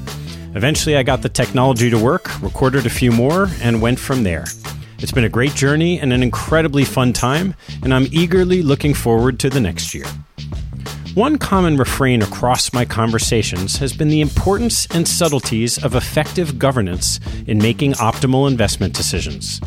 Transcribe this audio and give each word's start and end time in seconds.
Eventually, 0.56 0.96
I 0.98 1.04
got 1.04 1.22
the 1.22 1.30
technology 1.30 1.90
to 1.90 1.98
work, 1.98 2.42
recorded 2.42 2.86
a 2.86 2.90
few 2.90 3.12
more, 3.12 3.50
and 3.62 3.82
went 3.82 4.00
from 4.00 4.24
there. 4.24 4.46
It's 5.00 5.12
been 5.12 5.26
a 5.26 5.30
great 5.30 5.54
journey 5.54 6.00
and 6.00 6.12
an 6.12 6.24
incredibly 6.24 6.84
fun 6.84 7.14
time, 7.14 7.54
and 7.84 7.94
I'm 7.94 8.08
eagerly 8.12 8.64
looking 8.64 8.94
forward 8.94 9.40
to 9.42 9.50
the 9.50 9.62
next 9.62 9.94
year. 9.94 10.06
One 11.14 11.38
common 11.38 11.78
refrain 11.78 12.22
across 12.22 12.74
my 12.74 12.86
conversations 12.86 13.78
has 13.78 13.92
been 13.92 14.08
the 14.08 14.22
importance 14.22 14.88
and 14.88 15.08
subtleties 15.08 15.84
of 15.84 15.96
effective 15.96 16.60
governance 16.60 17.20
in 17.48 17.58
making 17.58 17.94
optimal 17.94 18.48
investment 18.48 18.94
decisions. 18.94 19.60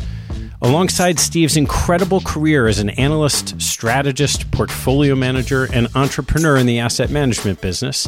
Alongside 0.61 1.19
Steve's 1.19 1.57
incredible 1.57 2.21
career 2.21 2.67
as 2.67 2.79
an 2.79 2.91
analyst, 2.91 3.59
strategist, 3.59 4.51
portfolio 4.51 5.15
manager, 5.15 5.67
and 5.73 5.87
entrepreneur 5.95 6.55
in 6.55 6.67
the 6.67 6.79
asset 6.79 7.09
management 7.09 7.59
business, 7.61 8.07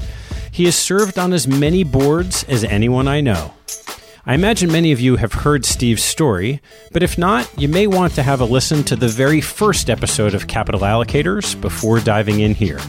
he 0.54 0.66
has 0.66 0.76
served 0.76 1.18
on 1.18 1.34
as 1.34 1.48
many 1.48 1.84
boards 1.84 2.44
as 2.44 2.64
anyone 2.64 3.08
I 3.08 3.22
know. 3.22 3.56
I 4.24 4.36
imagine 4.36 4.72
many 4.72 4.92
of 4.92 5.00
you 5.02 5.16
have 5.16 5.34
heard 5.34 5.66
Steve's 5.66 6.04
story, 6.04 6.62
but 6.92 7.02
if 7.02 7.18
not, 7.18 7.50
you 7.58 7.68
may 7.68 7.88
want 7.88 8.14
to 8.14 8.24
have 8.24 8.40
a 8.40 8.46
listen 8.46 8.84
to 8.84 8.96
the 8.96 9.08
very 9.08 9.42
first 9.42 9.90
episode 9.90 10.36
of 10.36 10.48
Capital 10.48 10.82
Allocators 10.82 11.60
before 11.60 12.00
diving 12.00 12.40
in 12.40 12.54
here. 12.54 12.80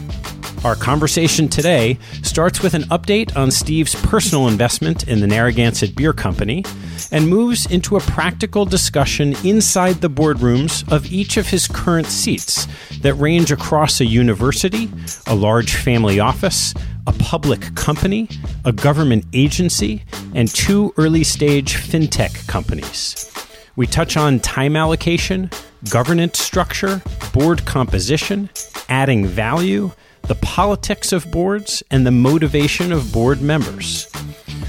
Our 0.65 0.75
conversation 0.75 1.47
today 1.47 1.99
starts 2.23 2.63
with 2.63 2.73
an 2.73 2.85
update 2.85 3.37
on 3.37 3.51
Steve's 3.51 3.93
personal 3.93 4.47
investment 4.47 5.07
in 5.07 5.19
the 5.19 5.27
Narragansett 5.27 5.95
Beer 5.95 6.11
Company 6.11 6.65
and 7.11 7.29
moves 7.29 7.67
into 7.67 7.97
a 7.97 7.99
practical 7.99 8.65
discussion 8.65 9.35
inside 9.45 9.97
the 10.01 10.09
boardrooms 10.09 10.91
of 10.91 11.05
each 11.13 11.37
of 11.37 11.49
his 11.49 11.67
current 11.67 12.07
seats 12.07 12.67
that 13.01 13.13
range 13.13 13.51
across 13.51 14.01
a 14.01 14.07
university, 14.07 14.89
a 15.27 15.35
large 15.35 15.75
family 15.75 16.19
office, 16.19 16.73
a 17.05 17.13
public 17.13 17.75
company, 17.75 18.27
a 18.65 18.71
government 18.71 19.23
agency, 19.33 20.03
and 20.33 20.49
two 20.49 20.91
early 20.97 21.23
stage 21.23 21.75
fintech 21.75 22.47
companies. 22.47 23.31
We 23.75 23.85
touch 23.85 24.17
on 24.17 24.39
time 24.39 24.75
allocation, 24.75 25.51
governance 25.91 26.39
structure, 26.39 27.03
board 27.33 27.67
composition, 27.67 28.49
adding 28.89 29.27
value, 29.27 29.91
the 30.27 30.35
politics 30.35 31.11
of 31.11 31.29
boards, 31.31 31.83
and 31.91 32.05
the 32.05 32.11
motivation 32.11 32.91
of 32.91 33.11
board 33.11 33.41
members. 33.41 34.11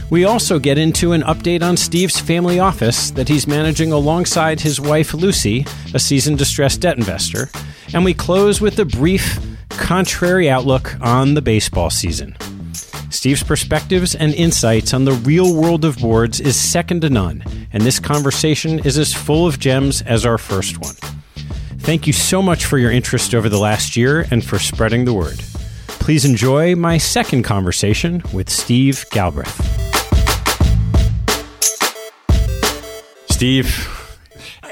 We 0.08 0.24
also 0.24 0.58
get 0.58 0.78
into 0.78 1.12
an 1.12 1.22
update 1.22 1.62
on 1.62 1.76
Steve's 1.76 2.20
family 2.20 2.60
office 2.60 3.10
that 3.12 3.28
he's 3.28 3.48
managing 3.48 3.90
alongside 3.90 4.60
his 4.60 4.80
wife 4.80 5.12
Lucy, 5.14 5.66
a 5.94 5.98
seasoned 5.98 6.38
distressed 6.38 6.80
debt 6.80 6.96
investor, 6.96 7.50
and 7.92 8.04
we 8.04 8.14
close 8.14 8.60
with 8.60 8.78
a 8.78 8.84
brief 8.84 9.38
contrary 9.70 10.48
outlook 10.48 10.96
on 11.00 11.34
the 11.34 11.42
baseball 11.42 11.90
season. 11.90 12.36
Steve's 13.10 13.42
perspectives 13.42 14.14
and 14.14 14.34
insights 14.34 14.92
on 14.92 15.04
the 15.04 15.12
real 15.12 15.54
world 15.54 15.84
of 15.84 15.98
boards 15.98 16.38
is 16.38 16.54
second 16.54 17.00
to 17.00 17.10
none, 17.10 17.42
and 17.72 17.82
this 17.82 17.98
conversation 17.98 18.78
is 18.80 18.98
as 18.98 19.14
full 19.14 19.46
of 19.46 19.58
gems 19.58 20.02
as 20.02 20.26
our 20.26 20.38
first 20.38 20.78
one. 20.78 20.94
Thank 21.86 22.08
you 22.08 22.12
so 22.12 22.42
much 22.42 22.64
for 22.64 22.78
your 22.78 22.90
interest 22.90 23.32
over 23.32 23.48
the 23.48 23.60
last 23.60 23.96
year 23.96 24.26
and 24.32 24.44
for 24.44 24.58
spreading 24.58 25.04
the 25.04 25.14
word. 25.14 25.38
Please 25.86 26.24
enjoy 26.24 26.74
my 26.74 26.98
second 26.98 27.44
conversation 27.44 28.24
with 28.32 28.50
Steve 28.50 29.06
Galbraith. 29.12 29.54
Steve, 33.30 34.18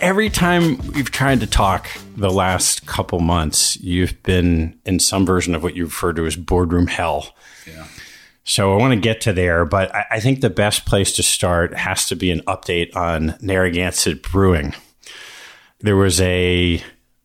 every 0.00 0.28
time 0.28 0.76
we've 0.88 1.12
tried 1.12 1.38
to 1.38 1.46
talk 1.46 1.86
the 2.16 2.32
last 2.32 2.84
couple 2.84 3.20
months, 3.20 3.76
you've 3.76 4.20
been 4.24 4.76
in 4.84 4.98
some 4.98 5.24
version 5.24 5.54
of 5.54 5.62
what 5.62 5.76
you 5.76 5.84
refer 5.84 6.12
to 6.14 6.26
as 6.26 6.34
boardroom 6.34 6.88
hell. 6.88 7.32
Yeah. 7.64 7.86
So 8.42 8.74
I 8.74 8.76
want 8.76 8.92
to 8.92 8.98
get 8.98 9.20
to 9.20 9.32
there, 9.32 9.64
but 9.64 9.94
I, 9.94 10.04
I 10.10 10.20
think 10.20 10.40
the 10.40 10.50
best 10.50 10.84
place 10.84 11.12
to 11.12 11.22
start 11.22 11.74
has 11.74 12.08
to 12.08 12.16
be 12.16 12.32
an 12.32 12.40
update 12.48 12.96
on 12.96 13.36
Narragansett 13.40 14.20
Brewing. 14.20 14.74
There 15.78 15.96
was 15.96 16.20
a 16.20 16.82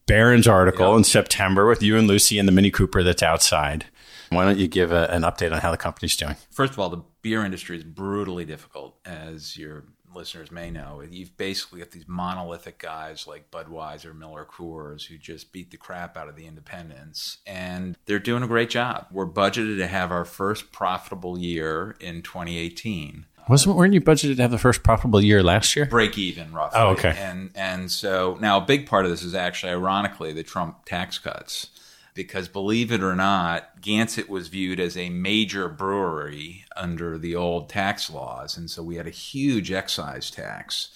Barron's 0.10 0.48
article 0.48 0.98
in 0.98 1.04
September 1.04 1.68
with 1.68 1.84
you 1.84 1.96
and 1.96 2.08
Lucy 2.08 2.40
and 2.40 2.48
the 2.48 2.52
Mini 2.52 2.72
Cooper 2.72 3.04
that's 3.04 3.22
outside. 3.22 3.86
Why 4.30 4.44
don't 4.44 4.58
you 4.58 4.68
give 4.68 4.92
a, 4.92 5.08
an 5.12 5.22
update 5.22 5.54
on 5.54 5.60
how 5.60 5.70
the 5.70 5.78
company's 5.78 6.18
doing? 6.18 6.36
First 6.50 6.74
of 6.74 6.80
all, 6.80 6.90
the 6.90 7.04
beer 7.22 7.46
industry 7.46 7.78
is 7.78 7.84
brutally 7.84 8.44
difficult, 8.44 8.98
as 9.06 9.56
your 9.56 9.84
listeners 10.16 10.52
may 10.52 10.72
know. 10.72 11.04
You've 11.08 11.38
basically 11.38 11.80
got 11.80 11.92
these 11.92 12.08
monolithic 12.08 12.80
guys 12.80 13.28
like 13.28 13.52
Budweiser, 13.52 14.18
Miller 14.18 14.48
Coors, 14.52 15.06
who 15.06 15.18
just 15.20 15.54
beat 15.54 15.70
the 15.70 15.78
crap 15.78 16.18
out 16.18 16.28
of 16.28 16.36
the 16.36 16.48
independents, 16.48 17.38
and 17.46 17.96
they're 18.08 18.18
doing 18.18 18.42
a 18.42 18.48
great 18.48 18.72
job. 18.72 19.06
We're 19.12 19.28
budgeted 19.28 19.78
to 19.78 19.86
have 19.86 20.12
our 20.12 20.26
first 20.26 20.72
profitable 20.72 21.38
year 21.38 21.96
in 22.00 22.24
2018. 22.24 23.28
Wasn't 23.50 23.76
weren't 23.76 23.96
you 23.96 24.02
budgeted 24.02 24.36
to 24.36 24.42
have 24.44 24.52
the 24.52 24.60
first 24.60 24.84
profitable 24.84 25.22
year 25.22 25.42
last 25.42 25.76
year? 25.76 25.88
Break 25.88 26.20
even, 26.20 26.54
roughly. 26.54 26.80
Oh, 26.80 26.90
okay. 26.90 27.16
And 27.18 27.50
and 27.56 27.92
so 27.92 28.38
now 28.40 28.58
a 28.58 28.62
big 28.62 28.86
part 28.86 29.06
of 29.06 29.12
this 29.12 29.24
is 29.24 29.34
actually, 29.34 29.72
ironically, 29.72 30.32
the 30.32 30.44
Trump 30.44 30.86
tax 30.86 31.18
cuts, 31.18 31.72
because 32.14 32.48
believe 32.48 32.92
it 32.92 33.02
or 33.02 33.16
not, 33.16 33.82
Gansett 33.82 34.30
was 34.30 34.50
viewed 34.50 34.80
as 34.80 34.96
a 34.96 35.10
major 35.10 35.68
brewery 35.68 36.66
under 36.76 37.18
the 37.18 37.36
old 37.36 37.70
tax 37.70 38.08
laws, 38.12 38.56
and 38.56 38.70
so 38.70 38.84
we 38.84 38.98
had 38.98 39.08
a 39.08 39.12
huge 39.12 39.72
excise 39.72 40.30
tax 40.30 40.90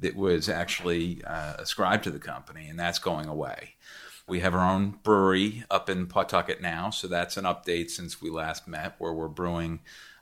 that 0.00 0.16
was 0.16 0.48
actually 0.48 1.22
uh, 1.24 1.54
ascribed 1.58 2.02
to 2.02 2.10
the 2.10 2.18
company, 2.18 2.68
and 2.68 2.78
that's 2.78 2.98
going 2.98 3.28
away. 3.28 3.74
We 4.26 4.40
have 4.40 4.54
our 4.54 4.68
own 4.68 4.98
brewery 5.04 5.64
up 5.70 5.88
in 5.88 6.06
Pawtucket 6.06 6.60
now, 6.60 6.90
so 6.90 7.06
that's 7.06 7.36
an 7.36 7.44
update 7.44 7.90
since 7.90 8.20
we 8.20 8.30
last 8.30 8.66
met, 8.66 8.96
where 8.98 9.12
we're 9.12 9.28
brewing 9.28 9.80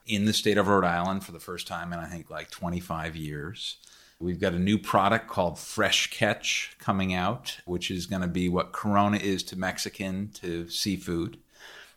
in 0.08 0.24
the 0.24 0.32
state 0.32 0.58
of 0.58 0.68
Rhode 0.68 0.84
Island 0.84 1.24
for 1.24 1.32
the 1.32 1.40
first 1.40 1.66
time 1.66 1.92
in 1.92 1.98
I 1.98 2.06
think 2.06 2.30
like 2.30 2.50
25 2.50 3.16
years. 3.16 3.76
We've 4.20 4.40
got 4.40 4.52
a 4.52 4.58
new 4.58 4.78
product 4.78 5.28
called 5.28 5.60
Fresh 5.60 6.10
Catch 6.10 6.76
coming 6.80 7.14
out, 7.14 7.58
which 7.66 7.88
is 7.88 8.06
going 8.06 8.22
to 8.22 8.28
be 8.28 8.48
what 8.48 8.72
Corona 8.72 9.18
is 9.18 9.44
to 9.44 9.56
Mexican 9.56 10.30
to 10.34 10.68
seafood. 10.68 11.38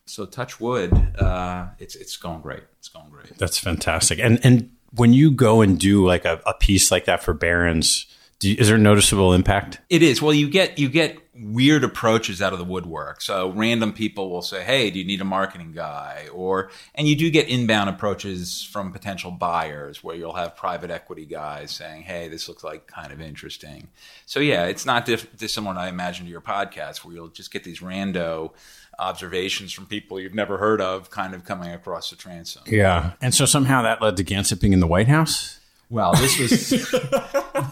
So 0.05 0.25
touch 0.25 0.59
wood, 0.59 0.93
uh, 1.17 1.67
it's 1.79 1.95
it's 1.95 2.17
going 2.17 2.41
great. 2.41 2.63
It's 2.77 2.89
going 2.89 3.09
great. 3.09 3.37
That's 3.37 3.57
fantastic. 3.57 4.19
And 4.19 4.39
and 4.43 4.71
when 4.91 5.13
you 5.13 5.31
go 5.31 5.61
and 5.61 5.79
do 5.79 6.05
like 6.05 6.25
a, 6.25 6.41
a 6.45 6.53
piece 6.53 6.91
like 6.91 7.05
that 7.05 7.23
for 7.23 7.33
Barron's, 7.33 8.05
you, 8.49 8.55
is 8.57 8.67
there 8.67 8.77
noticeable 8.77 9.33
impact? 9.33 9.79
It 9.89 10.03
is. 10.03 10.21
Well, 10.21 10.33
you 10.33 10.49
get 10.49 10.79
you 10.79 10.89
get 10.89 11.17
weird 11.33 11.83
approaches 11.83 12.41
out 12.41 12.53
of 12.53 12.59
the 12.59 12.65
woodwork. 12.65 13.21
So 13.21 13.51
random 13.51 13.93
people 13.93 14.29
will 14.29 14.41
say, 14.41 14.63
"Hey, 14.63 14.91
do 14.91 14.99
you 14.99 15.05
need 15.05 15.21
a 15.21 15.25
marketing 15.25 15.71
guy?" 15.73 16.27
Or 16.33 16.69
and 16.95 17.07
you 17.07 17.15
do 17.15 17.29
get 17.29 17.47
inbound 17.47 17.89
approaches 17.89 18.67
from 18.71 18.91
potential 18.91 19.31
buyers 19.31 20.03
where 20.03 20.15
you'll 20.15 20.33
have 20.33 20.55
private 20.55 20.91
equity 20.91 21.25
guys 21.25 21.71
saying, 21.71 22.03
"Hey, 22.03 22.27
this 22.27 22.47
looks 22.47 22.63
like 22.63 22.87
kind 22.87 23.11
of 23.11 23.21
interesting." 23.21 23.89
So 24.25 24.39
yeah, 24.39 24.65
it's 24.65 24.85
not 24.85 25.05
diff- 25.05 25.35
dissimilar 25.37 25.77
I 25.77 25.89
imagine 25.89 26.25
to 26.25 26.31
your 26.31 26.41
podcast 26.41 27.05
where 27.05 27.15
you'll 27.15 27.29
just 27.29 27.51
get 27.51 27.63
these 27.63 27.79
rando 27.79 28.51
observations 28.99 29.73
from 29.73 29.85
people 29.87 30.19
you've 30.19 30.35
never 30.35 30.57
heard 30.57 30.79
of 30.81 31.09
kind 31.09 31.33
of 31.33 31.43
coming 31.43 31.71
across 31.71 32.09
the 32.09 32.15
transom. 32.15 32.63
Yeah. 32.67 33.13
And 33.21 33.33
so 33.33 33.45
somehow 33.45 33.81
that 33.81 34.01
led 34.01 34.17
to 34.17 34.23
Gansett 34.23 34.59
being 34.59 34.73
in 34.73 34.79
the 34.79 34.87
White 34.87 35.07
House? 35.07 35.59
Well, 35.91 36.13
this 36.13 36.39
was 36.39 36.71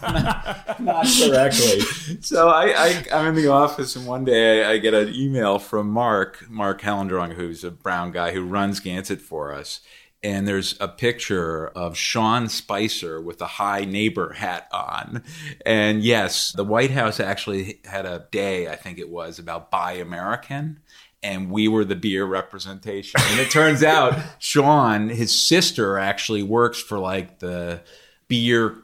not, 0.02 0.78
not, 0.78 1.06
correctly. 1.06 1.80
So 2.20 2.50
I, 2.50 2.66
I, 3.10 3.18
am 3.18 3.28
in 3.28 3.34
the 3.34 3.48
office, 3.48 3.96
and 3.96 4.06
one 4.06 4.26
day 4.26 4.62
I, 4.62 4.72
I, 4.72 4.78
get 4.78 4.92
an 4.92 5.14
email 5.14 5.58
from 5.58 5.88
Mark, 5.88 6.44
Mark 6.50 6.82
Hellendrung, 6.82 7.32
who's 7.32 7.64
a 7.64 7.70
brown 7.70 8.12
guy 8.12 8.32
who 8.32 8.44
runs 8.44 8.78
Gansett 8.78 9.22
for 9.22 9.54
us. 9.54 9.80
And 10.22 10.46
there's 10.46 10.76
a 10.80 10.86
picture 10.86 11.68
of 11.68 11.96
Sean 11.96 12.50
Spicer 12.50 13.22
with 13.22 13.40
a 13.40 13.46
Hi 13.46 13.86
Neighbor 13.86 14.34
hat 14.34 14.68
on. 14.70 15.22
And 15.64 16.02
yes, 16.02 16.52
the 16.52 16.62
White 16.62 16.90
House 16.90 17.20
actually 17.20 17.80
had 17.86 18.04
a 18.04 18.26
day, 18.30 18.68
I 18.68 18.76
think 18.76 18.98
it 18.98 19.08
was, 19.08 19.38
about 19.38 19.70
Buy 19.70 19.92
American 19.92 20.80
and 21.22 21.50
we 21.50 21.68
were 21.68 21.84
the 21.84 21.96
beer 21.96 22.24
representation. 22.24 23.20
And 23.22 23.40
it 23.40 23.50
turns 23.50 23.82
out 23.82 24.18
Sean, 24.38 25.08
his 25.08 25.38
sister, 25.38 25.98
actually 25.98 26.42
works 26.42 26.80
for 26.80 26.98
like 26.98 27.40
the 27.40 27.82
beer 28.30 28.76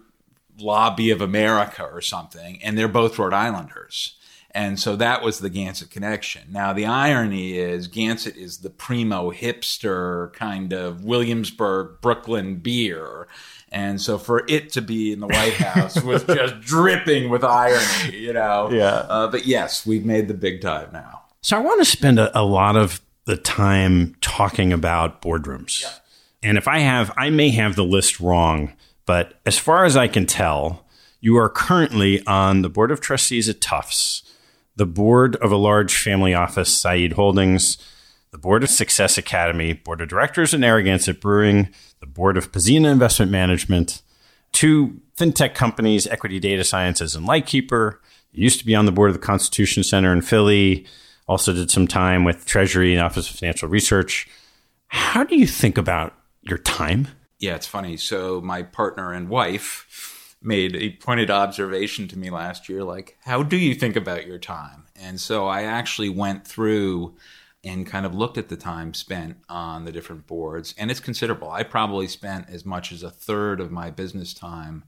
lobby 0.58 1.10
of 1.10 1.22
America 1.22 1.82
or 1.84 2.02
something, 2.02 2.60
and 2.62 2.76
they're 2.76 2.88
both 2.88 3.19
Rhode 3.19 3.32
Islanders. 3.32 4.16
And 4.50 4.81
so 4.81 4.96
that 4.96 5.22
was 5.22 5.40
the 5.40 5.50
Gansett 5.50 5.90
connection. 5.90 6.44
Now, 6.50 6.72
the 6.72 6.87
irony 6.87 7.58
is 7.58 7.88
Gansett 7.88 8.37
is 8.37 8.58
the 8.58 8.70
primo 8.70 9.31
hipster 9.31 10.32
kind 10.32 10.72
of 10.72 11.04
Williamsburg, 11.04 12.00
Brooklyn 12.00 12.56
beer. 12.56 13.28
And 13.70 14.00
so 14.00 14.16
for 14.16 14.46
it 14.48 14.72
to 14.72 14.81
be 14.81 15.12
in 15.12 15.20
the 15.20 15.26
White 15.26 15.52
House 15.54 16.02
was 16.02 16.25
just 16.26 16.60
dripping 16.60 17.28
with 17.28 17.44
irony, 17.44 18.16
you 18.16 18.32
know? 18.32 18.70
Yeah. 18.70 19.04
Uh, 19.08 19.28
but 19.28 19.44
yes, 19.44 19.84
we've 19.84 20.06
made 20.06 20.26
the 20.26 20.34
big 20.34 20.62
time 20.62 20.88
now. 20.90 21.25
So 21.42 21.58
I 21.58 21.60
want 21.60 21.81
to 21.81 21.84
spend 21.84 22.19
a, 22.19 22.37
a 22.38 22.42
lot 22.42 22.76
of 22.76 23.02
the 23.26 23.37
time 23.37 24.16
talking 24.22 24.72
about 24.72 25.20
boardrooms. 25.20 25.82
Yeah. 25.82 25.90
And 26.42 26.56
if 26.56 26.66
I 26.66 26.78
have, 26.78 27.12
I 27.19 27.28
may 27.28 27.50
have 27.50 27.76
the 27.76 27.84
list 27.84 28.20
wrong 28.20 28.72
but 29.06 29.41
as 29.47 29.58
far 29.58 29.85
as 29.85 29.97
I 29.97 30.08
can 30.08 30.26
tell, 30.26 30.85
you 31.20 31.37
are 31.37 31.49
currently 31.49 32.25
on 32.26 32.62
the 32.62 32.69
board 32.69 32.91
of 32.91 33.00
trustees 33.00 33.49
at 33.49 33.61
Tufts, 33.61 34.23
the 34.76 34.87
board 34.87 35.37
of 35.37 35.50
a 35.50 35.56
large 35.56 35.97
family 35.97 36.35
office, 36.35 36.76
Said 36.76 37.14
Holdings, 37.14 37.79
the 38.32 38.38
board 38.38 38.62
of 38.62 38.70
Success 38.70 39.17
Academy, 39.17 39.73
board 39.73 40.00
of 40.00 40.08
directors 40.08 40.52
at 40.52 40.61
Narragansett 40.61 41.21
Brewing, 41.21 41.69
the 42.00 42.07
board 42.07 42.37
of 42.37 42.52
Pzena 42.52 42.92
Investment 42.92 43.33
Management, 43.33 44.02
two 44.52 45.00
fintech 45.16 45.54
companies, 45.54 46.07
Equity 46.07 46.38
Data 46.38 46.64
Sciences 46.64 47.16
and 47.16 47.25
Lightkeeper. 47.25 48.00
You 48.33 48.42
used 48.45 48.59
to 48.59 48.66
be 48.66 48.75
on 48.75 48.85
the 48.85 48.92
board 48.92 49.11
of 49.11 49.14
the 49.14 49.26
Constitution 49.26 49.83
Center 49.83 50.12
in 50.12 50.21
Philly. 50.21 50.87
Also 51.26 51.52
did 51.52 51.71
some 51.71 51.88
time 51.88 52.25
with 52.25 52.45
Treasury 52.45 52.92
and 52.92 53.02
Office 53.02 53.30
of 53.30 53.37
Financial 53.37 53.69
Research. 53.69 54.28
How 54.88 55.25
do 55.25 55.37
you 55.37 55.47
think 55.47 55.78
about 55.78 56.14
your 56.42 56.59
time? 56.59 57.09
Yeah, 57.38 57.55
it's 57.55 57.66
funny. 57.66 57.97
So 57.97 58.40
my 58.40 58.62
partner 58.62 59.12
and 59.12 59.28
wife 59.28 60.37
made 60.43 60.76
a 60.76 60.90
pointed 60.90 61.31
observation 61.31 62.09
to 62.09 62.19
me 62.19 62.31
last 62.31 62.69
year, 62.69 62.85
like, 62.85 63.19
how 63.25 63.43
do 63.43 63.57
you 63.57 63.75
think 63.75 63.97
about 63.97 64.26
your 64.26 64.38
time? 64.38 64.87
And 64.95 65.21
so 65.21 65.47
I 65.47 65.62
actually 65.62 66.09
went 66.09 66.47
through 66.47 67.16
and 67.64 67.87
kind 67.87 68.07
of 68.07 68.14
looked 68.14 68.38
at 68.38 68.49
the 68.49 68.57
time 68.57 68.95
spent 68.95 69.38
on 69.49 69.85
the 69.85 69.93
different 69.93 70.26
boards, 70.26 70.75
and 70.78 70.90
it's 70.90 71.00
considerable. 71.00 71.50
I 71.50 71.64
probably 71.64 72.07
spent 72.07 72.49
as 72.49 72.64
much 72.64 72.93
as 72.93 73.02
a 73.02 73.11
third 73.11 73.61
of 73.61 73.73
my 73.73 73.90
business 73.90 74.33
time 74.33 74.85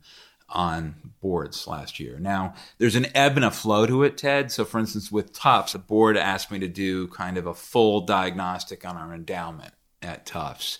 on 0.49 0.95
boards 1.21 1.67
last 1.67 1.99
year. 1.99 2.19
Now, 2.19 2.55
there's 2.79 2.95
an 2.95 3.09
ebb 3.15 3.37
and 3.37 3.45
a 3.45 3.51
flow 3.51 3.85
to 3.85 4.05
it, 4.05 4.17
Ted. 4.17 4.53
So, 4.53 4.65
for 4.65 4.79
instance, 4.79 5.11
with 5.11 5.33
Tufts, 5.33 5.73
the 5.73 5.79
board 5.79 6.17
asked 6.17 6.51
me 6.51 6.59
to 6.61 6.69
do 6.69 7.09
kind 7.09 7.37
of 7.37 7.47
a 7.47 7.53
full 7.53 8.03
diagnostic 8.03 8.87
on 8.87 8.97
our 8.97 9.13
endowment 9.13 9.75
at 10.01 10.25
Tufts 10.25 10.79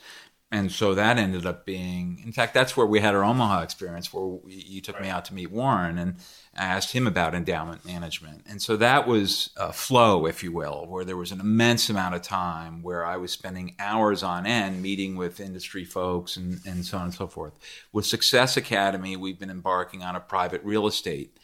and 0.51 0.73
so 0.73 0.95
that 0.95 1.19
ended 1.19 1.45
up 1.45 1.67
being 1.67 2.21
in 2.25 2.33
fact 2.33 2.55
that's 2.55 2.77
where 2.77 2.87
we 2.87 3.01
had 3.01 3.15
our 3.15 3.25
omaha 3.25 3.63
experience 3.63 4.13
where 4.13 4.25
we, 4.25 4.55
you 4.55 4.81
took 4.81 4.97
right. 4.97 5.05
me 5.05 5.11
out 5.11 5.25
to 5.25 5.35
meet 5.35 5.51
warren 5.51 5.99
and 5.99 6.17
i 6.57 6.65
asked 6.65 6.93
him 6.93 7.07
about 7.07 7.35
endowment 7.35 7.85
management 7.85 8.43
and 8.49 8.63
so 8.63 8.77
that 8.77 9.07
was 9.07 9.51
a 9.57 9.73
flow 9.73 10.27
if 10.27 10.43
you 10.43 10.53
will 10.53 10.87
where 10.89 11.05
there 11.05 11.17
was 11.17 11.33
an 11.33 11.41
immense 11.41 11.91
amount 11.91 12.15
of 12.15 12.23
time 12.23 12.83
where 12.83 13.05
i 13.05 13.17
was 13.17 13.33
spending 13.33 13.75
hours 13.79 14.23
on 14.23 14.47
end 14.47 14.81
meeting 14.83 15.17
with 15.17 15.41
industry 15.41 15.85
folks 15.85 16.37
and, 16.37 16.61
and 16.67 16.85
so 16.85 16.99
on 16.99 17.05
and 17.05 17.15
so 17.15 17.27
forth 17.27 17.53
with 17.93 18.07
success 18.07 18.57
academy 18.57 19.17
we've 19.17 19.39
been 19.39 19.51
embarking 19.51 20.03
on 20.03 20.17
a 20.17 20.21
private 20.21 20.63
real 20.65 20.87
estate 20.87 21.37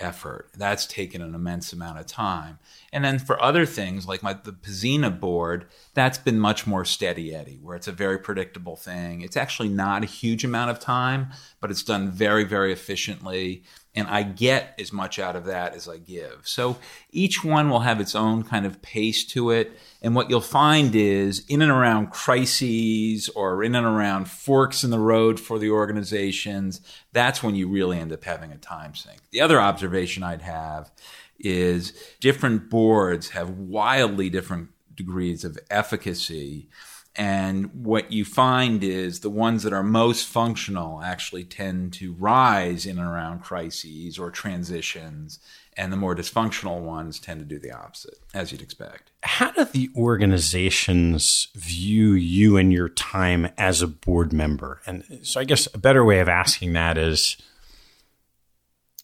effort. 0.00 0.50
That's 0.56 0.86
taken 0.86 1.22
an 1.22 1.34
immense 1.34 1.72
amount 1.72 1.98
of 1.98 2.06
time. 2.06 2.58
And 2.92 3.04
then 3.04 3.18
for 3.18 3.40
other 3.42 3.66
things 3.66 4.06
like 4.06 4.22
my 4.22 4.32
the 4.32 4.52
Pzena 4.52 5.18
board, 5.20 5.66
that's 5.94 6.18
been 6.18 6.40
much 6.40 6.66
more 6.66 6.84
steady 6.84 7.34
eddy, 7.34 7.58
where 7.62 7.76
it's 7.76 7.88
a 7.88 7.92
very 7.92 8.18
predictable 8.18 8.76
thing. 8.76 9.20
It's 9.20 9.36
actually 9.36 9.68
not 9.68 10.02
a 10.02 10.06
huge 10.06 10.44
amount 10.44 10.70
of 10.70 10.80
time, 10.80 11.30
but 11.60 11.70
it's 11.70 11.82
done 11.82 12.10
very, 12.10 12.44
very 12.44 12.72
efficiently. 12.72 13.62
And 13.94 14.06
I 14.06 14.22
get 14.22 14.74
as 14.78 14.92
much 14.92 15.18
out 15.18 15.34
of 15.34 15.46
that 15.46 15.74
as 15.74 15.88
I 15.88 15.98
give. 15.98 16.42
So 16.44 16.78
each 17.10 17.44
one 17.44 17.70
will 17.70 17.80
have 17.80 18.00
its 18.00 18.14
own 18.14 18.44
kind 18.44 18.64
of 18.64 18.80
pace 18.82 19.24
to 19.26 19.50
it. 19.50 19.76
And 20.00 20.14
what 20.14 20.30
you'll 20.30 20.40
find 20.40 20.94
is 20.94 21.44
in 21.48 21.60
and 21.60 21.72
around 21.72 22.10
crises 22.10 23.28
or 23.30 23.64
in 23.64 23.74
and 23.74 23.86
around 23.86 24.30
forks 24.30 24.84
in 24.84 24.90
the 24.90 24.98
road 24.98 25.40
for 25.40 25.58
the 25.58 25.70
organizations, 25.70 26.80
that's 27.12 27.42
when 27.42 27.56
you 27.56 27.68
really 27.68 27.98
end 27.98 28.12
up 28.12 28.22
having 28.22 28.52
a 28.52 28.58
time 28.58 28.94
sink. 28.94 29.18
The 29.32 29.40
other 29.40 29.60
observation 29.60 30.22
I'd 30.22 30.42
have 30.42 30.92
is 31.38 31.92
different 32.20 32.70
boards 32.70 33.30
have 33.30 33.50
wildly 33.50 34.30
different 34.30 34.68
degrees 34.94 35.44
of 35.44 35.58
efficacy 35.70 36.68
and 37.20 37.84
what 37.84 38.10
you 38.10 38.24
find 38.24 38.82
is 38.82 39.20
the 39.20 39.28
ones 39.28 39.62
that 39.64 39.74
are 39.74 39.82
most 39.82 40.26
functional 40.26 41.02
actually 41.02 41.44
tend 41.44 41.92
to 41.92 42.14
rise 42.14 42.86
in 42.86 42.98
and 42.98 43.06
around 43.06 43.42
crises 43.42 44.18
or 44.18 44.30
transitions, 44.30 45.38
and 45.76 45.92
the 45.92 45.98
more 45.98 46.16
dysfunctional 46.16 46.80
ones 46.80 47.20
tend 47.20 47.40
to 47.40 47.44
do 47.44 47.58
the 47.58 47.72
opposite, 47.72 48.20
as 48.32 48.52
you'd 48.52 48.62
expect. 48.62 49.10
How 49.22 49.50
do 49.50 49.66
the 49.66 49.90
organizations 49.94 51.48
view 51.54 52.14
you 52.14 52.56
and 52.56 52.72
your 52.72 52.88
time 52.88 53.50
as 53.58 53.82
a 53.82 53.86
board 53.86 54.32
member? 54.32 54.80
And 54.86 55.04
so 55.20 55.40
I 55.40 55.44
guess 55.44 55.68
a 55.74 55.78
better 55.78 56.02
way 56.02 56.20
of 56.20 56.28
asking 56.30 56.72
that 56.72 56.96
is 56.96 57.36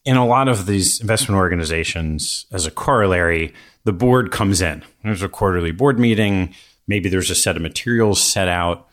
in 0.07 0.17
a 0.17 0.27
lot 0.27 0.49
of 0.49 0.65
these 0.65 1.03
investment 1.03 1.37
organizations, 1.37 2.47
as 2.51 2.65
a 2.65 2.71
corollary, 2.71 3.53
the 3.85 3.93
board 3.93 4.31
comes 4.31 4.63
in. 4.63 4.83
There's 5.05 5.23
a 5.23 5.29
quarterly 5.29 5.71
board 5.71 5.99
meeting 5.99 6.55
Maybe 6.87 7.09
there's 7.09 7.31
a 7.31 7.35
set 7.35 7.57
of 7.57 7.63
materials 7.63 8.23
set 8.23 8.49
out. 8.49 8.89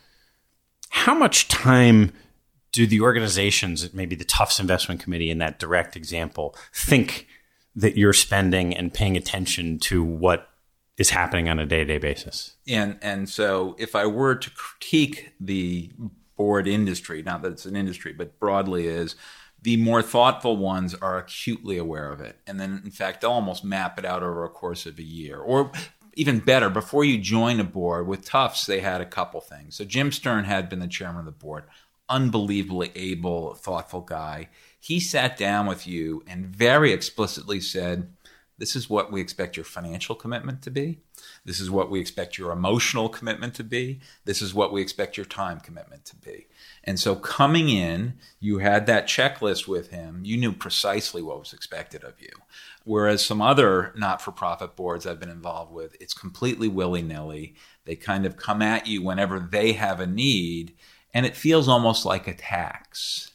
How 0.89 1.13
much 1.13 1.47
time 1.47 2.11
do 2.71 2.87
the 2.87 3.01
organizations, 3.01 3.93
maybe 3.93 4.15
the 4.15 4.25
Tufts 4.25 4.59
Investment 4.59 4.99
Committee 5.01 5.29
in 5.29 5.37
that 5.37 5.59
direct 5.59 5.95
example, 5.95 6.55
think 6.73 7.27
that 7.75 7.97
you're 7.97 8.13
spending 8.13 8.75
and 8.75 8.93
paying 8.93 9.15
attention 9.15 9.79
to 9.79 10.03
what 10.03 10.49
is 10.97 11.11
happening 11.11 11.49
on 11.49 11.59
a 11.59 11.65
day 11.65 11.79
to 11.79 11.85
day 11.85 11.97
basis? 11.97 12.55
And 12.67 12.97
and 13.01 13.29
so 13.29 13.75
if 13.79 13.95
I 13.95 14.05
were 14.05 14.35
to 14.35 14.49
critique 14.51 15.33
the 15.39 15.91
board 16.35 16.67
industry, 16.67 17.21
not 17.21 17.41
that 17.43 17.51
it's 17.51 17.65
an 17.65 17.75
industry, 17.75 18.13
but 18.13 18.39
broadly 18.39 18.87
is 18.87 19.15
the 19.61 19.77
more 19.77 20.01
thoughtful 20.01 20.57
ones 20.57 20.93
are 20.95 21.17
acutely 21.17 21.77
aware 21.77 22.11
of 22.11 22.19
it. 22.19 22.37
And 22.45 22.59
then, 22.59 22.81
in 22.83 22.91
fact, 22.91 23.21
they'll 23.21 23.31
almost 23.31 23.63
map 23.63 23.97
it 23.97 24.03
out 24.03 24.21
over 24.21 24.43
a 24.43 24.49
course 24.49 24.85
of 24.85 24.99
a 24.99 25.03
year 25.03 25.39
or 25.39 25.71
even 26.15 26.39
better, 26.39 26.69
before 26.69 27.03
you 27.03 27.17
join 27.17 27.59
a 27.59 27.63
board 27.63 28.07
with 28.07 28.25
Tufts, 28.25 28.65
they 28.65 28.79
had 28.79 29.01
a 29.01 29.05
couple 29.05 29.41
things. 29.41 29.75
So 29.75 29.85
Jim 29.85 30.11
Stern 30.11 30.45
had 30.45 30.69
been 30.69 30.79
the 30.79 30.87
chairman 30.87 31.19
of 31.19 31.25
the 31.25 31.31
board, 31.31 31.63
unbelievably 32.09 32.91
able, 32.95 33.55
thoughtful 33.55 34.01
guy. 34.01 34.49
He 34.79 34.99
sat 34.99 35.37
down 35.37 35.65
with 35.65 35.87
you 35.87 36.23
and 36.27 36.45
very 36.45 36.91
explicitly 36.91 37.59
said, 37.59 38.11
this 38.63 38.77
is 38.77 38.89
what 38.89 39.11
we 39.11 39.19
expect 39.19 39.57
your 39.57 39.65
financial 39.65 40.15
commitment 40.15 40.61
to 40.61 40.71
be. 40.71 40.99
This 41.43 41.59
is 41.59 41.69
what 41.69 41.91
we 41.91 41.99
expect 41.99 42.37
your 42.37 42.53
emotional 42.53 43.09
commitment 43.09 43.55
to 43.55 43.63
be. 43.65 43.99
This 44.23 44.41
is 44.41 44.53
what 44.53 44.71
we 44.71 44.81
expect 44.81 45.17
your 45.17 45.25
time 45.25 45.59
commitment 45.59 46.05
to 46.05 46.15
be. 46.15 46.47
And 46.81 46.97
so 46.97 47.13
coming 47.13 47.67
in, 47.67 48.13
you 48.39 48.59
had 48.59 48.85
that 48.85 49.05
checklist 49.05 49.67
with 49.67 49.89
him. 49.89 50.21
You 50.23 50.37
knew 50.37 50.53
precisely 50.53 51.21
what 51.21 51.39
was 51.39 51.51
expected 51.51 52.05
of 52.05 52.21
you. 52.21 52.29
Whereas 52.85 53.25
some 53.25 53.41
other 53.41 53.91
not 53.97 54.21
for 54.21 54.31
profit 54.31 54.77
boards 54.77 55.05
I've 55.05 55.19
been 55.19 55.27
involved 55.27 55.73
with, 55.73 55.97
it's 55.99 56.13
completely 56.13 56.69
willy 56.69 57.01
nilly. 57.01 57.55
They 57.83 57.97
kind 57.97 58.25
of 58.25 58.37
come 58.37 58.61
at 58.61 58.87
you 58.87 59.01
whenever 59.01 59.41
they 59.41 59.73
have 59.73 59.99
a 59.99 60.07
need, 60.07 60.73
and 61.13 61.25
it 61.25 61.35
feels 61.35 61.67
almost 61.67 62.05
like 62.05 62.29
a 62.29 62.33
tax. 62.33 63.32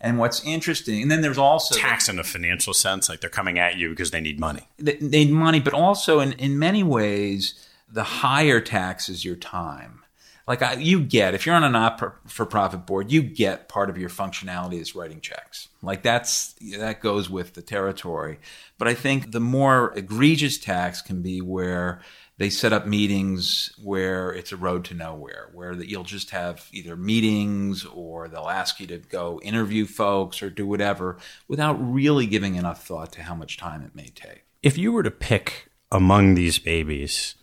And 0.00 0.18
what's 0.18 0.44
interesting, 0.44 1.02
and 1.02 1.10
then 1.10 1.22
there's 1.22 1.38
also 1.38 1.74
tax 1.74 2.08
in 2.08 2.20
a 2.20 2.24
financial 2.24 2.72
sense, 2.72 3.08
like 3.08 3.20
they're 3.20 3.28
coming 3.28 3.58
at 3.58 3.76
you 3.76 3.90
because 3.90 4.12
they 4.12 4.20
need 4.20 4.38
money. 4.38 4.68
They, 4.78 4.94
they 4.94 5.24
need 5.24 5.32
money, 5.32 5.58
but 5.58 5.74
also 5.74 6.20
in, 6.20 6.34
in 6.34 6.56
many 6.56 6.84
ways, 6.84 7.54
the 7.90 8.04
higher 8.04 8.60
tax 8.60 9.08
is 9.08 9.24
your 9.24 9.34
time. 9.34 10.02
Like 10.48 10.62
I, 10.62 10.74
you 10.74 11.00
get 11.00 11.34
if 11.34 11.44
you're 11.44 11.54
on 11.54 11.62
a 11.62 11.68
not 11.68 12.02
for 12.26 12.46
profit 12.46 12.86
board 12.86 13.12
you 13.12 13.20
get 13.20 13.68
part 13.68 13.90
of 13.90 13.98
your 13.98 14.08
functionality 14.08 14.80
is 14.80 14.94
writing 14.94 15.20
checks. 15.20 15.68
Like 15.82 16.02
that's 16.02 16.54
that 16.78 17.02
goes 17.02 17.28
with 17.28 17.52
the 17.52 17.60
territory. 17.60 18.38
But 18.78 18.88
i 18.88 18.94
think 18.94 19.32
the 19.32 19.40
more 19.40 19.92
egregious 19.94 20.56
tax 20.56 21.02
can 21.02 21.20
be 21.20 21.42
where 21.42 22.00
they 22.38 22.48
set 22.48 22.72
up 22.72 22.86
meetings 22.86 23.72
where 23.82 24.32
it's 24.32 24.52
a 24.52 24.56
road 24.56 24.84
to 24.86 24.94
nowhere 24.94 25.50
where 25.52 25.74
that 25.74 25.88
you'll 25.88 26.04
just 26.04 26.30
have 26.30 26.66
either 26.72 26.96
meetings 26.96 27.84
or 27.84 28.28
they'll 28.28 28.48
ask 28.48 28.80
you 28.80 28.86
to 28.86 28.98
go 28.98 29.40
interview 29.42 29.84
folks 29.84 30.42
or 30.42 30.48
do 30.48 30.66
whatever 30.66 31.18
without 31.46 31.74
really 31.74 32.26
giving 32.26 32.54
enough 32.54 32.84
thought 32.86 33.12
to 33.12 33.22
how 33.22 33.34
much 33.34 33.56
time 33.56 33.82
it 33.82 33.94
may 33.94 34.08
take 34.14 34.44
if 34.62 34.78
you 34.78 34.92
were 34.92 35.02
to 35.02 35.10
pick 35.10 35.68
among 35.90 36.34
these 36.34 36.58
babies 36.58 37.34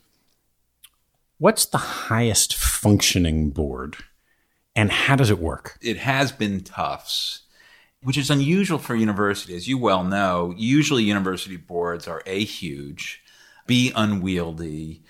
What's 1.37 1.65
the 1.65 1.77
highest 1.77 2.55
functioning 2.55 3.49
board 3.49 3.97
and 4.73 4.89
how 4.89 5.17
does 5.17 5.29
it 5.29 5.37
work? 5.37 5.77
It 5.81 5.97
has 5.97 6.31
been 6.31 6.61
Tufts, 6.61 7.41
which 8.01 8.17
is 8.17 8.29
unusual 8.29 8.77
for 8.77 8.95
university. 8.95 9.53
As 9.53 9.67
you 9.67 9.77
well 9.77 10.05
know, 10.05 10.53
usually 10.55 11.03
university 11.03 11.57
boards 11.57 12.07
are 12.07 12.23
A, 12.25 12.45
huge, 12.45 13.21
B, 13.67 13.91
unwieldy, 13.95 15.03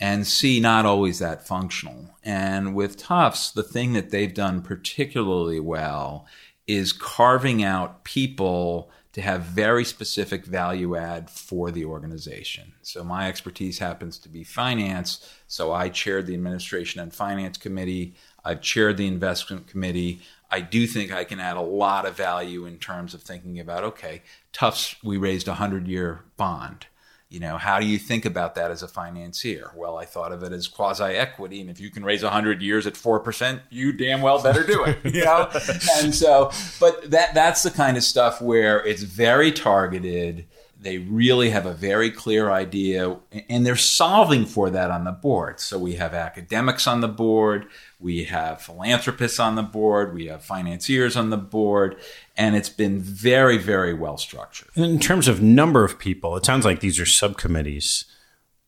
and 0.00 0.26
C, 0.26 0.58
not 0.58 0.84
always 0.84 1.20
that 1.20 1.46
functional. 1.46 2.16
And 2.24 2.74
with 2.74 2.96
Tufts, 2.96 3.50
the 3.50 3.62
thing 3.62 3.92
that 3.92 4.10
they've 4.10 4.34
done 4.34 4.60
particularly 4.60 5.60
well 5.60 6.26
is 6.66 6.92
carving 6.92 7.62
out 7.62 8.04
people 8.04 8.90
to 9.12 9.20
have 9.20 9.42
very 9.42 9.84
specific 9.84 10.44
value 10.44 10.96
add 10.96 11.28
for 11.28 11.70
the 11.70 11.84
organization. 11.84 12.72
So 12.82 13.04
my 13.04 13.28
expertise 13.28 13.78
happens 13.78 14.18
to 14.18 14.28
be 14.28 14.42
finance. 14.42 15.30
So 15.46 15.72
I 15.72 15.90
chaired 15.90 16.26
the 16.26 16.34
administration 16.34 17.00
and 17.00 17.14
finance 17.14 17.58
committee. 17.58 18.14
I've 18.44 18.62
chaired 18.62 18.96
the 18.96 19.06
investment 19.06 19.66
committee. 19.66 20.20
I 20.50 20.60
do 20.60 20.86
think 20.86 21.12
I 21.12 21.24
can 21.24 21.40
add 21.40 21.56
a 21.56 21.62
lot 21.62 22.06
of 22.06 22.16
value 22.16 22.64
in 22.64 22.78
terms 22.78 23.14
of 23.14 23.22
thinking 23.22 23.60
about 23.60 23.84
okay, 23.84 24.22
Tufts, 24.52 24.96
we 25.02 25.16
raised 25.16 25.46
a 25.46 25.52
100 25.52 25.86
year 25.86 26.24
bond 26.36 26.86
you 27.32 27.40
know 27.40 27.56
how 27.56 27.80
do 27.80 27.86
you 27.86 27.98
think 27.98 28.24
about 28.24 28.54
that 28.56 28.70
as 28.70 28.82
a 28.82 28.88
financier? 28.88 29.70
Well 29.74 29.96
i 29.96 30.04
thought 30.04 30.32
of 30.32 30.42
it 30.42 30.52
as 30.52 30.68
quasi 30.68 31.04
equity 31.04 31.60
and 31.60 31.70
if 31.70 31.80
you 31.80 31.90
can 31.90 32.04
raise 32.04 32.22
100 32.22 32.60
years 32.60 32.86
at 32.86 32.94
4% 32.94 33.60
you 33.70 33.92
damn 33.92 34.20
well 34.20 34.42
better 34.42 34.64
do 34.64 34.84
it 34.84 34.98
you 35.04 35.24
know? 35.24 35.48
And 36.02 36.14
so 36.14 36.50
but 36.78 37.10
that 37.10 37.34
that's 37.34 37.62
the 37.62 37.70
kind 37.70 37.96
of 37.96 38.02
stuff 38.02 38.40
where 38.40 38.84
it's 38.84 39.02
very 39.02 39.50
targeted 39.52 40.46
they 40.82 40.98
really 40.98 41.50
have 41.50 41.64
a 41.64 41.72
very 41.72 42.10
clear 42.10 42.50
idea 42.50 43.16
and 43.48 43.64
they're 43.64 43.76
solving 43.76 44.44
for 44.44 44.68
that 44.70 44.90
on 44.90 45.04
the 45.04 45.12
board 45.12 45.60
so 45.60 45.78
we 45.78 45.94
have 45.94 46.12
academics 46.12 46.86
on 46.86 47.00
the 47.00 47.08
board 47.08 47.66
we 48.00 48.24
have 48.24 48.60
philanthropists 48.60 49.38
on 49.38 49.54
the 49.54 49.62
board 49.62 50.14
we 50.14 50.26
have 50.26 50.44
financiers 50.44 51.16
on 51.16 51.30
the 51.30 51.36
board 51.36 51.96
and 52.36 52.56
it's 52.56 52.68
been 52.68 53.00
very, 53.00 53.58
very 53.58 53.94
well 53.94 54.16
structured. 54.16 54.68
And 54.74 54.84
in 54.84 54.98
terms 54.98 55.28
of 55.28 55.42
number 55.42 55.84
of 55.84 55.98
people, 55.98 56.36
it 56.36 56.46
sounds 56.46 56.64
like 56.64 56.80
these 56.80 56.98
are 56.98 57.06
subcommittees. 57.06 58.06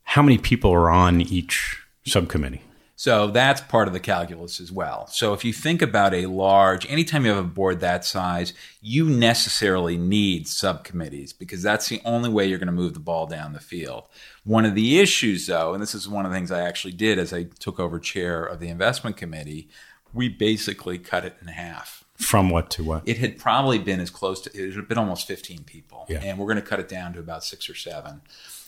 How 0.02 0.22
many 0.22 0.38
people 0.38 0.72
are 0.72 0.90
on 0.90 1.20
each 1.20 1.82
subcommittee? 2.04 2.62
So 2.96 3.28
that's 3.28 3.60
part 3.60 3.88
of 3.88 3.94
the 3.94 4.00
calculus 4.00 4.60
as 4.60 4.70
well. 4.70 5.06
So 5.08 5.32
if 5.32 5.44
you 5.44 5.52
think 5.52 5.82
about 5.82 6.14
a 6.14 6.26
large, 6.26 6.88
anytime 6.88 7.24
you 7.24 7.32
have 7.32 7.44
a 7.44 7.48
board 7.48 7.80
that 7.80 8.04
size, 8.04 8.52
you 8.80 9.04
necessarily 9.04 9.96
need 9.96 10.46
subcommittees 10.46 11.32
because 11.32 11.62
that's 11.62 11.88
the 11.88 12.00
only 12.04 12.30
way 12.30 12.46
you're 12.46 12.58
going 12.58 12.66
to 12.66 12.72
move 12.72 12.94
the 12.94 13.00
ball 13.00 13.26
down 13.26 13.52
the 13.52 13.60
field. 13.60 14.04
One 14.44 14.64
of 14.64 14.76
the 14.76 15.00
issues, 15.00 15.46
though, 15.48 15.74
and 15.74 15.82
this 15.82 15.94
is 15.94 16.08
one 16.08 16.24
of 16.24 16.30
the 16.30 16.36
things 16.36 16.52
I 16.52 16.60
actually 16.60 16.92
did 16.92 17.18
as 17.18 17.32
I 17.32 17.44
took 17.58 17.80
over 17.80 17.98
chair 17.98 18.44
of 18.44 18.60
the 18.60 18.68
investment 18.68 19.16
committee, 19.16 19.68
we 20.12 20.28
basically 20.28 20.98
cut 20.98 21.24
it 21.24 21.36
in 21.40 21.48
half 21.48 22.04
from 22.16 22.48
what 22.48 22.70
to 22.70 22.84
what? 22.84 23.02
It 23.06 23.18
had 23.18 23.38
probably 23.38 23.78
been 23.78 24.00
as 24.00 24.10
close 24.10 24.40
to 24.42 24.50
it 24.56 24.74
had 24.74 24.88
been 24.88 24.98
almost 24.98 25.26
15 25.26 25.64
people. 25.64 26.06
Yeah. 26.08 26.20
And 26.22 26.38
we're 26.38 26.46
going 26.46 26.56
to 26.56 26.62
cut 26.62 26.80
it 26.80 26.88
down 26.88 27.12
to 27.14 27.18
about 27.18 27.42
6 27.42 27.68
or 27.68 27.74
7. 27.74 28.20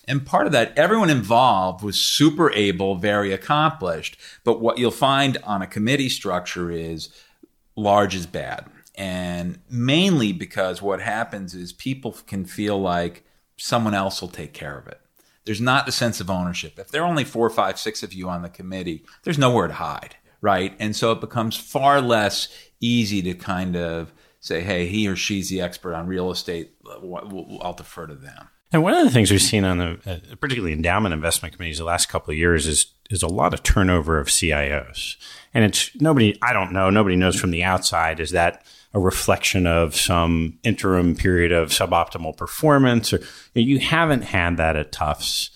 And 0.08 0.24
part 0.24 0.46
of 0.46 0.52
that, 0.52 0.76
everyone 0.78 1.10
involved 1.10 1.82
was 1.82 1.98
super 1.98 2.52
able, 2.52 2.94
very 2.94 3.32
accomplished. 3.32 4.16
But 4.44 4.60
what 4.60 4.78
you'll 4.78 4.90
find 4.92 5.38
on 5.42 5.62
a 5.62 5.66
committee 5.66 6.08
structure 6.08 6.70
is 6.70 7.08
large 7.74 8.14
is 8.14 8.26
bad. 8.26 8.66
And 8.96 9.58
mainly 9.68 10.32
because 10.32 10.80
what 10.80 11.00
happens 11.00 11.54
is 11.54 11.72
people 11.72 12.16
can 12.26 12.44
feel 12.44 12.80
like 12.80 13.24
someone 13.56 13.94
else 13.94 14.20
will 14.20 14.28
take 14.28 14.52
care 14.52 14.78
of 14.78 14.86
it. 14.86 15.00
There's 15.44 15.60
not 15.60 15.86
the 15.86 15.92
sense 15.92 16.20
of 16.20 16.30
ownership. 16.30 16.78
If 16.78 16.88
there 16.88 17.02
are 17.02 17.08
only 17.08 17.24
four, 17.24 17.48
five, 17.50 17.78
six 17.78 18.02
of 18.02 18.12
you 18.12 18.28
on 18.28 18.42
the 18.42 18.48
committee, 18.48 19.04
there's 19.22 19.38
nowhere 19.38 19.68
to 19.68 19.74
hide, 19.74 20.16
right? 20.40 20.74
And 20.78 20.96
so 20.96 21.12
it 21.12 21.20
becomes 21.20 21.56
far 21.56 22.00
less 22.00 22.48
easy 22.80 23.22
to 23.22 23.34
kind 23.34 23.76
of 23.76 24.12
say, 24.40 24.60
hey, 24.60 24.86
he 24.86 25.08
or 25.08 25.16
she's 25.16 25.48
the 25.48 25.60
expert 25.60 25.94
on 25.94 26.06
real 26.06 26.30
estate. 26.30 26.72
I'll 26.86 27.74
defer 27.76 28.06
to 28.06 28.14
them. 28.14 28.48
And 28.72 28.82
one 28.82 28.94
of 28.94 29.04
the 29.04 29.10
things 29.10 29.30
we've 29.30 29.40
seen 29.40 29.64
on 29.64 29.78
the, 29.78 29.98
uh, 30.06 30.34
particularly 30.36 30.72
endowment 30.72 31.14
investment 31.14 31.54
committees, 31.54 31.78
the 31.78 31.84
last 31.84 32.08
couple 32.08 32.32
of 32.32 32.38
years 32.38 32.66
is 32.66 32.86
is 33.08 33.22
a 33.22 33.28
lot 33.28 33.54
of 33.54 33.62
turnover 33.62 34.18
of 34.18 34.26
CIOs. 34.26 35.14
And 35.54 35.64
it's 35.64 35.94
nobody, 36.00 36.36
I 36.42 36.52
don't 36.52 36.72
know, 36.72 36.90
nobody 36.90 37.14
knows 37.14 37.38
from 37.38 37.52
the 37.52 37.62
outside. 37.62 38.18
Is 38.18 38.32
that 38.32 38.64
a 38.96 38.98
reflection 38.98 39.66
of 39.66 39.94
some 39.94 40.58
interim 40.64 41.14
period 41.14 41.52
of 41.52 41.68
suboptimal 41.68 42.34
performance, 42.36 43.12
or 43.12 43.20
you 43.52 43.78
haven't 43.78 44.22
had 44.22 44.56
that 44.56 44.74
at 44.74 44.90
Tufts. 44.90 45.50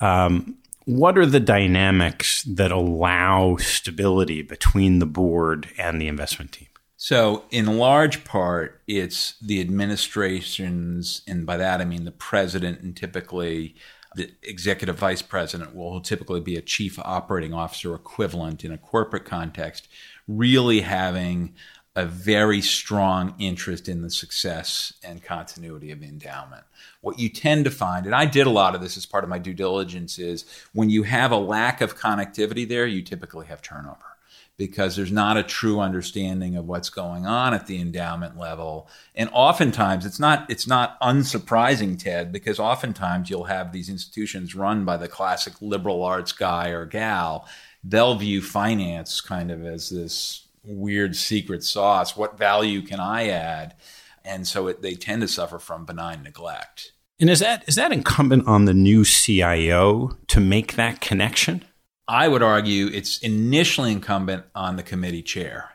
Um, 0.00 0.56
what 0.84 1.16
are 1.16 1.24
the 1.24 1.38
dynamics 1.38 2.42
that 2.42 2.72
allow 2.72 3.56
stability 3.58 4.42
between 4.42 4.98
the 4.98 5.06
board 5.06 5.68
and 5.78 6.00
the 6.00 6.08
investment 6.08 6.50
team? 6.50 6.66
So, 7.04 7.46
in 7.50 7.78
large 7.78 8.22
part, 8.22 8.80
it's 8.86 9.34
the 9.40 9.60
administrations, 9.60 11.22
and 11.26 11.44
by 11.44 11.56
that 11.56 11.80
I 11.80 11.84
mean 11.84 12.04
the 12.04 12.12
president 12.12 12.80
and 12.80 12.96
typically 12.96 13.74
the 14.14 14.30
executive 14.44 15.00
vice 15.00 15.20
president 15.20 15.74
will 15.74 16.00
typically 16.00 16.38
be 16.38 16.54
a 16.54 16.62
chief 16.62 17.00
operating 17.00 17.52
officer 17.52 17.92
equivalent 17.96 18.64
in 18.64 18.70
a 18.70 18.78
corporate 18.78 19.24
context, 19.24 19.88
really 20.28 20.82
having 20.82 21.56
a 21.96 22.06
very 22.06 22.60
strong 22.60 23.34
interest 23.40 23.88
in 23.88 24.02
the 24.02 24.10
success 24.10 24.92
and 25.02 25.24
continuity 25.24 25.90
of 25.90 26.04
endowment. 26.04 26.62
What 27.00 27.18
you 27.18 27.30
tend 27.30 27.64
to 27.64 27.72
find, 27.72 28.06
and 28.06 28.14
I 28.14 28.26
did 28.26 28.46
a 28.46 28.50
lot 28.50 28.76
of 28.76 28.80
this 28.80 28.96
as 28.96 29.06
part 29.06 29.24
of 29.24 29.28
my 29.28 29.40
due 29.40 29.54
diligence, 29.54 30.20
is 30.20 30.44
when 30.72 30.88
you 30.88 31.02
have 31.02 31.32
a 31.32 31.36
lack 31.36 31.80
of 31.80 31.98
connectivity 31.98 32.66
there, 32.68 32.86
you 32.86 33.02
typically 33.02 33.46
have 33.46 33.60
turnover 33.60 34.11
because 34.56 34.96
there's 34.96 35.12
not 35.12 35.36
a 35.36 35.42
true 35.42 35.80
understanding 35.80 36.56
of 36.56 36.66
what's 36.66 36.90
going 36.90 37.26
on 37.26 37.54
at 37.54 37.66
the 37.66 37.80
endowment 37.80 38.38
level. 38.38 38.88
And 39.14 39.30
oftentimes 39.32 40.06
it's 40.06 40.20
not 40.20 40.50
it's 40.50 40.66
not 40.66 41.00
unsurprising, 41.00 41.98
Ted, 41.98 42.32
because 42.32 42.58
oftentimes 42.58 43.30
you'll 43.30 43.44
have 43.44 43.72
these 43.72 43.88
institutions 43.88 44.54
run 44.54 44.84
by 44.84 44.96
the 44.96 45.08
classic 45.08 45.54
liberal 45.60 46.02
arts 46.02 46.32
guy 46.32 46.68
or 46.68 46.86
gal. 46.86 47.48
They'll 47.82 48.14
view 48.14 48.42
finance 48.42 49.20
kind 49.20 49.50
of 49.50 49.64
as 49.64 49.90
this 49.90 50.46
weird 50.64 51.16
secret 51.16 51.64
sauce. 51.64 52.16
What 52.16 52.38
value 52.38 52.82
can 52.82 53.00
I 53.00 53.28
add? 53.28 53.74
And 54.24 54.46
so 54.46 54.68
it, 54.68 54.82
they 54.82 54.94
tend 54.94 55.22
to 55.22 55.28
suffer 55.28 55.58
from 55.58 55.84
benign 55.84 56.22
neglect. 56.22 56.92
And 57.18 57.30
is 57.30 57.40
that 57.40 57.64
is 57.68 57.74
that 57.76 57.92
incumbent 57.92 58.46
on 58.46 58.64
the 58.64 58.74
new 58.74 59.04
CIO 59.04 60.16
to 60.28 60.40
make 60.40 60.74
that 60.74 61.00
connection? 61.00 61.64
I 62.08 62.28
would 62.28 62.42
argue 62.42 62.88
it's 62.88 63.18
initially 63.18 63.92
incumbent 63.92 64.44
on 64.54 64.76
the 64.76 64.82
committee 64.82 65.22
chair 65.22 65.70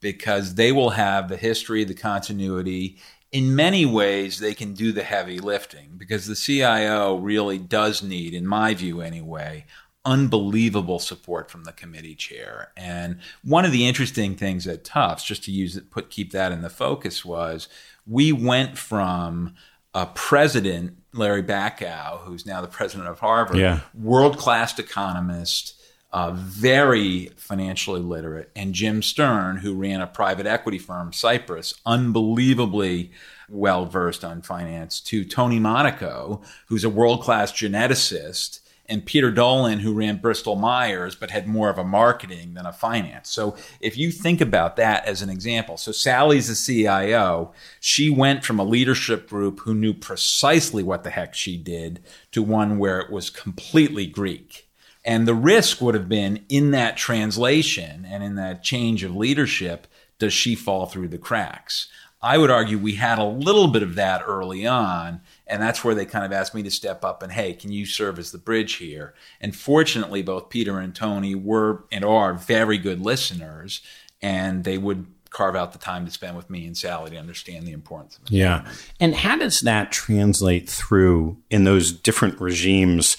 because 0.00 0.54
they 0.54 0.72
will 0.72 0.90
have 0.90 1.28
the 1.28 1.36
history, 1.36 1.84
the 1.84 1.94
continuity. 1.94 2.98
In 3.32 3.54
many 3.54 3.84
ways, 3.84 4.38
they 4.38 4.54
can 4.54 4.74
do 4.74 4.92
the 4.92 5.02
heavy 5.02 5.38
lifting 5.38 5.92
because 5.96 6.26
the 6.26 6.34
CIO 6.34 7.16
really 7.16 7.58
does 7.58 8.02
need, 8.02 8.34
in 8.34 8.46
my 8.46 8.74
view 8.74 9.00
anyway, 9.00 9.66
unbelievable 10.04 10.98
support 10.98 11.50
from 11.50 11.64
the 11.64 11.72
committee 11.72 12.14
chair. 12.14 12.72
And 12.76 13.18
one 13.42 13.64
of 13.64 13.72
the 13.72 13.86
interesting 13.86 14.36
things 14.36 14.66
at 14.66 14.84
Tufts, 14.84 15.24
just 15.24 15.44
to 15.44 15.52
use 15.52 15.76
it, 15.76 15.90
put 15.90 16.10
keep 16.10 16.32
that 16.32 16.52
in 16.52 16.62
the 16.62 16.70
focus, 16.70 17.24
was 17.24 17.68
we 18.06 18.32
went 18.32 18.78
from 18.78 19.54
a 19.94 20.06
president, 20.06 20.98
Larry 21.12 21.42
Bacow, 21.42 22.20
who's 22.20 22.46
now 22.46 22.60
the 22.60 22.68
president 22.68 23.08
of 23.08 23.18
Harvard, 23.18 23.56
yeah. 23.56 23.80
world 23.94 24.36
class 24.36 24.78
economist, 24.78 25.74
uh, 26.12 26.32
very 26.34 27.26
financially 27.36 28.00
literate, 28.00 28.50
and 28.56 28.74
Jim 28.74 29.02
Stern, 29.02 29.58
who 29.58 29.74
ran 29.74 30.00
a 30.00 30.06
private 30.06 30.46
equity 30.46 30.78
firm, 30.78 31.12
Cypress, 31.12 31.74
unbelievably 31.84 33.10
well 33.48 33.86
versed 33.86 34.24
on 34.24 34.42
finance, 34.42 35.00
to 35.00 35.24
Tony 35.24 35.58
Monaco, 35.58 36.42
who's 36.66 36.84
a 36.84 36.90
world 36.90 37.22
class 37.22 37.52
geneticist 37.52 38.60
and 38.88 39.04
Peter 39.04 39.30
Dolan, 39.30 39.80
who 39.80 39.92
ran 39.92 40.16
Bristol 40.16 40.56
Myers, 40.56 41.14
but 41.14 41.30
had 41.30 41.46
more 41.46 41.68
of 41.68 41.78
a 41.78 41.84
marketing 41.84 42.54
than 42.54 42.64
a 42.64 42.72
finance. 42.72 43.28
So 43.28 43.54
if 43.80 43.98
you 43.98 44.10
think 44.10 44.40
about 44.40 44.76
that 44.76 45.04
as 45.04 45.20
an 45.20 45.28
example, 45.28 45.76
so 45.76 45.92
Sally's 45.92 46.48
the 46.48 46.54
CIO. 46.54 47.52
She 47.80 48.08
went 48.08 48.44
from 48.44 48.58
a 48.58 48.64
leadership 48.64 49.28
group 49.28 49.60
who 49.60 49.74
knew 49.74 49.92
precisely 49.92 50.82
what 50.82 51.04
the 51.04 51.10
heck 51.10 51.34
she 51.34 51.58
did 51.58 52.00
to 52.32 52.42
one 52.42 52.78
where 52.78 52.98
it 53.00 53.10
was 53.10 53.28
completely 53.28 54.06
Greek. 54.06 54.68
And 55.04 55.28
the 55.28 55.34
risk 55.34 55.80
would 55.80 55.94
have 55.94 56.08
been 56.08 56.44
in 56.48 56.70
that 56.72 56.96
translation 56.96 58.06
and 58.08 58.22
in 58.22 58.36
that 58.36 58.62
change 58.62 59.04
of 59.04 59.14
leadership, 59.14 59.86
does 60.18 60.32
she 60.32 60.54
fall 60.54 60.86
through 60.86 61.08
the 61.08 61.18
cracks? 61.18 61.88
I 62.20 62.36
would 62.36 62.50
argue 62.50 62.78
we 62.78 62.96
had 62.96 63.18
a 63.18 63.24
little 63.24 63.68
bit 63.68 63.82
of 63.82 63.94
that 63.94 64.22
early 64.26 64.66
on. 64.66 65.20
And 65.48 65.62
that's 65.62 65.82
where 65.82 65.94
they 65.94 66.04
kind 66.04 66.24
of 66.24 66.32
asked 66.32 66.54
me 66.54 66.62
to 66.62 66.70
step 66.70 67.04
up 67.04 67.22
and, 67.22 67.32
hey, 67.32 67.54
can 67.54 67.72
you 67.72 67.86
serve 67.86 68.18
as 68.18 68.32
the 68.32 68.38
bridge 68.38 68.74
here? 68.74 69.14
And 69.40 69.56
fortunately, 69.56 70.22
both 70.22 70.50
Peter 70.50 70.78
and 70.78 70.94
Tony 70.94 71.34
were 71.34 71.84
and 71.90 72.04
are 72.04 72.34
very 72.34 72.76
good 72.76 73.00
listeners, 73.00 73.80
and 74.20 74.64
they 74.64 74.76
would 74.76 75.06
carve 75.30 75.56
out 75.56 75.72
the 75.72 75.78
time 75.78 76.04
to 76.04 76.10
spend 76.10 76.36
with 76.36 76.48
me 76.50 76.66
and 76.66 76.76
Sally 76.76 77.10
to 77.10 77.16
understand 77.16 77.66
the 77.66 77.72
importance 77.72 78.16
of 78.16 78.24
it. 78.24 78.32
Yeah. 78.32 78.70
And 79.00 79.14
how 79.14 79.36
does 79.36 79.60
that 79.60 79.92
translate 79.92 80.68
through 80.68 81.36
in 81.50 81.64
those 81.64 81.92
different 81.92 82.40
regimes 82.40 83.16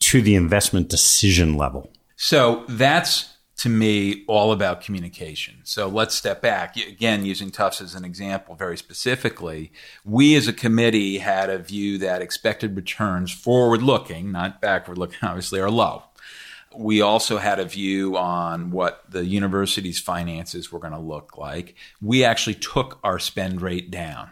to 0.00 0.20
the 0.20 0.34
investment 0.34 0.88
decision 0.88 1.56
level? 1.56 1.90
So 2.16 2.64
that's 2.68 3.33
to 3.56 3.68
me 3.68 4.24
all 4.26 4.52
about 4.52 4.80
communication. 4.80 5.56
So 5.64 5.86
let's 5.88 6.14
step 6.14 6.42
back. 6.42 6.76
Again, 6.76 7.24
using 7.24 7.50
Tufts 7.50 7.80
as 7.80 7.94
an 7.94 8.04
example 8.04 8.54
very 8.54 8.76
specifically, 8.76 9.72
we 10.04 10.34
as 10.34 10.48
a 10.48 10.52
committee 10.52 11.18
had 11.18 11.50
a 11.50 11.58
view 11.58 11.98
that 11.98 12.20
expected 12.20 12.74
returns 12.74 13.32
forward 13.32 13.82
looking, 13.82 14.32
not 14.32 14.60
backward 14.60 14.98
looking, 14.98 15.18
obviously, 15.22 15.60
are 15.60 15.70
low. 15.70 16.04
We 16.76 17.00
also 17.00 17.38
had 17.38 17.60
a 17.60 17.64
view 17.64 18.16
on 18.16 18.72
what 18.72 19.04
the 19.08 19.24
university's 19.24 20.00
finances 20.00 20.72
were 20.72 20.80
going 20.80 20.92
to 20.92 20.98
look 20.98 21.38
like. 21.38 21.76
We 22.02 22.24
actually 22.24 22.56
took 22.56 22.98
our 23.04 23.20
spend 23.20 23.62
rate 23.62 23.90
down 23.90 24.30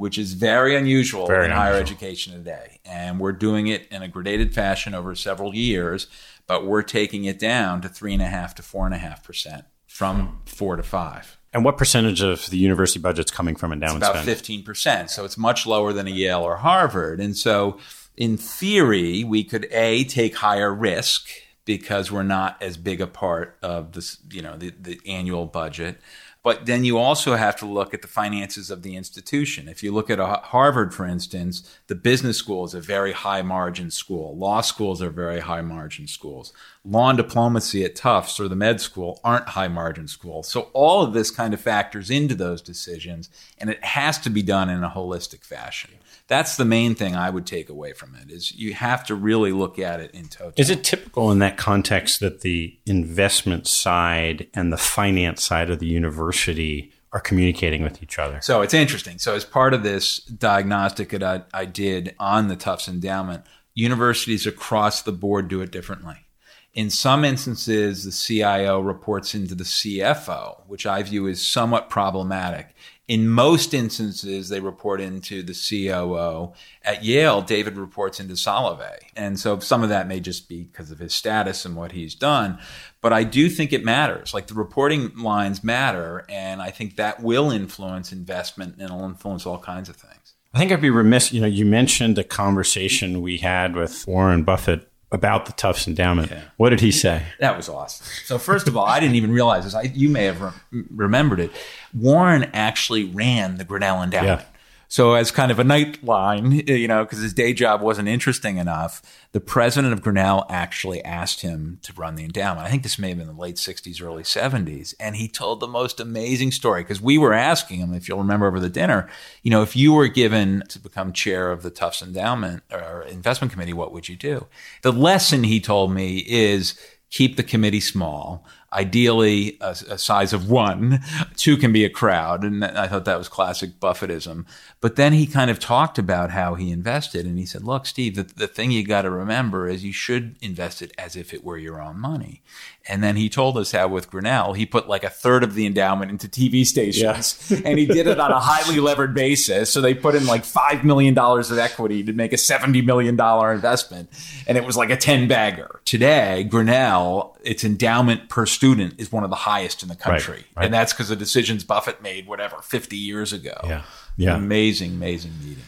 which 0.00 0.16
is 0.16 0.32
very 0.32 0.74
unusual 0.74 1.26
very 1.26 1.44
in 1.44 1.50
unusual. 1.50 1.62
higher 1.62 1.78
education 1.78 2.32
today. 2.32 2.80
And 2.86 3.20
we're 3.20 3.32
doing 3.32 3.66
it 3.66 3.86
in 3.90 4.02
a 4.02 4.08
gradated 4.08 4.54
fashion 4.54 4.94
over 4.94 5.14
several 5.14 5.54
years 5.54 6.06
but 6.50 6.66
we're 6.66 6.82
taking 6.82 7.26
it 7.26 7.38
down 7.38 7.80
to 7.80 7.88
three 7.88 8.12
and 8.12 8.20
a 8.20 8.26
half 8.26 8.56
to 8.56 8.60
four 8.60 8.84
and 8.84 8.92
a 8.92 8.98
half 8.98 9.22
percent 9.22 9.66
from 9.86 10.42
four 10.46 10.74
to 10.74 10.82
five. 10.82 11.38
And 11.52 11.64
what 11.64 11.78
percentage 11.78 12.22
of 12.22 12.50
the 12.50 12.56
university 12.56 12.98
budget's 12.98 13.30
coming 13.30 13.54
from 13.54 13.72
endowment 13.72 14.02
it's 14.02 14.10
about 14.10 14.24
fifteen 14.24 14.64
percent. 14.64 15.10
So 15.10 15.24
it's 15.24 15.38
much 15.38 15.64
lower 15.64 15.92
than 15.92 16.08
a 16.08 16.10
Yale 16.10 16.42
or 16.42 16.56
Harvard. 16.56 17.20
And 17.20 17.36
so, 17.36 17.78
in 18.16 18.36
theory, 18.36 19.22
we 19.22 19.44
could 19.44 19.68
a 19.70 20.02
take 20.02 20.34
higher 20.34 20.74
risk 20.74 21.28
because 21.66 22.10
we're 22.10 22.24
not 22.24 22.60
as 22.60 22.76
big 22.76 23.00
a 23.00 23.06
part 23.06 23.56
of 23.62 23.92
this, 23.92 24.18
you 24.32 24.42
know, 24.42 24.56
the, 24.56 24.70
the 24.70 25.00
annual 25.06 25.46
budget. 25.46 26.00
But 26.42 26.64
then 26.64 26.84
you 26.84 26.96
also 26.96 27.36
have 27.36 27.56
to 27.56 27.66
look 27.66 27.92
at 27.92 28.00
the 28.00 28.08
finances 28.08 28.70
of 28.70 28.82
the 28.82 28.96
institution. 28.96 29.68
If 29.68 29.82
you 29.82 29.92
look 29.92 30.08
at 30.08 30.18
uh, 30.18 30.40
Harvard, 30.40 30.94
for 30.94 31.04
instance, 31.04 31.78
the 31.86 31.94
business 31.94 32.38
school 32.38 32.64
is 32.64 32.72
a 32.72 32.80
very 32.80 33.12
high 33.12 33.42
margin 33.42 33.90
school. 33.90 34.36
Law 34.36 34.62
schools 34.62 35.02
are 35.02 35.10
very 35.10 35.40
high 35.40 35.60
margin 35.60 36.06
schools. 36.06 36.54
Law 36.84 37.10
and 37.10 37.16
diplomacy 37.18 37.84
at 37.84 37.94
Tufts 37.94 38.40
or 38.40 38.48
the 38.48 38.56
med 38.56 38.80
school 38.80 39.20
aren't 39.22 39.48
high 39.48 39.68
margin 39.68 40.08
schools. 40.08 40.48
So 40.48 40.70
all 40.72 41.02
of 41.02 41.12
this 41.12 41.30
kind 41.30 41.52
of 41.52 41.60
factors 41.60 42.10
into 42.10 42.34
those 42.34 42.62
decisions, 42.62 43.28
and 43.58 43.68
it 43.68 43.84
has 43.84 44.18
to 44.20 44.30
be 44.30 44.42
done 44.42 44.70
in 44.70 44.82
a 44.82 44.88
holistic 44.88 45.44
fashion 45.44 45.90
that's 46.30 46.56
the 46.56 46.64
main 46.64 46.94
thing 46.94 47.16
I 47.16 47.28
would 47.28 47.44
take 47.44 47.68
away 47.68 47.92
from 47.92 48.14
it 48.14 48.30
is 48.30 48.54
you 48.54 48.72
have 48.74 49.04
to 49.06 49.16
really 49.16 49.50
look 49.50 49.80
at 49.80 49.98
it 49.98 50.12
in 50.12 50.28
total. 50.28 50.52
Is 50.56 50.70
it 50.70 50.84
typical 50.84 51.32
in 51.32 51.40
that 51.40 51.56
context 51.56 52.20
that 52.20 52.42
the 52.42 52.78
investment 52.86 53.66
side 53.66 54.46
and 54.54 54.72
the 54.72 54.76
finance 54.76 55.42
side 55.42 55.70
of 55.70 55.80
the 55.80 55.88
university 55.88 56.92
are 57.12 57.18
communicating 57.18 57.82
with 57.82 58.00
each 58.00 58.16
other? 58.16 58.40
So 58.42 58.62
it's 58.62 58.74
interesting. 58.74 59.18
So 59.18 59.34
as 59.34 59.44
part 59.44 59.74
of 59.74 59.82
this 59.82 60.18
diagnostic 60.18 61.08
that 61.10 61.24
I, 61.24 61.42
I 61.52 61.64
did 61.64 62.14
on 62.20 62.46
the 62.46 62.54
Tufts 62.54 62.86
endowment, 62.86 63.44
universities 63.74 64.46
across 64.46 65.02
the 65.02 65.12
board 65.12 65.48
do 65.48 65.60
it 65.62 65.72
differently. 65.72 66.26
In 66.72 66.88
some 66.88 67.24
instances, 67.24 68.04
the 68.04 68.12
CIO 68.12 68.80
reports 68.80 69.34
into 69.34 69.56
the 69.56 69.64
CFO, 69.64 70.62
which 70.68 70.86
I 70.86 71.02
view 71.02 71.26
as 71.26 71.42
somewhat 71.42 71.90
problematic. 71.90 72.76
In 73.08 73.28
most 73.28 73.74
instances, 73.74 74.48
they 74.48 74.60
report 74.60 75.00
into 75.00 75.42
the 75.42 75.52
COO. 75.52 76.52
At 76.84 77.02
Yale, 77.02 77.42
David 77.42 77.76
reports 77.76 78.20
into 78.20 78.34
Salovey. 78.34 78.98
And 79.16 79.36
so 79.36 79.58
some 79.58 79.82
of 79.82 79.88
that 79.88 80.06
may 80.06 80.20
just 80.20 80.48
be 80.48 80.62
because 80.62 80.92
of 80.92 81.00
his 81.00 81.12
status 81.12 81.64
and 81.64 81.74
what 81.74 81.90
he's 81.90 82.14
done. 82.14 82.60
But 83.00 83.12
I 83.12 83.24
do 83.24 83.48
think 83.48 83.72
it 83.72 83.84
matters. 83.84 84.32
Like 84.32 84.46
the 84.46 84.54
reporting 84.54 85.16
lines 85.16 85.64
matter. 85.64 86.24
And 86.28 86.62
I 86.62 86.70
think 86.70 86.94
that 86.94 87.20
will 87.20 87.50
influence 87.50 88.12
investment 88.12 88.74
and 88.74 88.82
it'll 88.82 89.04
influence 89.04 89.44
all 89.44 89.58
kinds 89.58 89.88
of 89.88 89.96
things. 89.96 90.34
I 90.54 90.58
think 90.58 90.70
I'd 90.70 90.80
be 90.80 90.90
remiss. 90.90 91.32
You 91.32 91.40
know, 91.40 91.48
you 91.48 91.64
mentioned 91.66 92.16
a 92.16 92.24
conversation 92.24 93.22
we 93.22 93.38
had 93.38 93.74
with 93.74 94.06
Warren 94.06 94.44
Buffett 94.44 94.89
about 95.12 95.46
the 95.46 95.52
Tufts 95.52 95.86
endowment. 95.88 96.30
Yeah. 96.30 96.42
What 96.56 96.70
did 96.70 96.80
he 96.80 96.92
say? 96.92 97.24
That 97.40 97.56
was 97.56 97.68
awesome. 97.68 98.06
So 98.24 98.38
first 98.38 98.68
of 98.68 98.76
all, 98.76 98.84
I 98.86 99.00
didn't 99.00 99.16
even 99.16 99.32
realize 99.32 99.64
this. 99.64 99.74
I, 99.74 99.82
you 99.82 100.08
may 100.08 100.24
have 100.24 100.40
re- 100.40 100.84
remembered 100.94 101.40
it. 101.40 101.50
Warren 101.92 102.44
actually 102.52 103.04
ran 103.04 103.56
the 103.56 103.64
Grinnell 103.64 104.02
endowment. 104.02 104.40
Yeah. 104.40 104.46
So, 104.90 105.14
as 105.14 105.30
kind 105.30 105.52
of 105.52 105.60
a 105.60 105.62
nightline, 105.62 106.68
eh, 106.68 106.74
you 106.74 106.88
know, 106.88 107.04
because 107.04 107.20
his 107.20 107.32
day 107.32 107.52
job 107.52 107.80
wasn't 107.80 108.08
interesting 108.08 108.56
enough, 108.56 109.00
the 109.30 109.38
president 109.38 109.92
of 109.92 110.02
Grinnell 110.02 110.44
actually 110.48 111.00
asked 111.04 111.42
him 111.42 111.78
to 111.82 111.92
run 111.92 112.16
the 112.16 112.24
endowment. 112.24 112.66
I 112.66 112.70
think 112.70 112.82
this 112.82 112.98
may 112.98 113.10
have 113.10 113.18
been 113.18 113.28
the 113.28 113.32
late 113.32 113.54
60s, 113.54 114.02
early 114.02 114.24
70s. 114.24 114.94
And 114.98 115.14
he 115.14 115.28
told 115.28 115.60
the 115.60 115.68
most 115.68 116.00
amazing 116.00 116.50
story 116.50 116.82
because 116.82 117.00
we 117.00 117.18
were 117.18 117.32
asking 117.32 117.78
him, 117.78 117.94
if 117.94 118.08
you'll 118.08 118.18
remember 118.18 118.48
over 118.48 118.58
the 118.58 118.68
dinner, 118.68 119.08
you 119.44 119.50
know, 119.52 119.62
if 119.62 119.76
you 119.76 119.92
were 119.92 120.08
given 120.08 120.64
to 120.70 120.80
become 120.80 121.12
chair 121.12 121.52
of 121.52 121.62
the 121.62 121.70
Tufts 121.70 122.02
Endowment 122.02 122.64
or 122.72 123.02
Investment 123.02 123.52
Committee, 123.52 123.72
what 123.72 123.92
would 123.92 124.08
you 124.08 124.16
do? 124.16 124.48
The 124.82 124.92
lesson 124.92 125.44
he 125.44 125.60
told 125.60 125.92
me 125.92 126.24
is 126.26 126.74
keep 127.10 127.36
the 127.36 127.44
committee 127.44 127.80
small 127.80 128.44
ideally 128.72 129.58
a, 129.60 129.70
a, 129.88 129.98
size 129.98 130.32
of 130.32 130.48
one. 130.48 131.00
Two 131.36 131.56
can 131.56 131.72
be 131.72 131.84
a 131.84 131.90
crowd. 131.90 132.44
And 132.44 132.64
I 132.64 132.86
thought 132.86 133.04
that 133.04 133.18
was 133.18 133.28
classic 133.28 133.80
Buffettism. 133.80 134.46
But 134.80 134.96
then 134.96 135.12
he 135.12 135.26
kind 135.26 135.50
of 135.50 135.58
talked 135.58 135.98
about 135.98 136.30
how 136.30 136.54
he 136.54 136.70
invested. 136.70 137.26
And 137.26 137.38
he 137.38 137.46
said, 137.46 137.64
look, 137.64 137.86
Steve, 137.86 138.14
the, 138.14 138.22
the 138.22 138.46
thing 138.46 138.70
you 138.70 138.86
got 138.86 139.02
to 139.02 139.10
remember 139.10 139.68
is 139.68 139.84
you 139.84 139.92
should 139.92 140.36
invest 140.40 140.82
it 140.82 140.92
as 140.96 141.16
if 141.16 141.34
it 141.34 141.44
were 141.44 141.58
your 141.58 141.82
own 141.82 141.98
money. 141.98 142.42
And 142.90 143.04
then 143.04 143.14
he 143.14 143.28
told 143.28 143.56
us 143.56 143.70
how 143.70 143.86
with 143.86 144.10
Grinnell, 144.10 144.52
he 144.52 144.66
put 144.66 144.88
like 144.88 145.04
a 145.04 145.08
third 145.08 145.44
of 145.44 145.54
the 145.54 145.64
endowment 145.64 146.10
into 146.10 146.26
TV 146.26 146.66
stations. 146.66 147.50
Yeah. 147.50 147.60
and 147.64 147.78
he 147.78 147.86
did 147.86 148.08
it 148.08 148.18
on 148.18 148.32
a 148.32 148.40
highly 148.40 148.80
levered 148.80 149.14
basis. 149.14 149.72
So 149.72 149.80
they 149.80 149.94
put 149.94 150.16
in 150.16 150.26
like 150.26 150.42
$5 150.42 150.82
million 150.82 151.16
of 151.16 151.58
equity 151.58 152.02
to 152.02 152.12
make 152.12 152.32
a 152.32 152.36
$70 152.36 152.84
million 152.84 153.10
investment. 153.14 154.10
And 154.48 154.58
it 154.58 154.64
was 154.64 154.76
like 154.76 154.90
a 154.90 154.96
10 154.96 155.28
bagger. 155.28 155.80
Today, 155.84 156.42
Grinnell, 156.42 157.38
its 157.44 157.62
endowment 157.62 158.28
per 158.28 158.44
student 158.44 158.94
is 158.98 159.12
one 159.12 159.22
of 159.22 159.30
the 159.30 159.36
highest 159.36 159.84
in 159.84 159.88
the 159.88 159.96
country. 159.96 160.34
Right, 160.34 160.46
right. 160.56 160.64
And 160.64 160.74
that's 160.74 160.92
because 160.92 161.12
of 161.12 161.18
decisions 161.20 161.62
Buffett 161.62 162.02
made, 162.02 162.26
whatever, 162.26 162.56
50 162.60 162.96
years 162.96 163.32
ago. 163.32 163.54
Yeah. 163.64 163.82
Yeah. 164.16 164.36
Amazing, 164.36 164.94
amazing 164.94 165.32
meeting. 165.40 165.62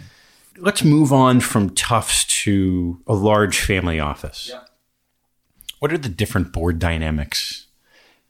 Let's 0.59 0.83
move 0.83 1.13
on 1.13 1.41
from 1.41 1.71
Tufts 1.71 2.25
to 2.43 3.01
a 3.07 3.15
large 3.15 3.61
family 3.61 4.01
office. 4.01 4.49
Yeah. 4.53 4.61
What 5.83 5.93
are 5.93 5.99
the 5.99 6.09
different 6.09 6.53
board 6.53 6.79
dynamics 6.79 7.67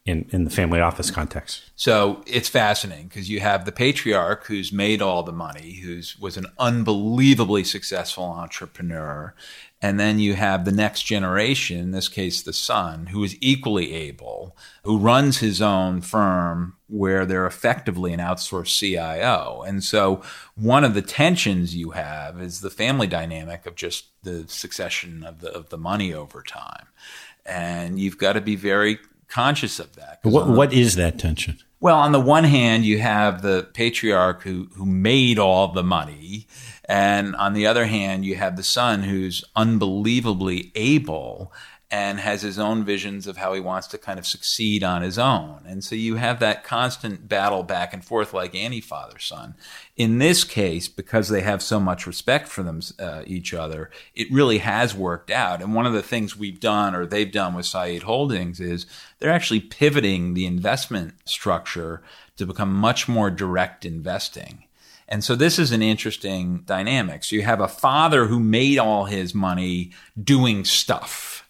in, 0.05 0.27
in 0.31 0.43
the 0.43 0.49
family 0.49 0.79
office 0.79 1.11
context? 1.11 1.61
So 1.75 2.23
it's 2.25 2.49
fascinating 2.49 3.09
because 3.09 3.29
you 3.29 3.41
have 3.41 3.65
the 3.65 3.71
patriarch 3.71 4.47
who's 4.47 4.71
made 4.71 5.03
all 5.03 5.21
the 5.21 5.31
money, 5.31 5.73
who's 5.83 6.17
was 6.17 6.35
an 6.35 6.47
unbelievably 6.57 7.65
successful 7.65 8.23
entrepreneur, 8.23 9.35
and 9.83 9.99
then 9.99 10.17
you 10.17 10.33
have 10.33 10.65
the 10.65 10.71
next 10.71 11.03
generation, 11.03 11.77
in 11.77 11.91
this 11.91 12.07
case 12.07 12.41
the 12.41 12.53
son, 12.53 13.05
who 13.07 13.23
is 13.23 13.37
equally 13.39 13.93
able, 13.93 14.57
who 14.83 14.97
runs 14.97 15.37
his 15.37 15.61
own 15.61 16.01
firm 16.01 16.77
where 16.87 17.25
they're 17.25 17.45
effectively 17.45 18.13
an 18.13 18.19
outsourced 18.19 18.79
CIO. 18.79 19.63
And 19.65 19.83
so 19.83 20.23
one 20.55 20.83
of 20.83 20.93
the 20.93 21.01
tensions 21.01 21.75
you 21.75 21.91
have 21.91 22.41
is 22.41 22.61
the 22.61 22.69
family 22.69 23.07
dynamic 23.07 23.65
of 23.65 23.75
just 23.75 24.05
the 24.23 24.47
succession 24.47 25.23
of 25.23 25.41
the 25.41 25.51
of 25.51 25.69
the 25.69 25.77
money 25.77 26.13
over 26.13 26.41
time. 26.41 26.87
And 27.45 27.99
you've 27.99 28.17
got 28.17 28.33
to 28.33 28.41
be 28.41 28.55
very 28.55 28.99
conscious 29.27 29.79
of 29.79 29.95
that. 29.95 30.19
What, 30.23 30.47
uh, 30.47 30.51
what 30.51 30.73
is 30.73 30.95
that 30.95 31.19
tension? 31.19 31.57
Well, 31.79 31.97
on 31.97 32.13
the 32.13 32.19
one 32.19 32.45
hand, 32.45 32.85
you 32.85 32.99
have 32.99 33.41
the 33.41 33.67
patriarch 33.73 34.43
who, 34.43 34.69
who 34.75 34.85
made 34.85 35.37
all 35.37 35.67
the 35.67 35.83
money. 35.83 36.47
And 36.85 37.35
on 37.35 37.53
the 37.53 37.67
other 37.67 37.85
hand, 37.85 38.23
you 38.23 38.35
have 38.35 38.55
the 38.55 38.63
son 38.63 39.03
who's 39.03 39.43
unbelievably 39.55 40.71
able 40.75 41.51
and 41.93 42.19
has 42.19 42.41
his 42.41 42.57
own 42.57 42.83
visions 42.83 43.27
of 43.27 43.37
how 43.37 43.53
he 43.53 43.59
wants 43.59 43.85
to 43.85 43.99
kind 43.99 44.17
of 44.17 44.25
succeed 44.25 44.83
on 44.83 45.03
his 45.03 45.19
own. 45.19 45.61
And 45.67 45.83
so 45.83 45.93
you 45.93 46.15
have 46.15 46.39
that 46.39 46.63
constant 46.63 47.29
battle 47.29 47.61
back 47.61 47.93
and 47.93 48.03
forth 48.03 48.33
like 48.33 48.55
any 48.55 48.81
father 48.81 49.19
son. 49.19 49.53
In 49.95 50.17
this 50.17 50.43
case, 50.43 50.87
because 50.87 51.29
they 51.29 51.41
have 51.41 51.61
so 51.61 51.79
much 51.79 52.07
respect 52.07 52.47
for 52.47 52.63
them, 52.63 52.81
uh, 52.97 53.21
each 53.27 53.53
other, 53.53 53.91
it 54.15 54.31
really 54.31 54.57
has 54.57 54.95
worked 54.95 55.29
out. 55.29 55.61
And 55.61 55.75
one 55.75 55.85
of 55.85 55.93
the 55.93 56.01
things 56.01 56.35
we've 56.35 56.59
done 56.59 56.95
or 56.95 57.05
they've 57.05 57.31
done 57.31 57.53
with 57.53 57.67
Said 57.67 58.01
Holdings 58.01 58.59
is 58.59 58.87
they're 59.19 59.29
actually 59.29 59.59
pivoting 59.59 60.33
the 60.33 60.47
investment 60.47 61.13
structure 61.25 62.01
to 62.37 62.47
become 62.47 62.73
much 62.73 63.07
more 63.07 63.29
direct 63.29 63.85
investing. 63.85 64.63
And 65.07 65.23
so 65.23 65.35
this 65.35 65.59
is 65.59 65.71
an 65.71 65.83
interesting 65.83 66.63
dynamic. 66.65 67.23
So 67.23 67.35
you 67.35 67.43
have 67.43 67.59
a 67.59 67.67
father 67.67 68.25
who 68.25 68.39
made 68.39 68.79
all 68.79 69.05
his 69.05 69.35
money 69.35 69.91
doing 70.19 70.65
stuff 70.65 71.42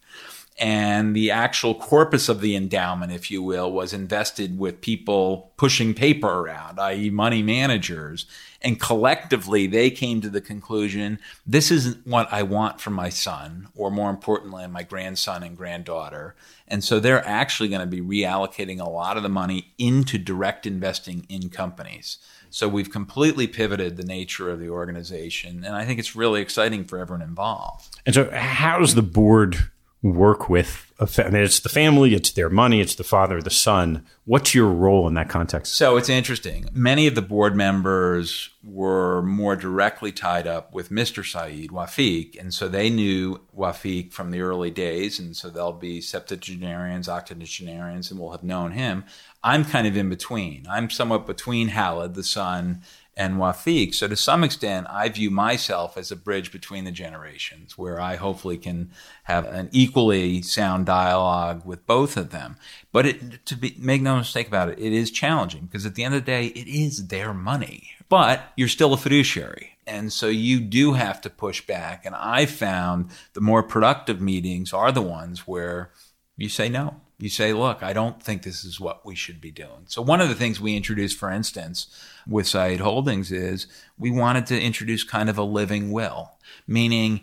and 0.59 1.15
the 1.15 1.31
actual 1.31 1.73
corpus 1.73 2.29
of 2.29 2.41
the 2.41 2.55
endowment, 2.55 3.11
if 3.11 3.31
you 3.31 3.41
will, 3.41 3.71
was 3.71 3.91
invested 3.91 4.59
with 4.59 4.81
people 4.81 5.51
pushing 5.57 5.93
paper 5.93 6.27
around, 6.27 6.79
i.e., 6.79 7.09
money 7.09 7.41
managers. 7.41 8.25
And 8.61 8.79
collectively, 8.79 9.67
they 9.67 9.89
came 9.89 10.21
to 10.21 10.29
the 10.29 10.41
conclusion 10.41 11.19
this 11.45 11.71
isn't 11.71 12.05
what 12.05 12.31
I 12.31 12.43
want 12.43 12.79
for 12.79 12.91
my 12.91 13.09
son, 13.09 13.67
or 13.75 13.89
more 13.89 14.09
importantly, 14.09 14.65
my 14.67 14.83
grandson 14.83 15.43
and 15.43 15.57
granddaughter. 15.57 16.35
And 16.67 16.83
so 16.83 16.99
they're 16.99 17.27
actually 17.27 17.69
going 17.69 17.81
to 17.81 17.87
be 17.87 18.01
reallocating 18.01 18.79
a 18.79 18.89
lot 18.89 19.17
of 19.17 19.23
the 19.23 19.29
money 19.29 19.73
into 19.77 20.17
direct 20.17 20.65
investing 20.65 21.25
in 21.29 21.49
companies. 21.49 22.19
So 22.51 22.69
we've 22.69 22.91
completely 22.91 23.47
pivoted 23.47 23.97
the 23.97 24.05
nature 24.05 24.51
of 24.51 24.59
the 24.59 24.69
organization. 24.69 25.63
And 25.65 25.75
I 25.75 25.85
think 25.85 25.99
it's 25.99 26.15
really 26.15 26.39
exciting 26.39 26.85
for 26.85 26.99
everyone 26.99 27.23
involved. 27.23 27.99
And 28.05 28.13
so, 28.13 28.29
how's 28.31 28.93
the 28.93 29.01
board 29.01 29.71
work 30.03 30.49
with 30.49 30.91
a 30.99 31.07
fa- 31.07 31.27
I 31.27 31.29
mean, 31.29 31.43
it's 31.43 31.61
the 31.61 31.69
family, 31.69 32.13
it's 32.13 32.31
their 32.31 32.49
money, 32.49 32.81
it's 32.81 32.95
the 32.95 33.05
father, 33.05 33.41
the 33.41 33.49
son. 33.49 34.05
What's 34.25 34.53
your 34.53 34.67
role 34.67 35.07
in 35.07 35.13
that 35.13 35.29
context? 35.29 35.75
So 35.75 35.95
it's 35.95 36.09
interesting. 36.09 36.67
Many 36.73 37.07
of 37.07 37.15
the 37.15 37.21
board 37.21 37.55
members 37.55 38.49
were 38.63 39.21
more 39.21 39.55
directly 39.55 40.11
tied 40.11 40.45
up 40.45 40.73
with 40.73 40.89
Mr. 40.89 41.25
Said 41.25 41.69
Wafiq, 41.69 42.39
and 42.39 42.53
so 42.53 42.67
they 42.67 42.89
knew 42.89 43.39
Wafiq 43.57 44.11
from 44.11 44.31
the 44.31 44.41
early 44.41 44.71
days, 44.71 45.19
and 45.19 45.35
so 45.35 45.49
they'll 45.49 45.71
be 45.71 46.01
septuagenarians, 46.01 47.07
octogenarians, 47.07 48.11
and 48.11 48.19
will 48.19 48.31
have 48.31 48.43
known 48.43 48.73
him. 48.73 49.05
I'm 49.41 49.63
kind 49.63 49.87
of 49.87 49.95
in 49.95 50.09
between. 50.09 50.65
I'm 50.69 50.89
somewhat 50.89 51.25
between 51.25 51.71
Khaled, 51.71 52.13
the 52.13 52.23
son, 52.23 52.81
and 53.15 53.35
Wafiq. 53.35 53.93
So 53.93 54.07
to 54.07 54.15
some 54.15 54.43
extent, 54.43 54.87
I 54.89 55.09
view 55.09 55.29
myself 55.29 55.97
as 55.97 56.11
a 56.11 56.15
bridge 56.15 56.51
between 56.51 56.83
the 56.83 56.91
generations 56.91 57.77
where 57.77 57.99
I 57.99 58.15
hopefully 58.15 58.57
can 58.57 58.91
have 59.23 59.45
an 59.45 59.69
equally 59.71 60.41
sound 60.41 60.85
dialogue 60.85 61.65
with 61.65 61.85
both 61.85 62.17
of 62.17 62.31
them. 62.31 62.57
But 62.91 63.05
it, 63.05 63.45
to 63.45 63.55
be, 63.55 63.75
make 63.77 64.01
no 64.01 64.17
mistake 64.17 64.47
about 64.47 64.69
it, 64.69 64.79
it 64.79 64.93
is 64.93 65.11
challenging 65.11 65.65
because 65.65 65.85
at 65.85 65.95
the 65.95 66.03
end 66.03 66.15
of 66.15 66.21
the 66.21 66.31
day, 66.31 66.47
it 66.47 66.67
is 66.67 67.07
their 67.07 67.33
money, 67.33 67.91
but 68.09 68.51
you're 68.55 68.67
still 68.67 68.93
a 68.93 68.97
fiduciary. 68.97 69.77
And 69.85 70.11
so 70.11 70.27
you 70.27 70.59
do 70.59 70.93
have 70.93 71.21
to 71.21 71.29
push 71.29 71.65
back. 71.65 72.05
And 72.05 72.15
I 72.15 72.45
found 72.45 73.09
the 73.33 73.41
more 73.41 73.63
productive 73.63 74.21
meetings 74.21 74.73
are 74.73 74.91
the 74.91 75.01
ones 75.01 75.47
where 75.47 75.91
you 76.37 76.49
say 76.49 76.69
no 76.69 77.01
you 77.23 77.29
say, 77.29 77.53
look, 77.53 77.81
I 77.83 77.93
don't 77.93 78.21
think 78.21 78.43
this 78.43 78.65
is 78.65 78.81
what 78.81 79.05
we 79.05 79.15
should 79.15 79.39
be 79.39 79.49
doing. 79.49 79.85
So, 79.85 80.01
one 80.01 80.19
of 80.19 80.27
the 80.27 80.35
things 80.35 80.59
we 80.59 80.75
introduced, 80.75 81.17
for 81.17 81.29
instance, 81.29 81.87
with 82.27 82.47
Said 82.47 82.79
Holdings 82.79 83.31
is 83.31 83.67
we 83.97 84.11
wanted 84.11 84.45
to 84.47 84.61
introduce 84.61 85.03
kind 85.03 85.29
of 85.29 85.37
a 85.37 85.43
living 85.43 85.91
will, 85.91 86.31
meaning, 86.67 87.21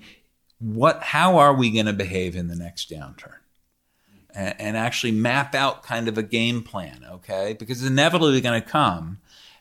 what, 0.59 1.03
how 1.03 1.39
are 1.39 1.55
we 1.55 1.71
going 1.71 1.87
to 1.87 1.93
behave 1.93 2.37
in 2.37 2.49
the 2.49 2.57
next 2.57 2.91
downturn? 2.91 3.37
And, 4.35 4.55
and 4.59 4.77
actually 4.77 5.13
map 5.13 5.55
out 5.55 5.83
kind 5.83 6.09
of 6.09 6.19
a 6.19 6.23
game 6.23 6.63
plan, 6.63 7.05
okay? 7.11 7.57
Because 7.59 7.81
it's 7.83 7.91
inevitably 7.91 8.41
going 8.41 8.61
to 8.61 8.69
come. 8.69 9.19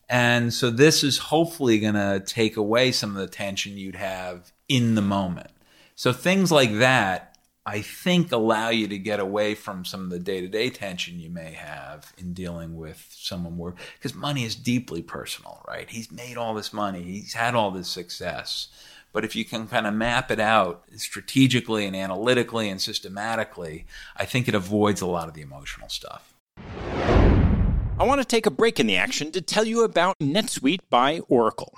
And 0.07 0.53
so, 0.53 0.69
this 0.69 1.03
is 1.03 1.17
hopefully 1.17 1.79
going 1.79 1.93
to 1.93 2.21
take 2.25 2.57
away 2.57 2.91
some 2.91 3.11
of 3.11 3.17
the 3.17 3.27
tension 3.27 3.77
you'd 3.77 3.95
have 3.95 4.51
in 4.67 4.95
the 4.95 5.01
moment. 5.01 5.51
So, 5.95 6.13
things 6.13 6.51
like 6.51 6.77
that 6.79 7.28
I 7.69 7.83
think 7.83 8.31
allow 8.31 8.69
you 8.69 8.87
to 8.87 8.97
get 8.97 9.19
away 9.19 9.53
from 9.53 9.85
some 9.85 10.03
of 10.03 10.09
the 10.09 10.17
day 10.17 10.41
to 10.41 10.47
day 10.47 10.71
tension 10.71 11.19
you 11.19 11.29
may 11.29 11.51
have 11.51 12.11
in 12.17 12.33
dealing 12.33 12.75
with 12.75 13.07
someone 13.11 13.57
more 13.57 13.75
because 13.93 14.15
money 14.15 14.43
is 14.43 14.55
deeply 14.55 15.03
personal, 15.03 15.63
right? 15.67 15.87
He's 15.87 16.11
made 16.11 16.35
all 16.35 16.55
this 16.55 16.73
money, 16.73 17.03
he's 17.03 17.33
had 17.33 17.53
all 17.53 17.69
this 17.69 17.87
success. 17.87 18.69
But 19.13 19.23
if 19.23 19.35
you 19.35 19.45
can 19.45 19.67
kind 19.67 19.85
of 19.85 19.93
map 19.93 20.31
it 20.31 20.39
out 20.39 20.83
strategically 20.95 21.85
and 21.85 21.95
analytically 21.95 22.69
and 22.69 22.81
systematically, 22.81 23.85
I 24.17 24.25
think 24.25 24.47
it 24.47 24.55
avoids 24.55 25.01
a 25.01 25.05
lot 25.05 25.27
of 25.27 25.35
the 25.35 25.41
emotional 25.41 25.89
stuff. 25.89 26.33
I 26.57 28.03
want 28.03 28.19
to 28.19 28.25
take 28.25 28.47
a 28.47 28.51
break 28.51 28.79
in 28.79 28.87
the 28.87 28.97
action 28.97 29.31
to 29.33 29.41
tell 29.41 29.65
you 29.65 29.83
about 29.83 30.17
NetSuite 30.17 30.89
by 30.89 31.19
Oracle 31.27 31.77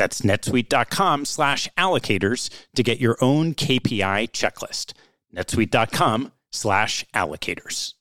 That's 0.00 0.22
netsuite.com 0.22 1.26
slash 1.26 1.68
allocators 1.76 2.48
to 2.74 2.82
get 2.82 3.00
your 3.00 3.18
own 3.20 3.52
KPI 3.54 4.30
checklist. 4.30 4.94
netsuite.com 5.36 6.32
slash 6.50 7.04
allocators. 7.14 7.92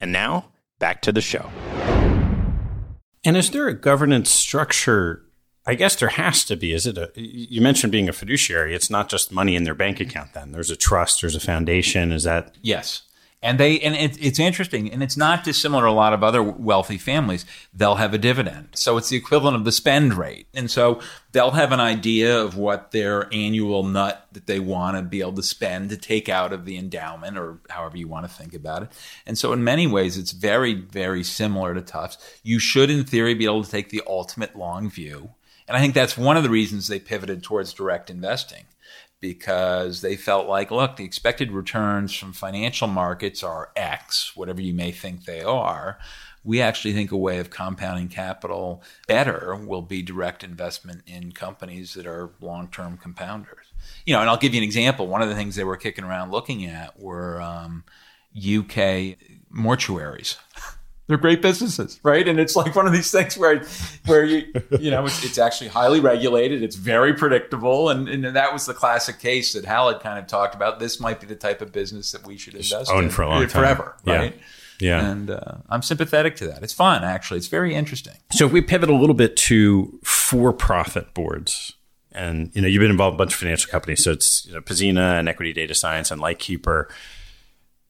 And 0.00 0.12
now, 0.12 0.52
back 0.78 1.02
to 1.02 1.10
the 1.10 1.20
show. 1.20 1.50
And 3.24 3.36
is 3.36 3.50
there 3.50 3.66
a 3.66 3.74
governance 3.74 4.30
structure? 4.30 5.24
I 5.66 5.74
guess 5.74 5.96
there 5.96 6.10
has 6.10 6.44
to 6.44 6.54
be. 6.54 6.72
Is 6.72 6.86
it 6.86 6.96
a, 6.96 7.10
you 7.16 7.60
mentioned 7.60 7.90
being 7.90 8.08
a 8.08 8.12
fiduciary. 8.12 8.72
It's 8.72 8.88
not 8.88 9.08
just 9.08 9.32
money 9.32 9.56
in 9.56 9.64
their 9.64 9.74
bank 9.74 9.98
account 9.98 10.34
then. 10.34 10.52
There's 10.52 10.70
a 10.70 10.76
trust, 10.76 11.22
there's 11.22 11.34
a 11.34 11.40
foundation. 11.40 12.12
Is 12.12 12.22
that 12.22 12.54
Yes. 12.62 13.02
And 13.40 13.60
they 13.60 13.78
and 13.80 13.94
it, 13.94 14.18
it's 14.20 14.40
interesting, 14.40 14.90
and 14.92 15.00
it's 15.00 15.16
not 15.16 15.44
dissimilar 15.44 15.84
to 15.84 15.90
a 15.90 15.92
lot 15.92 16.12
of 16.12 16.24
other 16.24 16.42
wealthy 16.42 16.98
families. 16.98 17.46
They'll 17.72 17.94
have 17.94 18.12
a 18.12 18.18
dividend, 18.18 18.70
so 18.74 18.96
it's 18.96 19.10
the 19.10 19.16
equivalent 19.16 19.56
of 19.56 19.64
the 19.64 19.70
spend 19.70 20.14
rate, 20.14 20.48
and 20.54 20.68
so 20.68 21.00
they'll 21.30 21.52
have 21.52 21.70
an 21.70 21.78
idea 21.78 22.36
of 22.36 22.56
what 22.56 22.90
their 22.90 23.32
annual 23.32 23.84
nut 23.84 24.26
that 24.32 24.48
they 24.48 24.58
want 24.58 24.96
to 24.96 25.02
be 25.04 25.20
able 25.20 25.34
to 25.34 25.44
spend 25.44 25.90
to 25.90 25.96
take 25.96 26.28
out 26.28 26.52
of 26.52 26.64
the 26.64 26.76
endowment, 26.76 27.38
or 27.38 27.60
however 27.70 27.96
you 27.96 28.08
want 28.08 28.26
to 28.26 28.32
think 28.32 28.54
about 28.54 28.82
it. 28.82 28.88
And 29.24 29.38
so, 29.38 29.52
in 29.52 29.62
many 29.62 29.86
ways, 29.86 30.18
it's 30.18 30.32
very, 30.32 30.74
very 30.74 31.22
similar 31.22 31.74
to 31.74 31.80
Tufts. 31.80 32.18
You 32.42 32.58
should, 32.58 32.90
in 32.90 33.04
theory, 33.04 33.34
be 33.34 33.44
able 33.44 33.62
to 33.62 33.70
take 33.70 33.90
the 33.90 34.02
ultimate 34.04 34.56
long 34.56 34.90
view, 34.90 35.30
and 35.68 35.76
I 35.76 35.80
think 35.80 35.94
that's 35.94 36.18
one 36.18 36.36
of 36.36 36.42
the 36.42 36.50
reasons 36.50 36.88
they 36.88 36.98
pivoted 36.98 37.44
towards 37.44 37.72
direct 37.72 38.10
investing 38.10 38.64
because 39.20 40.00
they 40.00 40.16
felt 40.16 40.48
like, 40.48 40.70
look, 40.70 40.96
the 40.96 41.04
expected 41.04 41.50
returns 41.50 42.14
from 42.14 42.32
financial 42.32 42.88
markets 42.88 43.42
are 43.42 43.70
X, 43.76 44.36
whatever 44.36 44.60
you 44.60 44.72
may 44.72 44.92
think 44.92 45.24
they 45.24 45.42
are. 45.42 45.98
We 46.44 46.62
actually 46.62 46.94
think 46.94 47.10
a 47.10 47.16
way 47.16 47.38
of 47.38 47.50
compounding 47.50 48.08
capital 48.08 48.82
better 49.06 49.56
will 49.56 49.82
be 49.82 50.02
direct 50.02 50.44
investment 50.44 51.02
in 51.06 51.32
companies 51.32 51.94
that 51.94 52.06
are 52.06 52.30
long 52.40 52.68
term 52.68 52.96
compounders. 52.96 53.72
You 54.06 54.14
know, 54.14 54.20
and 54.20 54.30
I'll 54.30 54.36
give 54.36 54.54
you 54.54 54.58
an 54.58 54.64
example. 54.64 55.08
One 55.08 55.20
of 55.20 55.28
the 55.28 55.34
things 55.34 55.56
they 55.56 55.64
were 55.64 55.76
kicking 55.76 56.04
around 56.04 56.30
looking 56.30 56.64
at 56.64 56.98
were 56.98 57.40
um, 57.42 57.84
UK 58.36 59.16
mortuaries. 59.52 60.36
they're 61.08 61.16
great 61.16 61.42
businesses, 61.42 61.98
right? 62.02 62.28
And 62.28 62.38
it's 62.38 62.54
like 62.54 62.76
one 62.76 62.86
of 62.86 62.92
these 62.92 63.10
things 63.10 63.36
where, 63.36 63.64
where 64.06 64.24
you, 64.24 64.44
you 64.78 64.90
know, 64.90 65.06
it's, 65.06 65.24
it's 65.24 65.38
actually 65.38 65.68
highly 65.68 66.00
regulated. 66.00 66.62
It's 66.62 66.76
very 66.76 67.14
predictable, 67.14 67.88
and, 67.88 68.08
and 68.08 68.24
that 68.24 68.52
was 68.52 68.66
the 68.66 68.74
classic 68.74 69.18
case 69.18 69.54
that 69.54 69.64
Hal 69.64 69.92
had 69.92 70.00
kind 70.00 70.18
of 70.18 70.26
talked 70.26 70.54
about. 70.54 70.78
This 70.78 71.00
might 71.00 71.20
be 71.20 71.26
the 71.26 71.34
type 71.34 71.60
of 71.60 71.72
business 71.72 72.12
that 72.12 72.26
we 72.26 72.36
should 72.36 72.54
invest 72.54 72.90
own 72.90 73.04
in 73.04 73.10
for 73.10 73.22
a 73.22 73.28
long 73.28 73.40
time. 73.40 73.48
forever, 73.48 73.96
right? 74.06 74.34
Yeah. 74.34 74.42
Yeah. 74.80 75.10
And 75.10 75.30
uh, 75.30 75.56
I'm 75.68 75.82
sympathetic 75.82 76.36
to 76.36 76.46
that. 76.46 76.62
It's 76.62 76.72
fun, 76.72 77.02
actually. 77.02 77.38
It's 77.38 77.48
very 77.48 77.74
interesting. 77.74 78.14
So 78.30 78.46
if 78.46 78.52
we 78.52 78.60
pivot 78.60 78.88
a 78.88 78.94
little 78.94 79.14
bit 79.14 79.36
to 79.36 79.98
for-profit 80.04 81.14
boards, 81.14 81.72
and 82.12 82.50
you 82.54 82.62
know 82.62 82.68
you've 82.68 82.80
been 82.80 82.90
involved 82.90 83.14
in 83.14 83.16
a 83.16 83.18
bunch 83.18 83.34
of 83.34 83.40
financial 83.40 83.70
companies, 83.70 84.04
so 84.04 84.12
it's 84.12 84.46
you 84.46 84.54
know, 84.54 84.60
Pzena 84.60 85.18
and 85.18 85.28
Equity 85.28 85.52
Data 85.52 85.74
Science 85.74 86.10
and 86.10 86.20
Lightkeeper. 86.20 86.88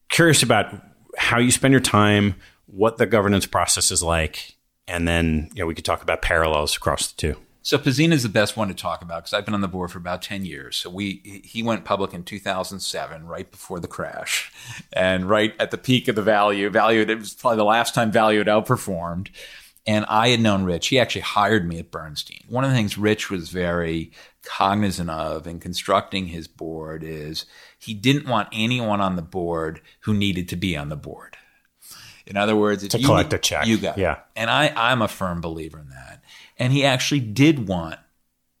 Curious 0.09 0.41
about 0.41 0.73
how 1.17 1.37
you 1.37 1.51
spend 1.51 1.71
your 1.71 1.81
time, 1.81 2.35
what 2.71 2.97
the 2.97 3.05
governance 3.05 3.45
process 3.45 3.91
is 3.91 4.03
like, 4.03 4.55
and 4.87 5.07
then 5.07 5.49
you 5.53 5.63
know 5.63 5.67
we 5.67 5.75
could 5.75 5.85
talk 5.85 6.01
about 6.01 6.21
parallels 6.21 6.75
across 6.75 7.11
the 7.11 7.17
two. 7.17 7.35
So 7.61 7.77
Pzena 7.77 8.13
is 8.13 8.23
the 8.23 8.29
best 8.29 8.55
one 8.55 8.69
to 8.69 8.73
talk 8.73 9.01
about 9.01 9.23
because 9.23 9.33
I've 9.33 9.45
been 9.45 9.53
on 9.53 9.61
the 9.61 9.67
board 9.67 9.91
for 9.91 9.97
about 9.97 10.21
ten 10.21 10.45
years. 10.45 10.77
So 10.77 10.89
we 10.89 11.41
he 11.43 11.63
went 11.63 11.85
public 11.85 12.13
in 12.13 12.23
2007, 12.23 13.27
right 13.27 13.49
before 13.49 13.79
the 13.79 13.87
crash, 13.87 14.51
and 14.93 15.29
right 15.29 15.53
at 15.59 15.71
the 15.71 15.77
peak 15.77 16.07
of 16.07 16.15
the 16.15 16.21
value. 16.21 16.69
Value 16.69 17.01
it 17.01 17.19
was 17.19 17.33
probably 17.33 17.57
the 17.57 17.63
last 17.63 17.93
time 17.93 18.11
value 18.11 18.39
had 18.39 18.47
outperformed. 18.47 19.29
And 19.87 20.05
I 20.07 20.29
had 20.29 20.41
known 20.41 20.65
Rich. 20.65 20.89
He 20.89 20.99
actually 20.99 21.21
hired 21.21 21.67
me 21.67 21.79
at 21.79 21.89
Bernstein. 21.89 22.43
One 22.47 22.63
of 22.63 22.69
the 22.69 22.75
things 22.75 22.97
Rich 22.97 23.31
was 23.31 23.49
very 23.49 24.11
cognizant 24.43 25.09
of 25.09 25.47
in 25.47 25.59
constructing 25.59 26.27
his 26.27 26.47
board 26.47 27.03
is 27.03 27.45
he 27.77 27.93
didn't 27.93 28.27
want 28.27 28.49
anyone 28.51 29.01
on 29.01 29.15
the 29.15 29.21
board 29.21 29.81
who 30.01 30.13
needed 30.13 30.47
to 30.49 30.55
be 30.55 30.77
on 30.77 30.89
the 30.89 30.95
board. 30.95 31.37
In 32.29 32.37
other 32.37 32.55
words, 32.55 32.87
To 32.87 32.99
you 32.99 33.05
collect 33.05 33.33
a 33.33 33.37
check. 33.37 33.65
you 33.65 33.77
got 33.77 33.97
it. 33.97 34.01
Yeah. 34.01 34.19
And 34.35 34.49
I, 34.49 34.71
I'm 34.75 35.01
a 35.01 35.07
firm 35.07 35.41
believer 35.41 35.79
in 35.79 35.89
that. 35.89 36.23
And 36.57 36.71
he 36.71 36.85
actually 36.85 37.21
did 37.21 37.67
want 37.67 37.99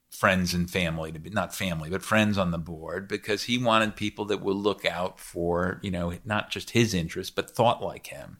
friends 0.09 0.53
and 0.53 0.69
family 0.69 1.11
to 1.13 1.19
be 1.19 1.29
not 1.29 1.55
family, 1.55 1.89
but 1.89 2.03
friends 2.03 2.37
on 2.37 2.51
the 2.51 2.57
board 2.57 3.07
because 3.07 3.43
he 3.43 3.57
wanted 3.57 3.95
people 3.95 4.25
that 4.25 4.41
would 4.41 4.57
look 4.57 4.85
out 4.85 5.19
for, 5.19 5.79
you 5.81 5.91
know, 5.91 6.13
not 6.25 6.49
just 6.49 6.71
his 6.71 6.93
interests, 6.93 7.31
but 7.33 7.49
thought 7.49 7.81
like 7.81 8.07
him. 8.07 8.37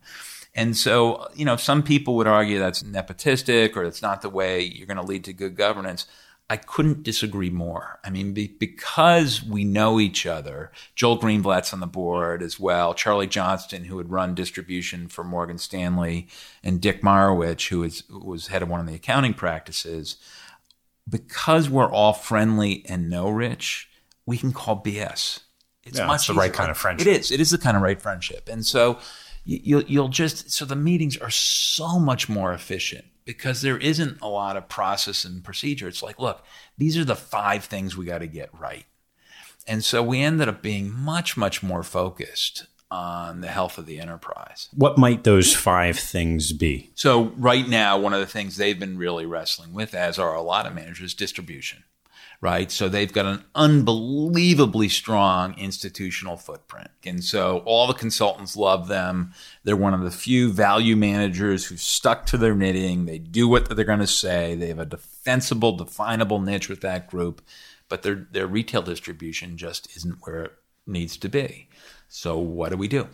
And 0.56 0.76
so, 0.76 1.30
you 1.36 1.46
know, 1.46 1.56
some 1.56 1.84
people 1.84 2.16
would 2.16 2.28
argue 2.28 2.60
that's 2.60 2.84
nepotistic 2.84 3.78
or 3.78 3.86
that's 3.86 4.02
not 4.02 4.22
the 4.22 4.30
way 4.30 4.62
you're 4.62 4.88
going 4.88 4.98
to 4.98 5.04
lead 5.04 5.24
to 5.26 5.34
good 5.34 5.56
governance. 5.56 6.06
I 6.52 6.58
couldn't 6.58 7.04
disagree 7.04 7.52
more. 7.52 8.00
I 8.04 8.10
mean, 8.10 8.34
be, 8.34 8.48
because 8.48 9.44
we 9.44 9.64
know 9.64 10.00
each 10.00 10.26
other, 10.26 10.72
Joel 10.96 11.20
Greenblatt's 11.20 11.74
on 11.74 11.80
the 11.80 11.86
board 11.86 12.42
as 12.42 12.60
well, 12.60 12.96
Charlie 12.96 13.28
Johnston, 13.28 13.84
who 13.84 14.00
had 14.00 14.10
run 14.10 14.34
distribution 14.34 15.08
for 15.08 15.24
Morgan 15.24 15.60
Stanley, 15.60 16.28
and 16.64 16.82
Dick 16.82 17.04
Meyerowich, 17.04 17.68
who 17.68 17.84
is, 17.84 18.04
was 18.10 18.48
head 18.48 18.64
of 18.64 18.70
one 18.70 18.80
of 18.80 18.88
the 18.88 18.96
accounting 18.96 19.36
practices. 19.36 20.18
Because 21.08 21.70
we're 21.70 21.92
all 21.92 22.14
friendly 22.14 22.84
and 22.90 23.10
know 23.10 23.30
Rich, 23.30 23.90
we 24.26 24.38
can 24.38 24.52
call 24.52 24.82
BS. 24.82 25.42
It's 25.84 26.00
Yeah, 26.00 26.08
much 26.08 26.22
it's 26.22 26.28
the 26.28 26.34
right 26.34 26.54
kind 26.54 26.72
of 26.72 26.78
friendship. 26.78 27.08
It 27.08 27.20
is. 27.20 27.32
It 27.32 27.40
is 27.40 27.52
the 27.52 27.58
kind 27.60 27.78
of 27.78 27.84
right 27.84 28.02
friendship. 28.02 28.50
And 28.50 28.66
so 28.66 29.00
you, 29.46 29.60
you'll, 29.64 29.84
you'll 29.84 30.10
just, 30.10 30.50
so 30.52 30.66
the 30.66 30.76
meetings 30.76 31.16
are 31.18 31.30
so 31.30 32.00
much 32.00 32.28
more 32.28 32.54
efficient 32.54 33.06
because 33.30 33.62
there 33.62 33.78
isn't 33.78 34.20
a 34.24 34.28
lot 34.28 34.58
of 34.58 34.68
process 34.68 35.24
and 35.24 35.44
procedure. 35.44 35.88
It's 35.88 36.02
like, 36.02 36.18
look, 36.18 36.44
these 36.80 36.98
are 36.98 37.06
the 37.06 37.16
five 37.16 37.64
things 37.64 37.96
we 37.96 38.08
got 38.08 38.18
to 38.20 38.28
get 38.28 38.50
right. 38.60 38.86
And 39.68 39.84
so 39.84 40.02
we 40.02 40.20
ended 40.22 40.48
up 40.48 40.64
being 40.64 40.92
much, 40.92 41.38
much 41.38 41.62
more 41.62 41.84
focused 41.84 42.66
on 42.90 43.42
the 43.42 43.50
health 43.50 43.78
of 43.78 43.86
the 43.86 44.00
enterprise. 44.00 44.68
What 44.74 44.98
might 44.98 45.26
those 45.26 45.56
five 45.56 46.00
things 46.00 46.54
be? 46.54 46.90
So 46.96 47.26
right 47.38 47.68
now, 47.70 48.00
one 48.00 48.16
of 48.16 48.20
the 48.20 48.26
things 48.26 48.58
they've 48.58 48.80
been 48.80 48.98
really 48.98 49.28
wrestling 49.28 49.74
with, 49.74 49.94
as 49.94 50.18
are 50.18 50.34
a 50.34 50.42
lot 50.42 50.66
of 50.66 50.74
managers, 50.74 51.14
distribution. 51.14 51.84
Right. 52.42 52.72
So 52.72 52.88
they've 52.88 53.12
got 53.12 53.26
an 53.26 53.44
unbelievably 53.54 54.88
strong 54.88 55.60
institutional 55.60 56.38
footprint. 56.38 56.90
And 57.06 57.22
so 57.22 57.62
all 57.66 57.86
the 57.86 57.94
consultants 57.94 58.56
love 58.56 58.88
them. 58.88 59.34
They're 59.66 59.76
one 59.76 59.94
of 59.94 60.02
the 60.02 60.12
few 60.12 60.54
value 60.54 60.96
managers 60.96 61.66
who 61.66 61.76
stuck 61.76 62.26
to 62.28 62.38
their 62.38 62.56
knitting. 62.56 63.06
They 63.06 63.18
do 63.18 63.50
what 63.50 63.76
they're 63.76 63.84
going 63.84 64.00
to 64.00 64.08
say. 64.08 64.56
They 64.56 64.70
have 64.70 64.80
a 64.80 64.86
defensible, 64.86 65.76
definable 65.76 66.40
niche 66.40 66.70
with 66.70 66.80
that 66.80 67.10
group, 67.10 67.42
but 67.90 68.04
their, 68.04 68.28
their 68.32 68.48
retail 68.48 68.84
distribution 68.84 69.58
just 69.58 69.94
isn't 69.98 70.26
where 70.26 70.44
it 70.44 70.54
needs 70.88 71.18
to 71.18 71.28
be. 71.28 71.68
So 72.08 72.38
what 72.40 72.70
do 72.70 72.78
we 72.78 72.88
do? 72.88 73.10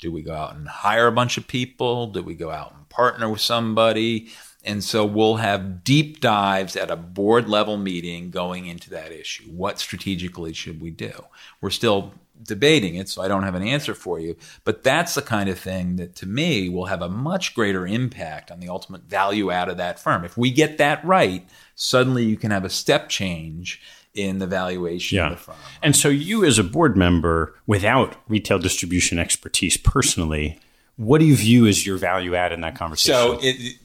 Do 0.00 0.10
we 0.10 0.22
go 0.22 0.34
out 0.34 0.56
and 0.56 0.66
hire 0.68 1.06
a 1.06 1.12
bunch 1.12 1.38
of 1.38 1.46
people? 1.46 2.08
Do 2.08 2.22
we 2.22 2.34
go 2.34 2.50
out 2.50 2.74
and 2.74 2.88
partner 2.88 3.28
with 3.30 3.40
somebody? 3.40 4.28
And 4.64 4.82
so 4.82 5.04
we'll 5.04 5.36
have 5.36 5.84
deep 5.84 6.20
dives 6.20 6.76
at 6.76 6.90
a 6.90 6.96
board 6.96 7.48
level 7.48 7.76
meeting 7.76 8.30
going 8.30 8.66
into 8.66 8.90
that 8.90 9.12
issue. 9.12 9.44
What 9.44 9.78
strategically 9.78 10.52
should 10.52 10.80
we 10.80 10.90
do? 10.90 11.12
We're 11.60 11.70
still 11.70 12.12
debating 12.42 12.96
it, 12.96 13.08
so 13.08 13.22
I 13.22 13.28
don't 13.28 13.44
have 13.44 13.54
an 13.54 13.62
answer 13.62 13.94
for 13.94 14.18
you. 14.18 14.36
But 14.64 14.82
that's 14.82 15.14
the 15.14 15.22
kind 15.22 15.48
of 15.48 15.58
thing 15.58 15.96
that 15.96 16.14
to 16.16 16.26
me 16.26 16.68
will 16.68 16.86
have 16.86 17.02
a 17.02 17.08
much 17.08 17.54
greater 17.54 17.86
impact 17.86 18.50
on 18.50 18.60
the 18.60 18.68
ultimate 18.68 19.02
value 19.02 19.50
out 19.50 19.68
of 19.68 19.76
that 19.76 19.98
firm. 19.98 20.24
If 20.24 20.36
we 20.36 20.50
get 20.50 20.78
that 20.78 21.04
right, 21.04 21.48
suddenly 21.74 22.24
you 22.24 22.36
can 22.36 22.50
have 22.50 22.64
a 22.64 22.70
step 22.70 23.08
change 23.08 23.80
in 24.14 24.38
the 24.38 24.46
valuation 24.46 25.18
of 25.18 25.30
the 25.30 25.36
firm. 25.36 25.56
And 25.82 25.94
so 25.94 26.08
you 26.08 26.44
as 26.44 26.58
a 26.58 26.64
board 26.64 26.96
member 26.96 27.54
without 27.66 28.16
retail 28.28 28.58
distribution 28.58 29.18
expertise 29.18 29.76
personally, 29.76 30.58
what 30.96 31.18
do 31.18 31.24
you 31.24 31.36
view 31.36 31.66
as 31.66 31.86
your 31.86 31.96
value 31.96 32.34
add 32.34 32.52
in 32.52 32.60
that 32.62 32.74
conversation? 32.74 33.14
So 33.14 33.38
it, 33.40 33.76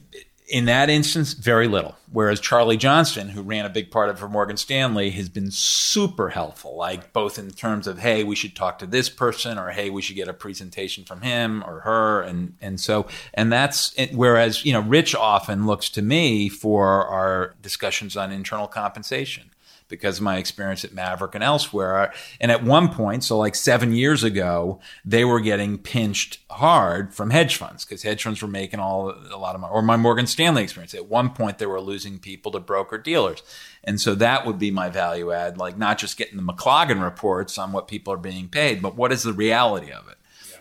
in 0.46 0.66
that 0.66 0.90
instance, 0.90 1.32
very 1.32 1.68
little. 1.68 1.96
Whereas 2.12 2.38
Charlie 2.38 2.76
Johnston, 2.76 3.30
who 3.30 3.42
ran 3.42 3.64
a 3.64 3.70
big 3.70 3.90
part 3.90 4.10
of 4.10 4.16
it 4.16 4.18
for 4.18 4.28
Morgan 4.28 4.56
Stanley, 4.56 5.10
has 5.10 5.28
been 5.28 5.50
super 5.50 6.28
helpful, 6.28 6.76
like 6.76 7.12
both 7.12 7.38
in 7.38 7.50
terms 7.50 7.86
of, 7.86 7.98
hey, 7.98 8.22
we 8.24 8.36
should 8.36 8.54
talk 8.54 8.78
to 8.80 8.86
this 8.86 9.08
person, 9.08 9.58
or 9.58 9.70
hey, 9.70 9.90
we 9.90 10.02
should 10.02 10.16
get 10.16 10.28
a 10.28 10.34
presentation 10.34 11.04
from 11.04 11.22
him 11.22 11.64
or 11.64 11.80
her. 11.80 12.22
And, 12.22 12.56
and 12.60 12.78
so, 12.78 13.06
and 13.32 13.50
that's, 13.50 13.94
whereas, 14.12 14.64
you 14.64 14.72
know, 14.72 14.80
Rich 14.80 15.14
often 15.14 15.66
looks 15.66 15.88
to 15.90 16.02
me 16.02 16.48
for 16.48 17.06
our 17.06 17.54
discussions 17.62 18.16
on 18.16 18.30
internal 18.30 18.68
compensation 18.68 19.50
because 19.94 20.18
of 20.18 20.24
my 20.24 20.38
experience 20.38 20.84
at 20.84 20.92
Maverick 20.92 21.34
and 21.34 21.44
elsewhere. 21.44 22.12
And 22.40 22.50
at 22.50 22.64
one 22.64 22.88
point, 22.88 23.22
so 23.22 23.38
like 23.38 23.54
seven 23.54 23.92
years 23.92 24.24
ago, 24.24 24.80
they 25.04 25.24
were 25.24 25.40
getting 25.40 25.78
pinched 25.78 26.40
hard 26.50 27.14
from 27.14 27.30
hedge 27.30 27.56
funds 27.56 27.84
because 27.84 28.02
hedge 28.02 28.24
funds 28.24 28.42
were 28.42 28.48
making 28.48 28.80
all 28.80 29.10
a 29.10 29.36
lot 29.36 29.54
of 29.54 29.60
money. 29.60 29.72
Or 29.72 29.82
my 29.82 29.96
Morgan 29.96 30.26
Stanley 30.26 30.64
experience. 30.64 30.94
At 30.94 31.06
one 31.06 31.30
point, 31.30 31.58
they 31.58 31.66
were 31.66 31.80
losing 31.80 32.18
people 32.18 32.50
to 32.52 32.60
broker 32.60 32.98
dealers. 32.98 33.42
And 33.84 34.00
so 34.00 34.14
that 34.16 34.44
would 34.46 34.58
be 34.58 34.70
my 34.70 34.88
value 34.88 35.30
add, 35.30 35.58
like 35.58 35.78
not 35.78 35.98
just 35.98 36.16
getting 36.16 36.36
the 36.36 36.42
McLagan 36.42 37.02
reports 37.02 37.56
on 37.56 37.70
what 37.70 37.86
people 37.86 38.12
are 38.12 38.18
being 38.18 38.48
paid, 38.48 38.82
but 38.82 38.96
what 38.96 39.12
is 39.12 39.22
the 39.22 39.32
reality 39.32 39.92
of 39.92 40.08
it. 40.08 40.16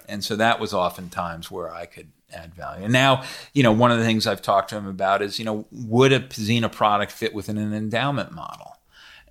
And 0.07 0.23
so 0.23 0.35
that 0.35 0.59
was 0.59 0.73
oftentimes 0.73 1.49
where 1.49 1.73
I 1.73 1.85
could 1.85 2.11
add 2.33 2.53
value. 2.53 2.83
And 2.83 2.93
now, 2.93 3.23
you 3.53 3.63
know, 3.63 3.71
one 3.71 3.91
of 3.91 3.99
the 3.99 4.03
things 4.03 4.27
I've 4.27 4.41
talked 4.41 4.69
to 4.69 4.77
him 4.77 4.87
about 4.87 5.21
is, 5.21 5.39
you 5.39 5.45
know, 5.45 5.65
would 5.71 6.11
a 6.11 6.19
Pzena 6.19 6.71
product 6.71 7.11
fit 7.11 7.33
within 7.33 7.57
an 7.57 7.73
endowment 7.73 8.31
model? 8.31 8.77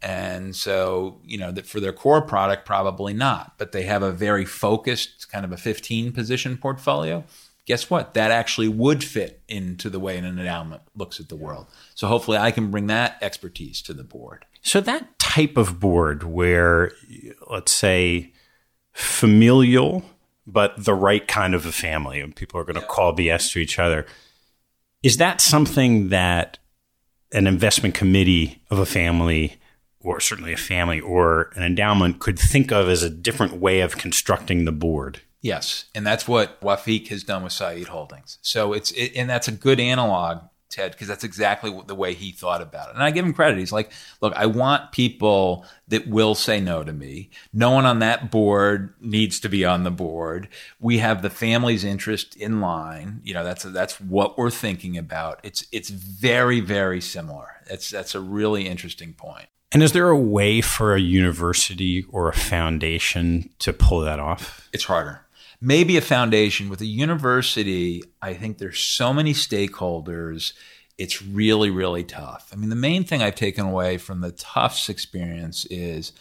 And 0.03 0.55
so, 0.57 1.21
you 1.25 1.39
know, 1.39 1.53
that 1.53 1.67
for 1.67 1.81
their 1.81 1.93
core 1.93 2.23
product, 2.23 2.67
probably 2.67 3.15
not, 3.15 3.55
but 3.59 3.73
they 3.73 3.83
have 3.85 4.03
a 4.03 4.11
very 4.11 4.45
focused 4.45 5.31
kind 5.31 5.45
of 5.45 5.53
a 5.53 5.57
15 5.57 6.13
position 6.13 6.57
portfolio. 6.57 7.25
Guess 7.67 7.89
what? 7.89 8.15
That 8.15 8.33
actually 8.33 8.67
would 8.67 9.05
fit 9.05 9.41
into 9.49 9.89
the 9.89 10.01
way 10.01 10.19
an 10.19 10.25
endowment 10.25 10.83
looks 10.97 11.21
at 11.21 11.29
the 11.29 11.37
world. 11.37 11.67
So 11.95 12.09
hopefully 12.09 12.39
I 12.39 12.51
can 12.51 12.73
bring 12.73 12.89
that 12.89 13.17
expertise 13.23 13.81
to 13.83 13.95
the 13.95 14.03
board. 14.03 14.45
So 14.63 14.81
that 14.81 15.19
type 15.21 15.57
of 15.57 15.79
board 15.79 16.25
where, 16.25 16.91
let's 17.49 17.73
say, 17.73 18.33
familial 18.93 20.05
but 20.47 20.85
the 20.85 20.95
right 20.95 21.27
kind 21.27 21.55
of 21.55 21.67
a 21.67 21.73
family, 21.73 22.21
and 22.21 22.35
people 22.35 22.61
are 22.61 22.65
going 22.65 22.75
to 22.75 22.81
yeah. 22.81 22.87
call 22.87 23.15
BS 23.15 23.53
to 23.53 23.59
each 23.59 23.79
other. 23.79 24.07
Is 25.03 25.17
that 25.19 25.41
something 25.41 26.09
that 26.09 26.59
an 27.33 27.47
investment 27.47 27.95
committee 27.95 28.63
of 28.71 28.79
a 28.79 28.87
family, 28.87 29.57
or 30.03 30.21
certainly 30.21 30.53
a 30.53 30.57
family 30.57 31.01
or 31.01 31.51
an 31.55 31.63
endowment, 31.63 32.19
could 32.19 32.39
think 32.39 32.73
of 32.73 32.89
as 32.89 33.03
a 33.03 33.11
different 33.11 33.55
way 33.55 33.81
of 33.81 33.97
constructing 33.97 34.65
the 34.65 34.73
board? 34.73 35.21
Yes, 35.41 35.87
and 35.95 36.07
that's 36.07 36.29
what 36.29 36.61
Wafic 36.61 37.09
has 37.09 37.25
done 37.25 37.43
with 37.43 37.53
Said 37.53 37.89
Holdings. 37.89 38.39
So 38.43 38.73
it's 38.73 38.93
it, 38.93 39.13
and 39.17 39.29
that's 39.29 39.49
a 39.49 39.53
good 39.53 39.81
analog 39.81 40.43
Ted, 40.73 40.93
because 40.93 41.07
that's 41.07 41.23
exactly 41.23 41.79
the 41.87 41.95
way 41.95 42.15
he 42.15 42.33
thought 42.33 42.63
about 42.63 42.89
it. 42.89 42.95
And 42.95 43.05
I 43.05 43.11
give 43.11 43.25
him 43.25 43.35
credit. 43.35 43.59
He's 43.59 43.73
like, 43.73 43.93
look, 44.21 44.33
I 44.35 44.47
want 44.47 44.91
people 44.91 45.67
that 45.89 46.09
will 46.09 46.35
say 46.35 46.61
no 46.61 46.83
to 46.83 46.93
me. 46.93 47.31
No 47.53 47.71
one 47.71 47.85
on 47.85 47.99
that 47.99 48.31
board 48.31 48.95
needs 48.99 49.39
to 49.41 49.49
be 49.49 49.65
on 49.65 49.85
the 49.85 49.91
board. 49.91 50.49
We 50.81 50.99
have 50.99 51.21
the 51.21 51.31
family's 51.31 51.85
interest 51.85 52.35
in 52.37 52.61
line. 52.61 53.21
You 53.23 53.35
know, 53.35 53.45
that's 53.45 53.65
that's 53.65 54.01
what 54.01 54.39
we're 54.39 54.51
thinking 54.51 54.97
about. 54.97 55.41
It's 55.43 55.67
it's 55.71 55.91
very 55.91 56.61
very 56.61 57.03
similar. 57.03 57.49
That's 57.69 57.91
that's 57.91 58.15
a 58.15 58.21
really 58.21 58.67
interesting 58.67 59.13
point. 59.13 59.49
And 59.73 59.83
is 59.83 59.93
there 59.93 60.11
a 60.11 60.19
way 60.19 60.61
for 60.61 60.95
a 60.95 61.01
university 61.01 62.05
or 62.11 62.29
a 62.29 62.35
foundation 62.35 63.49
to 63.61 63.73
pull 63.73 64.01
that 64.01 64.19
off? 64.19 64.69
It's 64.73 64.85
harder. 64.85 65.25
Maybe 65.61 65.97
a 65.97 66.03
foundation. 66.03 66.69
With 66.69 66.81
a 66.81 66.87
university 66.87 68.03
i 68.21 68.35
think 68.35 68.59
there's 68.59 68.79
so 68.79 69.13
many 69.13 69.33
stakeholders 69.33 70.53
it's 70.99 71.23
really 71.23 71.71
really 71.71 72.05
tough. 72.05 72.51
I 72.53 72.57
mean 72.57 72.71
the 72.71 72.77
main 72.77 73.05
thing 73.05 73.23
i've 73.23 73.35
taken 73.35 73.65
away 73.65 73.99
from 73.99 74.21
the 74.21 74.33
tufts 74.33 74.89
experience 74.89 75.65
is 75.67 76.13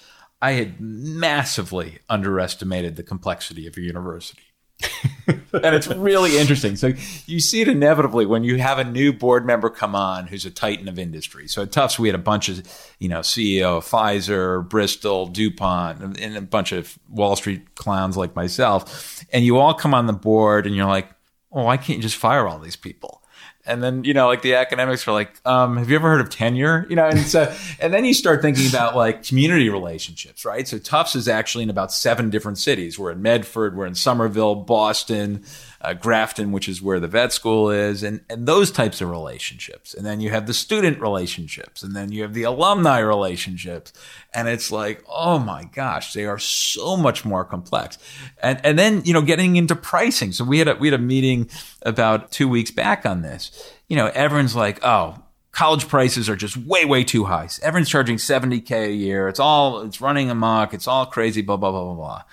i 0.42 0.52
had 0.54 0.80
massively 0.80 2.00
underestimated 2.10 2.96
the 2.96 3.04
complexity 3.04 3.68
of 3.68 3.78
a 3.78 3.82
university 3.82 4.51
and 5.28 5.76
it's 5.76 5.88
really 5.88 6.38
interesting. 6.38 6.76
So 6.76 6.94
you 7.26 7.40
see 7.40 7.62
it 7.62 7.68
inevitably 7.68 8.26
when 8.26 8.44
you 8.44 8.58
have 8.58 8.80
a 8.80 8.84
new 8.84 9.14
board 9.14 9.46
member 9.46 9.70
come 9.70 9.96
on 9.96 10.28
who's 10.28 10.46
a 10.46 10.52
titan 10.52 10.88
of 10.88 10.98
industry. 10.98 11.48
So 11.48 11.64
at 11.64 11.72
Tufts, 11.72 12.00
we 12.00 12.08
had 12.08 12.16
a 12.16 12.20
bunch 12.20 12.50
of, 12.50 12.68
you 13.00 13.10
know, 13.10 13.20
CEO 13.20 13.78
of 13.78 13.86
Pfizer, 13.86 14.68
Bristol, 14.68 15.28
DuPont, 15.28 16.20
and 16.20 16.38
a 16.38 16.42
bunch 16.42 16.72
of 16.72 16.98
Wall 17.10 17.36
Street 17.36 17.76
clowns 17.76 18.18
like 18.18 18.36
myself. 18.36 19.24
And 19.32 19.46
you 19.46 19.58
all 19.58 19.74
come 19.74 19.94
on 19.94 20.08
the 20.08 20.14
board 20.14 20.66
and 20.66 20.76
you're 20.76 20.86
like, 20.86 21.10
oh, 21.52 21.66
why 21.66 21.78
can't 21.78 21.98
you 21.98 22.04
just 22.04 22.18
fire 22.18 22.48
all 22.48 22.60
these 22.60 22.76
people? 22.76 23.21
And 23.66 23.84
then, 23.84 24.04
you 24.04 24.14
know, 24.14 24.28
like 24.28 24.42
the 24.42 24.56
academics 24.56 25.08
are 25.08 25.12
like, 25.12 25.32
um, 25.46 25.78
have 25.78 25.90
you 25.90 25.96
ever 25.96 26.10
heard 26.10 26.22
of 26.22 26.30
tenure? 26.30 26.86
You 26.90 26.96
know, 26.96 27.08
and 27.08 27.20
so, 27.20 27.54
and 27.80 27.94
then 27.94 28.06
you 28.06 28.14
start 28.14 28.42
thinking 28.42 28.68
about 28.68 28.96
like 28.96 29.24
community 29.24 29.70
relationships, 29.70 30.46
right? 30.46 30.68
So 30.68 30.78
Tufts 30.78 31.16
is 31.16 31.28
actually 31.28 31.64
in 31.64 31.70
about 31.70 31.92
seven 31.92 32.30
different 32.30 32.58
cities. 32.58 32.98
We're 32.98 33.12
in 33.12 33.22
Medford, 33.22 33.76
we're 33.76 33.86
in 33.86 33.96
Somerville, 33.96 34.56
Boston, 34.56 35.44
uh, 35.84 35.94
Grafton, 35.94 36.52
which 36.52 36.70
is 36.70 36.82
where 36.82 37.00
the 37.00 37.08
vet 37.08 37.34
school 37.34 37.70
is, 37.70 38.04
and, 38.04 38.22
and 38.30 38.48
those 38.48 38.72
types 38.72 39.02
of 39.02 39.10
relationships. 39.10 39.94
And 39.94 40.06
then 40.06 40.22
you 40.22 40.30
have 40.30 40.46
the 40.46 40.54
student 40.54 41.02
relationships, 41.02 41.82
and 41.82 41.96
then 41.96 42.12
you 42.12 42.22
have 42.22 42.34
the 42.34 42.44
alumni 42.44 43.00
relationships. 43.00 43.92
And 44.34 44.48
it's 44.48 44.72
like, 44.72 45.04
oh 45.10 45.40
my 45.40 45.64
gosh, 45.66 46.14
they 46.14 46.26
are 46.26 46.40
so 46.40 46.96
much 46.96 47.26
more 47.26 47.44
complex. 47.44 47.98
And, 48.42 48.60
and 48.64 48.78
then, 48.78 49.02
you 49.06 49.14
know, 49.14 49.22
getting 49.22 49.56
into 49.56 49.76
pricing. 49.76 50.32
So 50.32 50.46
we 50.46 50.60
had 50.60 50.68
a, 50.68 50.76
we 50.76 50.88
had 50.88 51.00
a 51.00 51.04
meeting 51.04 51.50
about 51.82 52.32
two 52.32 52.48
weeks 52.48 52.72
back 52.72 53.06
on 53.06 53.24
this. 53.24 53.74
You 53.88 53.96
know, 53.96 54.08
everyone's 54.14 54.56
like, 54.56 54.80
oh, 54.84 55.24
college 55.52 55.88
prices 55.88 56.30
are 56.30 56.36
just 56.36 56.56
way, 56.58 56.86
way 56.86 57.04
too 57.04 57.26
high. 57.26 57.50
Everyone's 57.62 57.90
charging 57.90 58.18
70K 58.18 58.88
a 58.88 58.94
year. 58.94 59.28
It's 59.28 59.40
all, 59.40 59.82
it's 59.82 60.00
running 60.00 60.30
amok. 60.30 60.74
It's 60.74 60.88
all 60.88 61.06
crazy, 61.06 61.42
blah, 61.42 61.58
blah, 61.58 61.72
blah, 61.72 61.86
blah, 61.86 61.96
blah. 61.96 62.24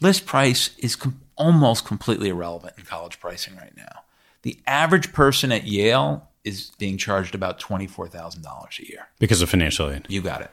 List 0.00 0.26
price 0.26 0.76
is 0.78 0.96
com- 0.96 1.20
almost 1.36 1.84
completely 1.84 2.28
irrelevant 2.28 2.74
in 2.78 2.84
college 2.84 3.20
pricing 3.20 3.56
right 3.56 3.76
now. 3.76 4.02
The 4.42 4.58
average 4.66 5.12
person 5.12 5.52
at 5.52 5.64
Yale 5.64 6.28
is 6.44 6.72
being 6.78 6.98
charged 6.98 7.34
about 7.34 7.58
$24,000 7.58 8.78
a 8.78 8.86
year. 8.86 9.08
Because 9.18 9.40
of 9.40 9.48
financial 9.48 9.90
aid. 9.90 10.06
You 10.08 10.20
got 10.20 10.42
it. 10.42 10.50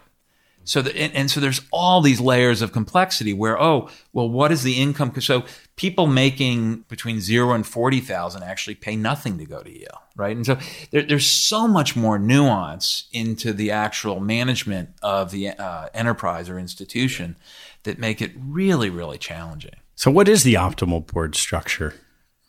So 0.63 0.81
the, 0.81 0.95
and, 0.95 1.13
and, 1.15 1.31
so 1.31 1.39
there's 1.39 1.61
all 1.71 2.01
these 2.01 2.21
layers 2.21 2.61
of 2.61 2.71
complexity 2.71 3.33
where 3.33 3.59
oh 3.59 3.89
well 4.13 4.29
what 4.29 4.51
is 4.51 4.63
the 4.63 4.79
income 4.79 5.11
so 5.19 5.43
people 5.75 6.05
making 6.05 6.85
between 6.87 7.19
zero 7.19 7.53
and 7.53 7.65
forty 7.65 7.99
thousand 7.99 8.43
actually 8.43 8.75
pay 8.75 8.95
nothing 8.95 9.37
to 9.39 9.45
go 9.45 9.63
to 9.63 9.71
Yale 9.71 10.03
right 10.15 10.35
and 10.35 10.45
so 10.45 10.57
there, 10.91 11.01
there's 11.01 11.25
so 11.25 11.67
much 11.67 11.95
more 11.95 12.19
nuance 12.19 13.07
into 13.11 13.53
the 13.53 13.71
actual 13.71 14.19
management 14.19 14.89
of 15.01 15.31
the 15.31 15.49
uh, 15.49 15.89
enterprise 15.93 16.47
or 16.47 16.59
institution 16.59 17.37
that 17.83 17.97
make 17.97 18.21
it 18.21 18.31
really 18.37 18.89
really 18.91 19.17
challenging. 19.17 19.75
So, 19.95 20.09
what 20.09 20.27
is 20.27 20.43
the 20.43 20.55
optimal 20.55 21.05
board 21.05 21.35
structure 21.35 21.93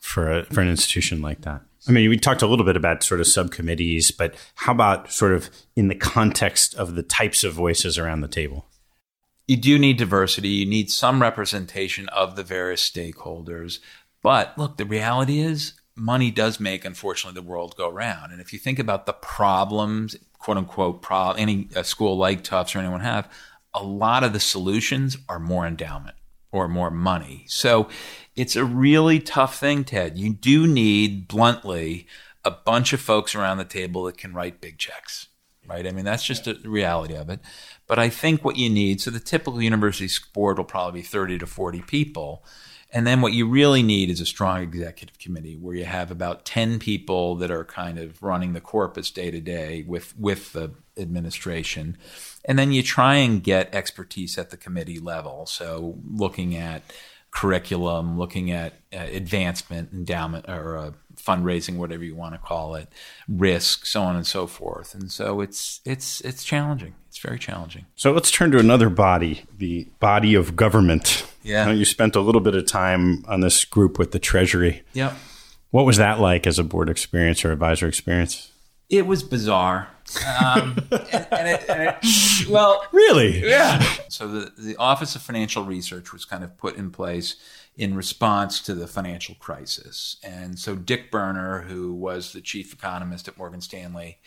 for 0.00 0.30
a, 0.30 0.44
for 0.44 0.60
an 0.60 0.68
institution 0.68 1.20
like 1.20 1.42
that? 1.42 1.62
I 1.88 1.92
mean, 1.92 2.08
we 2.08 2.16
talked 2.16 2.42
a 2.42 2.46
little 2.46 2.64
bit 2.64 2.76
about 2.76 3.02
sort 3.02 3.20
of 3.20 3.26
subcommittees, 3.26 4.12
but 4.12 4.34
how 4.54 4.72
about 4.72 5.10
sort 5.10 5.32
of 5.32 5.50
in 5.74 5.88
the 5.88 5.96
context 5.96 6.74
of 6.76 6.94
the 6.94 7.02
types 7.02 7.42
of 7.42 7.54
voices 7.54 7.98
around 7.98 8.20
the 8.20 8.28
table? 8.28 8.66
You 9.48 9.56
do 9.56 9.78
need 9.78 9.96
diversity. 9.96 10.48
You 10.48 10.66
need 10.66 10.90
some 10.90 11.20
representation 11.20 12.08
of 12.10 12.36
the 12.36 12.44
various 12.44 12.88
stakeholders. 12.88 13.80
But 14.22 14.56
look, 14.56 14.76
the 14.76 14.84
reality 14.84 15.40
is 15.40 15.74
money 15.96 16.30
does 16.30 16.60
make, 16.60 16.84
unfortunately, 16.84 17.40
the 17.40 17.46
world 17.46 17.76
go 17.76 17.90
round. 17.90 18.30
And 18.30 18.40
if 18.40 18.52
you 18.52 18.60
think 18.60 18.78
about 18.78 19.06
the 19.06 19.12
problems, 19.12 20.14
quote 20.38 20.58
unquote, 20.58 21.02
pro- 21.02 21.32
any 21.32 21.68
uh, 21.74 21.82
school 21.82 22.16
like 22.16 22.44
Tufts 22.44 22.76
or 22.76 22.78
anyone 22.78 23.00
have, 23.00 23.28
a 23.74 23.82
lot 23.82 24.22
of 24.22 24.32
the 24.32 24.40
solutions 24.40 25.18
are 25.28 25.40
more 25.40 25.66
endowment 25.66 26.14
or 26.52 26.68
more 26.68 26.90
money. 26.90 27.44
So 27.48 27.88
it's 28.36 28.54
a 28.54 28.64
really 28.64 29.18
tough 29.18 29.58
thing, 29.58 29.84
Ted. 29.84 30.18
You 30.18 30.32
do 30.34 30.66
need, 30.66 31.26
bluntly, 31.26 32.06
a 32.44 32.50
bunch 32.50 32.92
of 32.92 33.00
folks 33.00 33.34
around 33.34 33.58
the 33.58 33.64
table 33.64 34.04
that 34.04 34.18
can 34.18 34.34
write 34.34 34.60
big 34.60 34.78
checks, 34.78 35.28
right? 35.66 35.86
I 35.86 35.90
mean, 35.90 36.04
that's 36.04 36.24
just 36.24 36.44
the 36.44 36.58
reality 36.64 37.14
of 37.14 37.30
it. 37.30 37.40
But 37.86 37.98
I 37.98 38.10
think 38.10 38.44
what 38.44 38.56
you 38.56 38.68
need, 38.68 39.00
so 39.00 39.10
the 39.10 39.20
typical 39.20 39.62
university 39.62 40.12
board 40.32 40.58
will 40.58 40.64
probably 40.64 41.00
be 41.00 41.06
30 41.06 41.38
to 41.38 41.46
40 41.46 41.82
people. 41.82 42.44
And 42.94 43.06
then 43.06 43.22
what 43.22 43.32
you 43.32 43.48
really 43.48 43.82
need 43.82 44.10
is 44.10 44.20
a 44.20 44.26
strong 44.26 44.60
executive 44.62 45.18
committee 45.18 45.56
where 45.56 45.74
you 45.74 45.86
have 45.86 46.10
about 46.10 46.44
10 46.44 46.78
people 46.78 47.36
that 47.36 47.50
are 47.50 47.64
kind 47.64 47.98
of 47.98 48.22
running 48.22 48.52
the 48.52 48.60
corpus 48.60 49.10
day 49.10 49.30
to 49.30 49.40
day 49.40 49.82
with 49.86 50.14
with 50.18 50.52
the 50.52 50.74
administration. 50.96 51.96
And 52.44 52.58
then 52.58 52.72
you 52.72 52.82
try 52.82 53.16
and 53.16 53.42
get 53.42 53.74
expertise 53.74 54.38
at 54.38 54.50
the 54.50 54.56
committee 54.56 54.98
level. 54.98 55.46
So 55.46 55.98
looking 56.08 56.56
at 56.56 56.82
curriculum, 57.32 58.18
looking 58.18 58.50
at 58.50 58.74
uh, 58.92 58.98
advancement, 58.98 59.92
endowment, 59.92 60.44
or 60.48 60.76
uh, 60.76 60.90
fundraising, 61.16 61.76
whatever 61.76 62.04
you 62.04 62.14
want 62.14 62.34
to 62.34 62.38
call 62.38 62.74
it, 62.74 62.88
risk, 63.26 63.86
so 63.86 64.02
on 64.02 64.16
and 64.16 64.26
so 64.26 64.46
forth. 64.46 64.94
And 64.94 65.10
so 65.10 65.40
it's 65.40 65.80
it's 65.84 66.20
it's 66.20 66.44
challenging. 66.44 66.94
It's 67.08 67.18
very 67.18 67.38
challenging. 67.38 67.86
So 67.96 68.12
let's 68.12 68.30
turn 68.30 68.52
to 68.52 68.58
another 68.58 68.88
body, 68.88 69.44
the 69.56 69.88
body 69.98 70.34
of 70.34 70.56
government. 70.56 71.26
Yeah, 71.42 71.70
you 71.70 71.84
spent 71.84 72.14
a 72.14 72.20
little 72.20 72.40
bit 72.40 72.54
of 72.54 72.66
time 72.66 73.24
on 73.26 73.40
this 73.40 73.64
group 73.64 73.98
with 73.98 74.12
the 74.12 74.18
Treasury. 74.18 74.82
Yep. 74.92 75.14
What 75.70 75.86
was 75.86 75.96
that 75.96 76.20
like 76.20 76.46
as 76.46 76.58
a 76.58 76.64
board 76.64 76.90
experience 76.90 77.44
or 77.44 77.50
advisor 77.50 77.88
experience? 77.88 78.52
It 78.90 79.06
was 79.06 79.22
bizarre. 79.22 79.88
Um, 80.16 80.76
and, 80.90 81.26
and, 81.30 81.48
it, 81.48 81.64
and 81.68 81.82
it, 81.82 82.48
well, 82.48 82.84
really, 82.92 83.48
yeah. 83.48 83.82
So 84.08 84.28
the 84.28 84.52
the 84.56 84.76
Office 84.76 85.14
of 85.16 85.22
Financial 85.22 85.64
Research 85.64 86.12
was 86.12 86.24
kind 86.24 86.44
of 86.44 86.56
put 86.58 86.76
in 86.76 86.90
place 86.90 87.36
in 87.76 87.94
response 87.94 88.60
to 88.60 88.74
the 88.74 88.86
financial 88.86 89.34
crisis. 89.36 90.16
And 90.22 90.58
so 90.58 90.76
Dick 90.76 91.10
Berner, 91.10 91.62
who 91.62 91.94
was 91.94 92.32
the 92.32 92.42
chief 92.42 92.72
economist 92.72 93.28
at 93.28 93.38
Morgan 93.38 93.62
Stanley, 93.62 94.18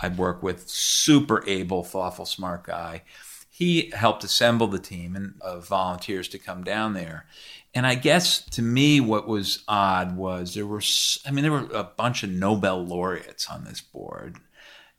I'd 0.00 0.16
work 0.16 0.42
with, 0.42 0.68
super 0.68 1.46
able, 1.46 1.84
thoughtful, 1.84 2.24
smart 2.24 2.64
guy. 2.64 3.02
He 3.50 3.92
helped 3.94 4.24
assemble 4.24 4.68
the 4.68 4.78
team 4.78 5.34
of 5.40 5.68
volunteers 5.68 6.28
to 6.28 6.38
come 6.38 6.64
down 6.64 6.94
there. 6.94 7.26
And 7.74 7.86
I 7.86 7.94
guess 7.94 8.40
to 8.50 8.62
me, 8.62 9.00
what 9.00 9.28
was 9.28 9.64
odd 9.68 10.16
was 10.16 10.54
there 10.54 10.66
were, 10.66 10.82
I 11.26 11.30
mean, 11.30 11.42
there 11.42 11.52
were 11.52 11.68
a 11.72 11.84
bunch 11.84 12.22
of 12.22 12.30
Nobel 12.30 12.84
laureates 12.84 13.48
on 13.48 13.64
this 13.64 13.80
board. 13.80 14.38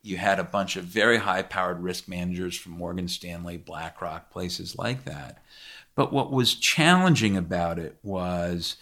You 0.06 0.16
had 0.16 0.38
a 0.38 0.44
bunch 0.44 0.76
of 0.76 0.84
very 0.84 1.18
high 1.18 1.42
powered 1.42 1.82
risk 1.82 2.06
managers 2.06 2.56
from 2.56 2.72
Morgan 2.72 3.08
Stanley, 3.08 3.56
BlackRock, 3.56 4.30
places 4.30 4.78
like 4.78 5.04
that. 5.04 5.42
But 5.96 6.12
what 6.12 6.30
was 6.30 6.54
challenging 6.54 7.36
about 7.36 7.78
it 7.80 7.96
was 8.04 8.76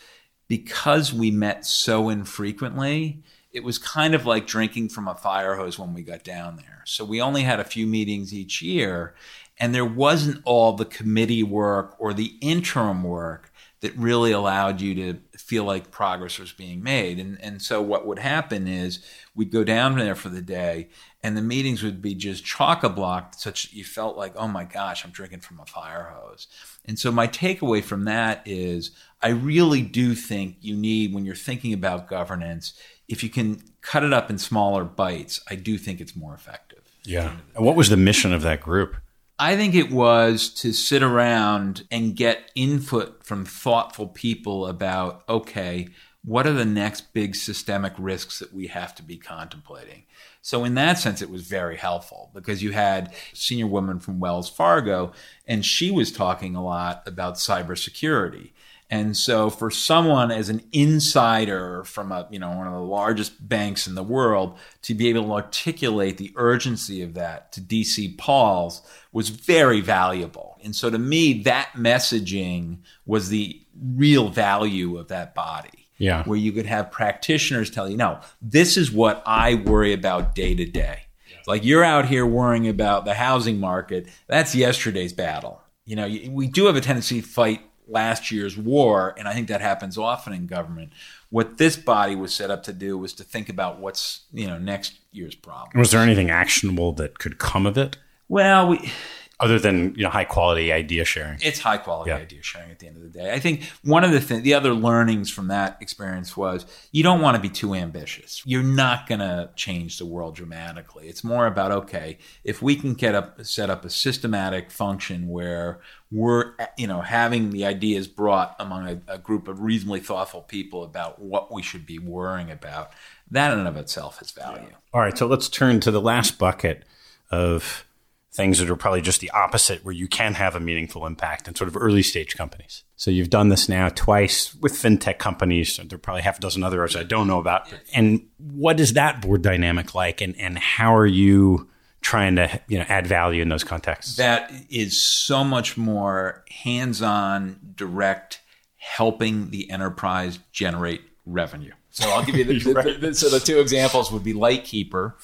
because 0.49 1.15
we 1.15 1.31
met 1.31 1.65
so 1.65 2.11
infrequently, 2.11 3.23
it 3.53 3.65
was 3.65 3.79
kind 3.79 4.15
of 4.15 4.27
like 4.27 4.47
drinking 4.47 4.91
from 4.91 5.09
a 5.09 5.15
fire 5.15 5.55
hose 5.55 5.79
when 5.79 5.95
we 5.95 6.03
got 6.03 6.25
down 6.25 6.57
there. 6.57 6.83
So 6.85 7.05
we 7.05 7.23
only 7.23 7.43
had 7.43 7.61
a 7.61 7.65
few 7.65 7.87
meetings 7.87 8.35
each 8.35 8.61
year, 8.61 9.15
and 9.59 9.75
there 9.75 9.85
wasn't 9.85 10.43
all 10.45 10.73
the 10.73 10.85
committee 10.85 11.43
work 11.43 11.97
or 11.99 12.13
the 12.13 12.37
interim 12.43 13.03
work 13.03 13.51
that 13.85 13.95
really 13.99 14.33
allowed 14.33 14.81
you 14.81 14.95
to 14.95 15.21
feel 15.37 15.65
like 15.65 15.91
progress 15.91 16.39
was 16.39 16.55
being 16.55 16.83
made. 16.83 17.19
And, 17.19 17.39
and 17.43 17.61
so 17.61 17.83
what 17.83 18.07
would 18.07 18.19
happen 18.19 18.67
is 18.67 19.05
we'd 19.35 19.51
go 19.51 19.63
down 19.63 19.99
there 19.99 20.15
for 20.15 20.31
the 20.31 20.41
day 20.41 20.89
and 21.23 21.37
the 21.37 21.43
meetings 21.43 21.83
would 21.83 22.01
be 22.01 22.15
just 22.15 22.47
chock 22.47 22.83
a 22.83 22.89
block 22.89 23.35
such 23.37 23.65
that 23.65 23.75
you 23.75 23.85
felt 23.85 24.17
like, 24.17 24.33
oh 24.37 24.49
my 24.49 24.65
gosh, 24.65 25.05
I'm 25.05 25.11
drinking 25.11 25.41
from 25.41 25.61
a 25.61 25.67
fire 25.67 26.15
hose. 26.15 26.47
And 26.87 26.99
so 26.99 27.13
my 27.13 27.29
takeaway 27.29 27.85
from 27.85 28.07
that 28.07 28.41
is 28.47 28.91
I 29.21 29.29
really 29.29 29.83
do 29.83 30.15
think 30.15 30.57
you 30.63 30.75
need, 30.75 31.13
when 31.13 31.27
you're 31.27 31.35
thinking 31.35 31.75
about 31.75 32.09
governance, 32.09 32.73
if 33.07 33.23
you 33.23 33.29
can 33.29 33.61
cut 33.83 34.03
it 34.03 34.15
up 34.15 34.31
in 34.31 34.39
smaller 34.39 34.85
bites, 34.85 35.43
I 35.51 35.57
do 35.57 35.77
think 35.77 36.01
it's 36.01 36.17
more 36.17 36.33
effective. 36.33 36.85
Yeah. 37.05 37.37
And 37.55 37.67
what 37.67 37.77
was 37.77 37.91
the 37.91 37.99
mission 37.99 38.33
of 38.33 38.41
that 38.41 38.63
group? 38.63 38.97
I 39.39 39.57
think 39.57 39.75
it 39.75 39.91
was 39.91 40.49
to 40.61 40.73
sit 40.73 41.03
around 41.03 41.87
and 41.91 42.15
get 42.15 42.51
input 42.55 43.25
from 43.25 43.45
thoughtful 43.45 44.07
people 44.07 44.67
about 44.67 45.25
okay, 45.29 45.89
what 46.25 46.47
are 46.47 46.53
the 46.53 46.65
next 46.65 47.13
big 47.13 47.35
systemic 47.35 47.93
risks 47.99 48.39
that 48.39 48.55
we 48.55 48.69
have 48.69 48.95
to 48.95 49.03
be 49.03 49.17
contemplating? 49.17 50.05
So, 50.41 50.65
in 50.65 50.75
that 50.75 50.99
sense, 50.99 51.21
it 51.21 51.31
was 51.31 51.43
very 51.43 51.77
helpful 51.77 52.31
because 52.33 52.63
you 52.63 52.73
had 52.73 53.13
senior 53.33 53.67
woman 53.67 53.99
from 53.99 54.21
Wells 54.21 54.49
Fargo, 54.49 55.13
and 55.47 55.65
she 55.65 55.91
was 55.91 56.13
talking 56.13 56.55
a 56.55 56.65
lot 56.65 57.03
about 57.07 57.35
cybersecurity. 57.35 58.53
And 58.91 59.17
so 59.17 59.51
for 59.51 59.71
someone 59.71 60.31
as 60.31 60.49
an 60.51 60.63
insider 60.73 61.85
from 61.85 62.13
a, 62.13 62.29
you 62.31 62.39
know, 62.39 62.51
one 62.51 62.67
of 62.67 62.75
the 62.75 62.81
largest 62.81 63.49
banks 63.49 63.87
in 63.87 63.95
the 63.95 64.03
world 64.03 64.59
to 64.83 64.95
be 64.95 65.09
able 65.09 65.25
to 65.25 65.33
articulate 65.33 66.19
the 66.19 66.33
urgency 66.37 67.03
of 67.03 67.15
that 67.15 67.51
to 67.53 67.61
DC 67.61 68.17
Pauls 68.19 68.83
was 69.11 69.31
very 69.31 69.81
valuable. 69.81 70.59
And 70.63 70.77
so 70.77 70.91
to 70.91 70.99
me, 70.99 71.43
that 71.43 71.71
messaging 71.77 72.79
was 73.07 73.31
the 73.31 73.61
real 73.81 74.29
value 74.29 74.99
of 74.99 75.09
that 75.09 75.35
body. 75.35 75.71
Yeah. 75.97 76.25
Where 76.25 76.39
you 76.39 76.53
could 76.53 76.67
have 76.67 76.91
practitioners 76.91 77.71
tell 77.71 77.89
you, 77.89 77.97
no, 77.97 78.21
this 78.43 78.77
is 78.77 78.91
what 78.91 79.23
I 79.25 79.55
worry 79.55 79.93
about 79.93 80.35
day 80.35 80.55
to 80.55 80.65
day. 80.65 81.05
Like 81.47 81.65
you're 81.65 81.85
out 81.85 82.07
here 82.07 82.27
worrying 82.27 82.69
about 82.69 83.05
the 83.05 83.15
housing 83.15 83.61
market. 83.61 84.09
That's 84.27 84.55
yesterday's 84.55 85.13
battle. 85.13 85.61
You 85.85 85.97
know, 85.97 86.09
we 86.31 86.47
do 86.47 86.67
have 86.67 86.77
a 86.77 86.81
tendency 86.81 87.21
to 87.21 87.27
fight 87.27 87.61
last 87.89 88.31
year's 88.31 88.57
war, 88.57 89.15
and 89.19 89.29
I 89.29 89.35
think 89.35 89.49
that 89.49 89.61
happens 89.61 89.99
often 89.99 90.33
in 90.33 90.47
government. 90.47 90.93
What 91.31 91.59
this 91.59 91.77
body 91.77 92.17
was 92.17 92.33
set 92.33 92.51
up 92.51 92.63
to 92.65 92.73
do 92.73 92.97
was 92.97 93.13
to 93.15 93.25
think 93.25 93.49
about 93.49 93.81
what's 93.81 94.23
you 94.33 94.47
know 94.47 94.59
next 94.59 94.95
year's 95.13 95.35
problem. 95.35 95.79
Was 95.79 95.91
there 95.91 96.01
anything 96.01 96.31
actionable 96.31 96.93
that 96.95 97.19
could 97.19 97.39
come 97.39 97.67
of 97.67 97.77
it? 97.77 97.97
Well, 98.29 98.69
we 98.69 98.93
other 99.41 99.59
than 99.59 99.95
you 99.97 100.05
know 100.05 100.11
high 100.11 100.25
quality 100.25 100.73
idea 100.73 101.05
sharing. 101.05 101.39
It's 101.43 101.59
high 101.59 101.77
quality 101.79 102.11
yeah. 102.11 102.19
idea 102.19 102.43
sharing 102.43 102.71
at 102.71 102.79
the 102.79 102.87
end 102.87 102.97
of 102.97 103.03
the 103.03 103.09
day. 103.09 103.33
I 103.33 103.39
think 103.41 103.65
one 103.83 104.05
of 104.05 104.13
the 104.13 104.21
th- 104.21 104.43
the 104.43 104.55
other 104.55 104.73
learnings 104.73 105.31
from 105.31 105.49
that 105.49 105.77
experience 105.81 106.37
was 106.37 106.67
you 106.93 107.03
don't 107.03 107.21
want 107.21 107.37
to 107.37 107.41
be 107.41 107.49
too 107.49 107.75
ambitious. 107.75 108.43
You're 108.45 108.63
not 108.63 109.07
going 109.07 109.21
to 109.21 109.51
change 109.57 109.99
the 109.99 110.07
world 110.07 110.37
dramatically. 110.37 111.09
It's 111.09 111.25
more 111.25 111.47
about 111.47 111.73
okay, 111.73 112.19
if 112.45 112.63
we 112.63 112.77
can 112.77 112.95
get 112.95 113.15
up 113.15 113.45
set 113.45 113.71
up 113.71 113.85
a 113.85 113.91
systematic 113.91 114.71
function 114.71 115.29
where 115.29 115.81
we're 116.15 116.53
you 116.79 116.87
know 116.87 117.01
having 117.01 117.51
the 117.51 117.67
ideas 117.67 118.07
brought 118.07 118.55
among 118.61 118.89
a, 118.89 119.15
a 119.15 119.19
group 119.19 119.49
of 119.49 119.61
reasonably 119.61 120.01
thoughtful 120.01 120.43
people 120.43 120.85
about 120.85 121.21
what 121.21 121.53
we 121.53 121.61
should 121.61 121.85
be 121.85 121.99
worrying 121.99 122.51
about, 122.51 122.93
that 123.31 123.53
in 123.53 123.59
and 123.59 123.69
of 123.69 123.77
itself 123.77 124.19
has 124.19 124.31
value. 124.31 124.71
All 124.93 125.01
right, 125.01 125.19
so 125.19 125.27
let's 125.27 125.49
turn 125.49 125.81
to 125.81 125.91
the 125.91 126.01
last 126.01 126.39
bucket 126.39 126.85
of 127.31 127.85
things 128.33 128.59
that 128.59 128.71
are 128.71 128.77
probably 128.77 129.01
just 129.01 129.21
the 129.21 129.31
opposite, 129.31 129.85
where 129.85 129.95
you 129.95 130.09
can 130.09 130.35
have 130.35 130.55
a 130.55 130.61
meaningful 130.61 131.07
impact 131.07 131.49
in 131.49 131.55
sort 131.55 131.69
of 131.69 131.77
early 131.77 132.03
stage 132.03 132.37
companies. 132.37 132.85
So 132.97 133.11
you've 133.11 133.31
done 133.31 133.49
this 133.49 133.69
now 133.69 133.89
twice 133.89 134.55
with 134.57 134.73
fintech 134.73 135.19
companies. 135.19 135.77
There 135.77 135.97
are 135.97 135.99
probably 135.99 136.23
half 136.23 136.39
a 136.39 136.41
dozen 136.41 136.63
others 136.65 136.97
I 136.97 137.03
don't 137.05 137.27
know 137.27 137.39
about. 137.39 137.73
And 137.93 138.27
what 138.39 138.79
is 138.81 138.95
that 138.95 139.21
board 139.21 139.43
dynamic 139.43 139.95
like, 139.95 140.21
and, 140.21 140.37
and 140.37 140.59
how 140.59 140.97
are 140.97 141.07
you 141.07 141.69
trying 142.05 142.37
to 142.37 142.61
you 142.69 142.79
know 142.79 142.85
add 142.89 143.07
value 143.07 143.43
in 143.43 143.49
those 143.49 143.65
contexts? 143.65 144.17
That 144.17 144.53
is 144.71 145.01
so 145.01 145.43
much 145.43 145.77
more 145.77 146.45
hands-on, 146.51 147.59
direct, 147.75 148.41
helping 148.77 149.51
the 149.51 149.71
enterprise 149.71 150.39
generate 150.53 151.01
revenue. 151.27 151.73
So 151.91 152.09
I'll 152.11 152.25
give 152.25 152.37
you 152.37 152.45
the, 152.45 152.59
the, 152.83 152.97
the, 153.01 153.15
so 153.15 153.31
the 153.31 153.41
two 153.41 153.59
examples 153.59 154.13
would 154.13 154.23
be 154.23 154.35
Lightkeeper, 154.35 155.17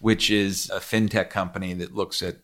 which 0.00 0.30
is 0.30 0.70
a 0.70 0.78
fintech 0.78 1.30
company 1.30 1.72
that 1.74 1.94
looks 1.94 2.22
at 2.22 2.36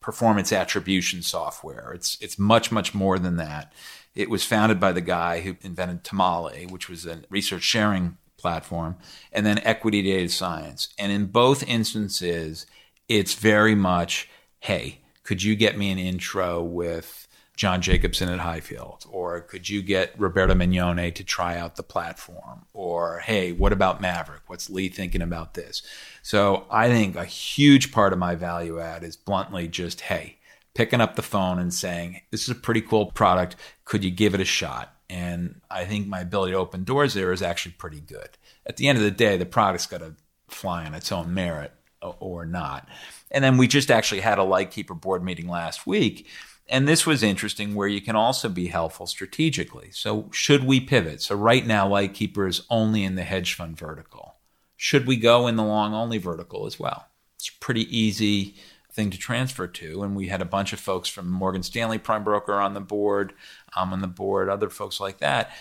performance 0.00 0.52
attribution 0.52 1.22
software. 1.22 1.92
It's 1.94 2.18
it's 2.20 2.38
much 2.38 2.70
much 2.70 2.94
more 2.94 3.18
than 3.18 3.36
that. 3.36 3.72
It 4.14 4.28
was 4.28 4.44
founded 4.44 4.78
by 4.78 4.92
the 4.92 5.00
guy 5.00 5.40
who 5.40 5.56
invented 5.62 6.04
Tamale, 6.04 6.66
which 6.66 6.88
was 6.88 7.06
a 7.06 7.22
research 7.30 7.62
sharing 7.62 8.18
platform, 8.36 8.96
and 9.32 9.46
then 9.46 9.58
Equity 9.64 10.02
Data 10.02 10.28
Science. 10.28 10.88
And 10.98 11.10
in 11.10 11.26
both 11.26 11.62
instances, 11.62 12.66
it's 13.08 13.34
very 13.34 13.74
much, 13.74 14.28
hey, 14.60 15.00
could 15.22 15.42
you 15.42 15.56
get 15.56 15.76
me 15.76 15.90
an 15.90 15.98
intro 15.98 16.62
with 16.62 17.28
John 17.56 17.82
Jacobson 17.82 18.28
at 18.28 18.38
Highfield? 18.38 19.04
Or 19.10 19.40
could 19.40 19.68
you 19.68 19.82
get 19.82 20.14
Roberto 20.16 20.54
Mignone 20.54 21.12
to 21.14 21.24
try 21.24 21.58
out 21.58 21.76
the 21.76 21.82
platform? 21.82 22.66
Or, 22.72 23.18
hey, 23.18 23.52
what 23.52 23.72
about 23.72 24.00
Maverick? 24.00 24.42
What's 24.46 24.70
Lee 24.70 24.88
thinking 24.88 25.22
about 25.22 25.54
this? 25.54 25.82
So 26.22 26.66
I 26.70 26.88
think 26.88 27.16
a 27.16 27.24
huge 27.24 27.90
part 27.90 28.12
of 28.12 28.18
my 28.18 28.36
value 28.36 28.78
add 28.78 29.02
is 29.02 29.16
bluntly 29.16 29.66
just, 29.66 30.02
hey, 30.02 30.38
picking 30.74 31.00
up 31.00 31.16
the 31.16 31.22
phone 31.22 31.58
and 31.58 31.74
saying, 31.74 32.20
this 32.30 32.42
is 32.44 32.50
a 32.50 32.54
pretty 32.54 32.80
cool 32.80 33.06
product. 33.06 33.56
Could 33.84 34.04
you 34.04 34.12
give 34.12 34.34
it 34.34 34.40
a 34.40 34.44
shot? 34.44 34.94
And 35.10 35.60
I 35.70 35.84
think 35.84 36.06
my 36.06 36.20
ability 36.20 36.52
to 36.52 36.58
open 36.58 36.84
doors 36.84 37.14
there 37.14 37.32
is 37.32 37.42
actually 37.42 37.72
pretty 37.72 38.00
good. 38.00 38.28
At 38.66 38.76
the 38.76 38.86
end 38.86 38.98
of 38.98 39.04
the 39.04 39.10
day, 39.10 39.36
the 39.36 39.46
product's 39.46 39.86
got 39.86 39.98
to 39.98 40.14
fly 40.48 40.84
on 40.84 40.94
its 40.94 41.10
own 41.10 41.34
merit 41.34 41.72
or 42.02 42.46
not. 42.46 42.88
And 43.30 43.42
then 43.42 43.56
we 43.56 43.68
just 43.68 43.90
actually 43.90 44.20
had 44.20 44.38
a 44.38 44.44
Lightkeeper 44.44 44.94
board 44.94 45.22
meeting 45.22 45.48
last 45.48 45.86
week 45.86 46.26
and 46.68 46.86
this 46.86 47.06
was 47.06 47.22
interesting 47.22 47.74
where 47.74 47.88
you 47.88 48.00
can 48.00 48.14
also 48.14 48.48
be 48.48 48.66
helpful 48.66 49.06
strategically. 49.06 49.90
So, 49.90 50.28
should 50.30 50.64
we 50.64 50.80
pivot? 50.80 51.22
So, 51.22 51.34
right 51.34 51.66
now, 51.66 51.88
Lightkeeper 51.88 52.46
is 52.46 52.62
only 52.68 53.04
in 53.04 53.14
the 53.14 53.24
hedge 53.24 53.54
fund 53.54 53.78
vertical. 53.78 54.34
Should 54.76 55.06
we 55.06 55.16
go 55.16 55.46
in 55.46 55.56
the 55.56 55.64
long 55.64 55.94
only 55.94 56.18
vertical 56.18 56.66
as 56.66 56.78
well? 56.78 57.06
It's 57.36 57.48
a 57.48 57.58
pretty 57.58 57.96
easy 57.96 58.54
thing 58.92 59.10
to 59.10 59.18
transfer 59.18 59.66
to. 59.66 60.02
And 60.02 60.14
we 60.14 60.28
had 60.28 60.42
a 60.42 60.46
bunch 60.46 60.72
of 60.72 60.80
folks 60.80 61.08
from 61.08 61.30
Morgan 61.30 61.62
Stanley 61.62 61.98
Prime 61.98 62.24
Broker 62.24 62.54
on 62.54 62.74
the 62.74 62.80
board, 62.80 63.32
I'm 63.74 63.92
on 63.92 64.02
the 64.02 64.06
board, 64.06 64.48
other 64.48 64.68
folks 64.68 65.00
like 65.00 65.18
that. 65.18 65.52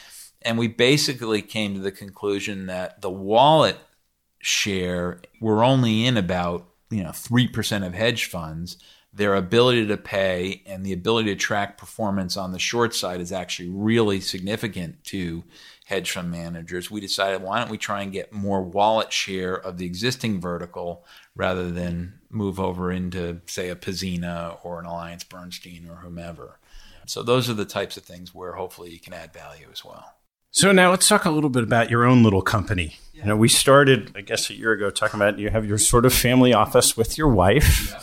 And 0.41 0.57
we 0.57 0.67
basically 0.67 1.41
came 1.41 1.73
to 1.73 1.79
the 1.79 1.91
conclusion 1.91 2.67
that 2.67 3.01
the 3.01 3.09
wallet 3.09 3.77
share, 4.39 5.21
we're 5.41 5.63
only 5.63 6.05
in 6.05 6.17
about 6.17 6.67
you 6.89 7.03
know 7.03 7.09
3% 7.09 7.85
of 7.85 7.93
hedge 7.93 8.25
funds 8.25 8.77
their 9.17 9.35
ability 9.35 9.87
to 9.87 9.97
pay 9.97 10.61
and 10.67 10.85
the 10.85 10.93
ability 10.93 11.33
to 11.33 11.35
track 11.35 11.77
performance 11.77 12.37
on 12.37 12.51
the 12.51 12.59
short 12.59 12.93
side 12.93 13.19
is 13.19 13.31
actually 13.31 13.67
really 13.67 14.19
significant 14.19 15.03
to 15.03 15.43
hedge 15.85 16.11
fund 16.11 16.29
managers. 16.29 16.91
We 16.91 17.01
decided 17.01 17.41
why 17.41 17.59
don't 17.59 17.71
we 17.71 17.79
try 17.79 18.03
and 18.03 18.11
get 18.11 18.31
more 18.31 18.61
wallet 18.61 19.11
share 19.11 19.55
of 19.55 19.77
the 19.77 19.87
existing 19.87 20.39
vertical 20.39 21.03
rather 21.35 21.71
than 21.71 22.19
move 22.29 22.59
over 22.59 22.91
into, 22.91 23.41
say, 23.47 23.69
a 23.69 23.75
Pzena 23.75 24.63
or 24.63 24.79
an 24.79 24.85
Alliance 24.85 25.23
Bernstein 25.23 25.87
or 25.89 25.95
whomever. 25.95 26.59
So 27.07 27.23
those 27.23 27.49
are 27.49 27.55
the 27.55 27.65
types 27.65 27.97
of 27.97 28.03
things 28.03 28.35
where 28.35 28.53
hopefully 28.53 28.91
you 28.91 28.99
can 28.99 29.13
add 29.13 29.33
value 29.33 29.67
as 29.71 29.83
well. 29.83 30.16
So 30.57 30.71
now 30.71 30.89
let's 30.89 31.07
talk 31.07 31.25
a 31.25 31.29
little 31.29 31.51
bit 31.51 31.61
about 31.61 31.91
your 31.91 32.03
own 32.03 32.23
little 32.23 32.41
company. 32.41 32.97
Yeah. 33.13 33.21
You 33.21 33.27
know, 33.27 33.37
we 33.37 33.47
started, 33.47 34.11
I 34.15 34.21
guess, 34.21 34.49
a 34.49 34.55
year 34.55 34.71
ago 34.71 34.89
talking 34.89 35.19
about 35.19 35.37
you 35.37 35.51
have 35.51 35.67
your 35.67 35.77
sort 35.77 36.03
of 36.03 36.11
family 36.11 36.51
office 36.51 36.97
with 36.97 37.15
your 37.15 37.27
wife. 37.27 37.91
Yeah 37.91 37.99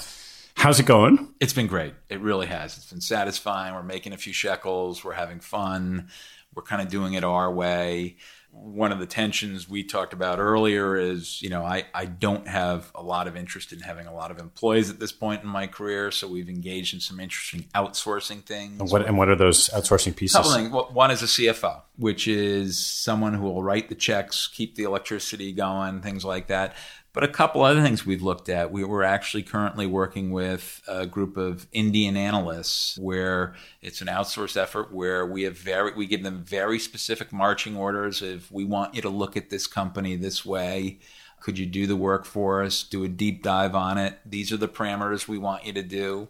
How's 0.56 0.78
it 0.78 0.86
going? 0.86 1.34
It's 1.40 1.52
been 1.52 1.66
great. 1.66 1.94
It 2.08 2.20
really 2.20 2.46
has. 2.46 2.76
It's 2.76 2.88
been 2.88 3.00
satisfying. 3.00 3.74
We're 3.74 3.82
making 3.82 4.12
a 4.12 4.16
few 4.16 4.32
shekels. 4.32 5.04
We're 5.04 5.14
having 5.14 5.40
fun. 5.40 6.08
We're 6.54 6.62
kind 6.62 6.80
of 6.80 6.88
doing 6.88 7.14
it 7.14 7.24
our 7.24 7.52
way 7.52 8.16
one 8.54 8.92
of 8.92 8.98
the 8.98 9.06
tensions 9.06 9.68
we 9.68 9.82
talked 9.82 10.12
about 10.12 10.38
earlier 10.38 10.96
is, 10.96 11.42
you 11.42 11.50
know, 11.50 11.64
I, 11.64 11.84
I 11.92 12.06
don't 12.06 12.46
have 12.46 12.90
a 12.94 13.02
lot 13.02 13.26
of 13.26 13.36
interest 13.36 13.72
in 13.72 13.80
having 13.80 14.06
a 14.06 14.14
lot 14.14 14.30
of 14.30 14.38
employees 14.38 14.90
at 14.90 15.00
this 15.00 15.12
point 15.12 15.42
in 15.42 15.48
my 15.48 15.66
career. 15.66 16.10
So 16.10 16.28
we've 16.28 16.48
engaged 16.48 16.94
in 16.94 17.00
some 17.00 17.20
interesting 17.20 17.66
outsourcing 17.74 18.44
things. 18.44 18.80
And 18.80 18.90
what, 18.90 19.06
and 19.06 19.18
what 19.18 19.28
are 19.28 19.36
those 19.36 19.68
outsourcing 19.70 20.16
pieces? 20.16 20.36
One 20.70 21.10
is 21.10 21.22
a 21.22 21.26
CFO, 21.26 21.82
which 21.96 22.28
is 22.28 22.78
someone 22.78 23.34
who 23.34 23.42
will 23.42 23.62
write 23.62 23.88
the 23.88 23.94
checks, 23.94 24.46
keep 24.46 24.76
the 24.76 24.84
electricity 24.84 25.52
going, 25.52 26.00
things 26.00 26.24
like 26.24 26.46
that. 26.46 26.74
But 27.14 27.22
a 27.22 27.28
couple 27.28 27.62
other 27.62 27.80
things 27.80 28.04
we've 28.04 28.24
looked 28.24 28.48
at. 28.48 28.72
We 28.72 28.82
were 28.82 29.04
actually 29.04 29.44
currently 29.44 29.86
working 29.86 30.32
with 30.32 30.82
a 30.88 31.06
group 31.06 31.36
of 31.36 31.68
Indian 31.70 32.16
analysts 32.16 32.98
where 32.98 33.54
it's 33.80 34.00
an 34.00 34.08
outsourced 34.08 34.56
effort 34.56 34.92
where 34.92 35.24
we 35.24 35.44
have 35.44 35.56
very 35.56 35.94
we 35.94 36.06
give 36.06 36.24
them 36.24 36.44
very 36.44 36.80
specific 36.80 37.32
marching 37.32 37.76
orders 37.76 38.20
if 38.20 38.50
we 38.50 38.64
want 38.64 38.96
you 38.96 39.02
to 39.02 39.08
look 39.08 39.36
at 39.36 39.48
this 39.48 39.68
company 39.68 40.16
this 40.16 40.44
way. 40.44 40.98
Could 41.38 41.56
you 41.56 41.66
do 41.66 41.86
the 41.86 41.94
work 41.94 42.24
for 42.24 42.64
us? 42.64 42.82
Do 42.82 43.04
a 43.04 43.08
deep 43.08 43.44
dive 43.44 43.76
on 43.76 43.96
it. 43.96 44.18
These 44.26 44.52
are 44.52 44.56
the 44.56 44.66
parameters 44.66 45.28
we 45.28 45.38
want 45.38 45.64
you 45.64 45.72
to 45.72 45.82
do 45.84 46.28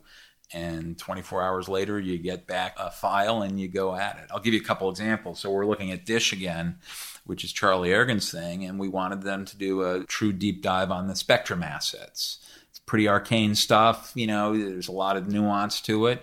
and 0.52 0.98
24 0.98 1.42
hours 1.42 1.68
later 1.68 1.98
you 1.98 2.18
get 2.18 2.46
back 2.46 2.76
a 2.78 2.90
file 2.90 3.40
and 3.40 3.58
you 3.58 3.68
go 3.68 3.94
at 3.96 4.18
it. 4.18 4.26
I'll 4.30 4.40
give 4.40 4.52
you 4.52 4.60
a 4.60 4.64
couple 4.64 4.90
examples. 4.90 5.40
So 5.40 5.50
we're 5.50 5.66
looking 5.66 5.90
at 5.92 6.04
Dish 6.04 6.32
again 6.32 6.76
which 7.24 7.44
is 7.44 7.52
Charlie 7.52 7.92
Ergen's 7.92 8.30
thing, 8.30 8.64
and 8.64 8.78
we 8.78 8.88
wanted 8.88 9.22
them 9.22 9.44
to 9.44 9.56
do 9.56 9.82
a 9.82 10.04
true 10.04 10.32
deep 10.32 10.62
dive 10.62 10.90
on 10.90 11.08
the 11.08 11.16
Spectrum 11.16 11.62
assets. 11.62 12.38
It's 12.70 12.78
pretty 12.80 13.08
arcane 13.08 13.54
stuff, 13.54 14.12
you 14.14 14.26
know, 14.26 14.56
there's 14.56 14.88
a 14.88 14.92
lot 14.92 15.16
of 15.16 15.28
nuance 15.28 15.80
to 15.82 16.06
it. 16.06 16.22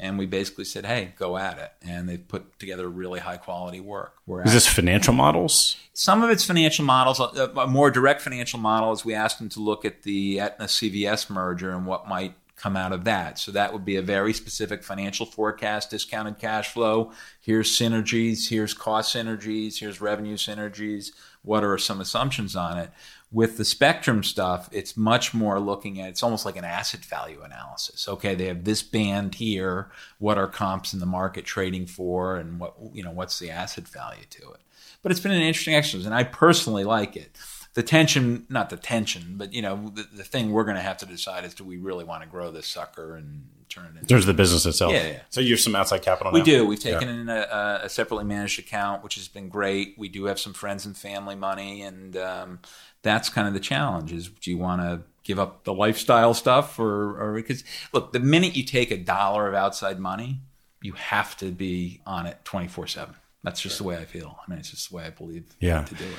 And 0.00 0.16
we 0.16 0.26
basically 0.26 0.64
said, 0.64 0.86
hey, 0.86 1.12
go 1.18 1.36
at 1.36 1.58
it. 1.58 1.72
And 1.82 2.08
they've 2.08 2.26
put 2.26 2.58
together 2.60 2.88
really 2.88 3.18
high 3.18 3.36
quality 3.36 3.80
work. 3.80 4.14
We're 4.26 4.42
is 4.42 4.52
this 4.52 4.68
financial 4.68 5.12
models? 5.12 5.76
Some 5.92 6.22
of 6.22 6.30
it's 6.30 6.44
financial 6.44 6.84
models. 6.84 7.18
A 7.18 7.66
more 7.66 7.90
direct 7.90 8.20
financial 8.20 8.60
model 8.60 8.92
is 8.92 9.04
we 9.04 9.14
asked 9.14 9.40
them 9.40 9.48
to 9.50 9.60
look 9.60 9.84
at 9.84 10.04
the 10.04 10.38
Aetna 10.38 10.66
CVS 10.66 11.28
merger 11.28 11.72
and 11.72 11.84
what 11.84 12.06
might 12.06 12.34
come 12.58 12.76
out 12.76 12.92
of 12.92 13.04
that. 13.04 13.38
So 13.38 13.52
that 13.52 13.72
would 13.72 13.84
be 13.84 13.96
a 13.96 14.02
very 14.02 14.32
specific 14.32 14.82
financial 14.82 15.26
forecast, 15.26 15.90
discounted 15.90 16.38
cash 16.38 16.72
flow. 16.72 17.12
Here's 17.40 17.70
synergies, 17.70 18.48
here's 18.48 18.74
cost 18.74 19.14
synergies, 19.14 19.78
here's 19.78 20.00
revenue 20.00 20.36
synergies. 20.36 21.12
What 21.42 21.64
are 21.64 21.78
some 21.78 22.00
assumptions 22.00 22.56
on 22.56 22.78
it? 22.78 22.90
With 23.30 23.58
the 23.58 23.64
spectrum 23.64 24.24
stuff, 24.24 24.68
it's 24.72 24.96
much 24.96 25.34
more 25.34 25.60
looking 25.60 26.00
at 26.00 26.08
it's 26.08 26.22
almost 26.22 26.46
like 26.46 26.56
an 26.56 26.64
asset 26.64 27.04
value 27.04 27.42
analysis. 27.42 28.08
Okay, 28.08 28.34
they 28.34 28.46
have 28.46 28.64
this 28.64 28.82
band 28.82 29.34
here. 29.34 29.90
What 30.18 30.38
are 30.38 30.48
comps 30.48 30.94
in 30.94 31.00
the 31.00 31.06
market 31.06 31.44
trading 31.44 31.86
for, 31.86 32.36
and 32.36 32.58
what 32.58 32.74
you 32.92 33.02
know, 33.02 33.10
what's 33.10 33.38
the 33.38 33.50
asset 33.50 33.86
value 33.86 34.24
to 34.30 34.52
it? 34.52 34.60
But 35.02 35.12
it's 35.12 35.20
been 35.20 35.32
an 35.32 35.42
interesting 35.42 35.74
exercise, 35.74 36.06
and 36.06 36.14
I 36.14 36.24
personally 36.24 36.84
like 36.84 37.16
it 37.16 37.36
the 37.74 37.82
tension, 37.82 38.46
not 38.48 38.70
the 38.70 38.76
tension, 38.76 39.34
but 39.36 39.52
you 39.52 39.62
know, 39.62 39.92
the, 39.94 40.06
the 40.12 40.24
thing 40.24 40.52
we're 40.52 40.64
going 40.64 40.76
to 40.76 40.82
have 40.82 40.98
to 40.98 41.06
decide 41.06 41.44
is 41.44 41.54
do 41.54 41.64
we 41.64 41.76
really 41.76 42.04
want 42.04 42.22
to 42.22 42.28
grow 42.28 42.50
this 42.50 42.66
sucker 42.66 43.16
and 43.16 43.44
turn 43.68 43.84
it 43.84 43.94
into 43.94 44.06
There's 44.06 44.26
the 44.26 44.34
business 44.34 44.66
itself. 44.66 44.92
Yeah, 44.92 45.06
yeah. 45.06 45.20
So 45.30 45.40
you 45.40 45.50
have 45.52 45.60
some 45.60 45.76
outside 45.76 46.02
capital 46.02 46.32
We 46.32 46.40
now? 46.40 46.44
do. 46.44 46.66
We've 46.66 46.80
taken 46.80 47.08
yeah. 47.08 47.20
in 47.20 47.28
a, 47.28 47.80
a, 47.84 47.88
separately 47.88 48.24
managed 48.24 48.58
account, 48.58 49.04
which 49.04 49.14
has 49.16 49.28
been 49.28 49.48
great. 49.48 49.94
We 49.98 50.08
do 50.08 50.24
have 50.24 50.40
some 50.40 50.52
friends 50.52 50.86
and 50.86 50.96
family 50.96 51.34
money, 51.34 51.82
and 51.82 52.16
um, 52.16 52.60
that's 53.02 53.28
kind 53.28 53.46
of 53.46 53.54
the 53.54 53.60
challenge 53.60 54.12
is 54.12 54.28
do 54.28 54.50
you 54.50 54.58
want 54.58 54.82
to 54.82 55.02
give 55.22 55.38
up 55.38 55.64
the 55.64 55.74
lifestyle 55.74 56.32
stuff 56.32 56.78
or, 56.78 57.20
or 57.20 57.34
because 57.34 57.62
look, 57.92 58.12
the 58.12 58.20
minute 58.20 58.56
you 58.56 58.64
take 58.64 58.90
a 58.90 58.96
dollar 58.96 59.46
of 59.46 59.54
outside 59.54 59.98
money, 60.00 60.40
you 60.82 60.92
have 60.92 61.36
to 61.36 61.50
be 61.50 62.00
on 62.06 62.26
it 62.26 62.38
24 62.44 62.86
7. 62.86 63.14
That's 63.44 63.60
just 63.60 63.76
sure. 63.76 63.84
the 63.84 63.88
way 63.88 63.96
I 63.98 64.04
feel. 64.04 64.38
I 64.44 64.50
mean, 64.50 64.58
it's 64.58 64.70
just 64.70 64.90
the 64.90 64.96
way 64.96 65.04
I 65.04 65.10
believe 65.10 65.44
yeah. 65.60 65.84
to 65.84 65.94
do 65.94 66.04
it. 66.04 66.18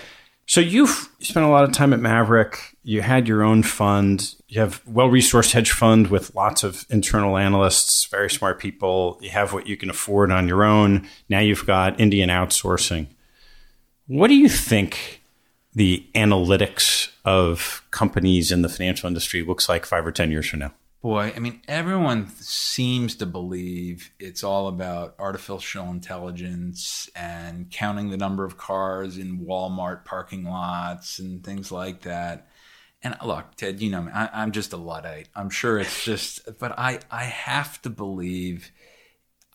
So 0.49 0.61
you've 0.61 1.09
spent 1.19 1.45
a 1.45 1.49
lot 1.49 1.63
of 1.63 1.73
time 1.73 1.93
at 1.93 1.99
Maverick. 1.99 2.75
You 2.81 3.03
had 3.03 3.27
your 3.27 3.43
own 3.43 3.61
fund. 3.61 4.33
You 4.47 4.61
have 4.61 4.81
well-resourced 4.87 5.51
hedge 5.51 5.69
fund 5.69 6.07
with 6.07 6.33
lots 6.33 6.63
of 6.63 6.87
internal 6.89 7.37
analysts, 7.37 8.05
very 8.05 8.31
smart 8.31 8.59
people. 8.59 9.19
You 9.21 9.29
have 9.29 9.53
what 9.53 9.67
you 9.67 9.77
can 9.77 9.91
afford 9.91 10.31
on 10.31 10.47
your 10.47 10.63
own. 10.63 11.07
Now 11.29 11.37
you've 11.37 11.67
got 11.67 11.99
Indian 11.99 12.29
outsourcing. 12.29 13.05
What 14.07 14.29
do 14.29 14.33
you 14.33 14.49
think 14.49 15.21
the 15.75 16.03
analytics 16.15 17.11
of 17.23 17.85
companies 17.91 18.51
in 18.51 18.63
the 18.63 18.69
financial 18.69 19.05
industry 19.05 19.43
looks 19.43 19.69
like 19.69 19.85
5 19.85 20.07
or 20.07 20.11
10 20.11 20.31
years 20.31 20.49
from 20.49 20.61
now? 20.61 20.73
Boy, 21.01 21.31
I 21.33 21.39
mean, 21.39 21.61
everyone 21.65 22.27
seems 22.27 23.15
to 23.15 23.25
believe 23.25 24.11
it's 24.19 24.43
all 24.43 24.67
about 24.67 25.15
artificial 25.17 25.89
intelligence 25.89 27.09
and 27.15 27.71
counting 27.71 28.09
the 28.09 28.17
number 28.17 28.43
of 28.43 28.57
cars 28.57 29.17
in 29.17 29.45
Walmart 29.45 30.03
parking 30.03 30.43
lots 30.43 31.17
and 31.17 31.41
things 31.41 31.71
like 31.71 32.01
that. 32.01 32.49
And 33.01 33.15
look, 33.23 33.55
Ted, 33.55 33.79
you 33.79 33.89
know 33.89 34.01
me, 34.01 34.11
I, 34.11 34.43
am 34.43 34.51
just 34.51 34.73
a 34.73 34.77
Luddite. 34.77 35.29
I'm 35.33 35.49
sure 35.49 35.79
it's 35.79 36.03
just, 36.03 36.41
but 36.59 36.77
I, 36.77 36.99
I 37.09 37.23
have 37.23 37.81
to 37.83 37.89
believe, 37.89 38.69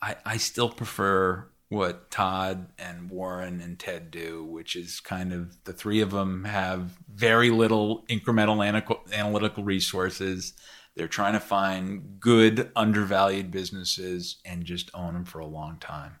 I, 0.01 0.15
I 0.25 0.37
still 0.37 0.69
prefer 0.69 1.47
what 1.69 2.09
Todd 2.09 2.69
and 2.79 3.11
Warren 3.11 3.61
and 3.61 3.77
Ted 3.77 4.09
do, 4.09 4.43
which 4.43 4.75
is 4.75 4.99
kind 4.99 5.31
of 5.31 5.63
the 5.65 5.73
three 5.73 6.01
of 6.01 6.09
them 6.09 6.45
have 6.45 6.97
very 7.07 7.51
little 7.51 8.03
incremental 8.09 8.65
analytical 9.13 9.63
resources 9.63 10.53
they're 10.95 11.07
trying 11.07 11.33
to 11.33 11.39
find 11.39 12.19
good, 12.19 12.71
undervalued 12.75 13.51
businesses 13.51 14.37
and 14.45 14.63
just 14.63 14.89
own 14.93 15.13
them 15.13 15.25
for 15.25 15.39
a 15.39 15.45
long 15.45 15.77
time. 15.79 16.15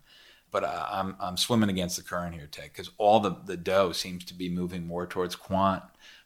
But 0.51 0.63
uh, 0.63 0.85
I'm, 0.89 1.15
I'm 1.19 1.37
swimming 1.37 1.69
against 1.69 1.97
the 1.97 2.03
current 2.03 2.35
here, 2.35 2.47
Ted, 2.47 2.71
because 2.71 2.91
all 2.97 3.19
the, 3.19 3.37
the 3.45 3.57
dough 3.57 3.91
seems 3.91 4.23
to 4.25 4.33
be 4.33 4.49
moving 4.49 4.85
more 4.85 5.05
towards 5.05 5.35
quant, 5.35 5.83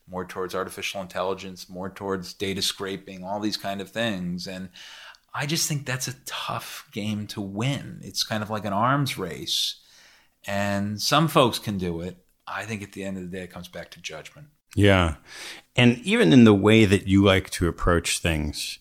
more 0.08 0.26
towards 0.26 0.56
artificial 0.56 1.02
intelligence, 1.02 1.70
more 1.70 1.90
towards 1.90 2.34
data 2.34 2.62
scraping, 2.62 3.24
all 3.24 3.40
these 3.40 3.58
kind 3.58 3.82
of 3.82 3.90
things. 3.90 4.48
And 4.48 4.70
I 5.34 5.46
just 5.46 5.68
think 5.68 5.86
that's 5.86 6.08
a 6.08 6.20
tough 6.26 6.88
game 6.92 7.28
to 7.28 7.42
win. 7.42 8.02
It's 8.04 8.24
kind 8.24 8.44
of 8.44 8.50
like 8.50 8.66
an 8.66 8.74
arms 8.74 9.18
race. 9.18 9.76
And 10.48 11.02
some 11.02 11.28
folks 11.28 11.60
can 11.60 11.78
do 11.78 12.02
it. 12.02 12.18
I 12.48 12.66
think 12.66 12.82
at 12.82 12.94
the 12.94 13.04
end 13.04 13.18
of 13.18 13.24
the 13.24 13.38
day, 13.38 13.44
it 13.44 13.52
comes 13.52 13.68
back 13.68 13.92
to 13.92 14.02
judgment. 14.02 14.48
Yeah. 14.76 15.16
And 15.76 16.00
even 16.00 16.34
in 16.34 16.44
the 16.44 16.54
way 16.54 16.86
that 16.86 17.08
you 17.08 17.24
like 17.24 17.50
to 17.52 17.68
approach 17.68 18.20
things, 18.20 18.80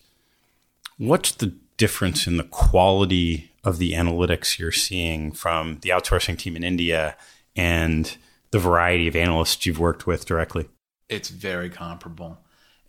what's 0.97 1.31
the 1.31 1.53
difference 1.77 2.27
in 2.27 2.37
the 2.37 2.43
quality 2.43 3.51
of 3.63 3.77
the 3.77 3.93
analytics 3.93 4.59
you're 4.59 4.71
seeing 4.71 5.31
from 5.31 5.79
the 5.81 5.89
outsourcing 5.89 6.37
team 6.37 6.55
in 6.55 6.63
India 6.63 7.15
and 7.55 8.17
the 8.51 8.59
variety 8.59 9.07
of 9.07 9.15
analysts 9.15 9.65
you've 9.65 9.79
worked 9.79 10.05
with 10.05 10.25
directly? 10.25 10.67
It's 11.07 11.29
very 11.29 11.69
comparable. 11.69 12.39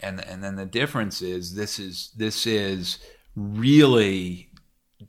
And 0.01 0.25
and 0.27 0.43
then 0.43 0.57
the 0.57 0.67
difference 0.67 1.23
is 1.23 1.55
this 1.55 1.79
is 1.79 2.11
this 2.17 2.47
is 2.47 2.99
really 3.37 4.51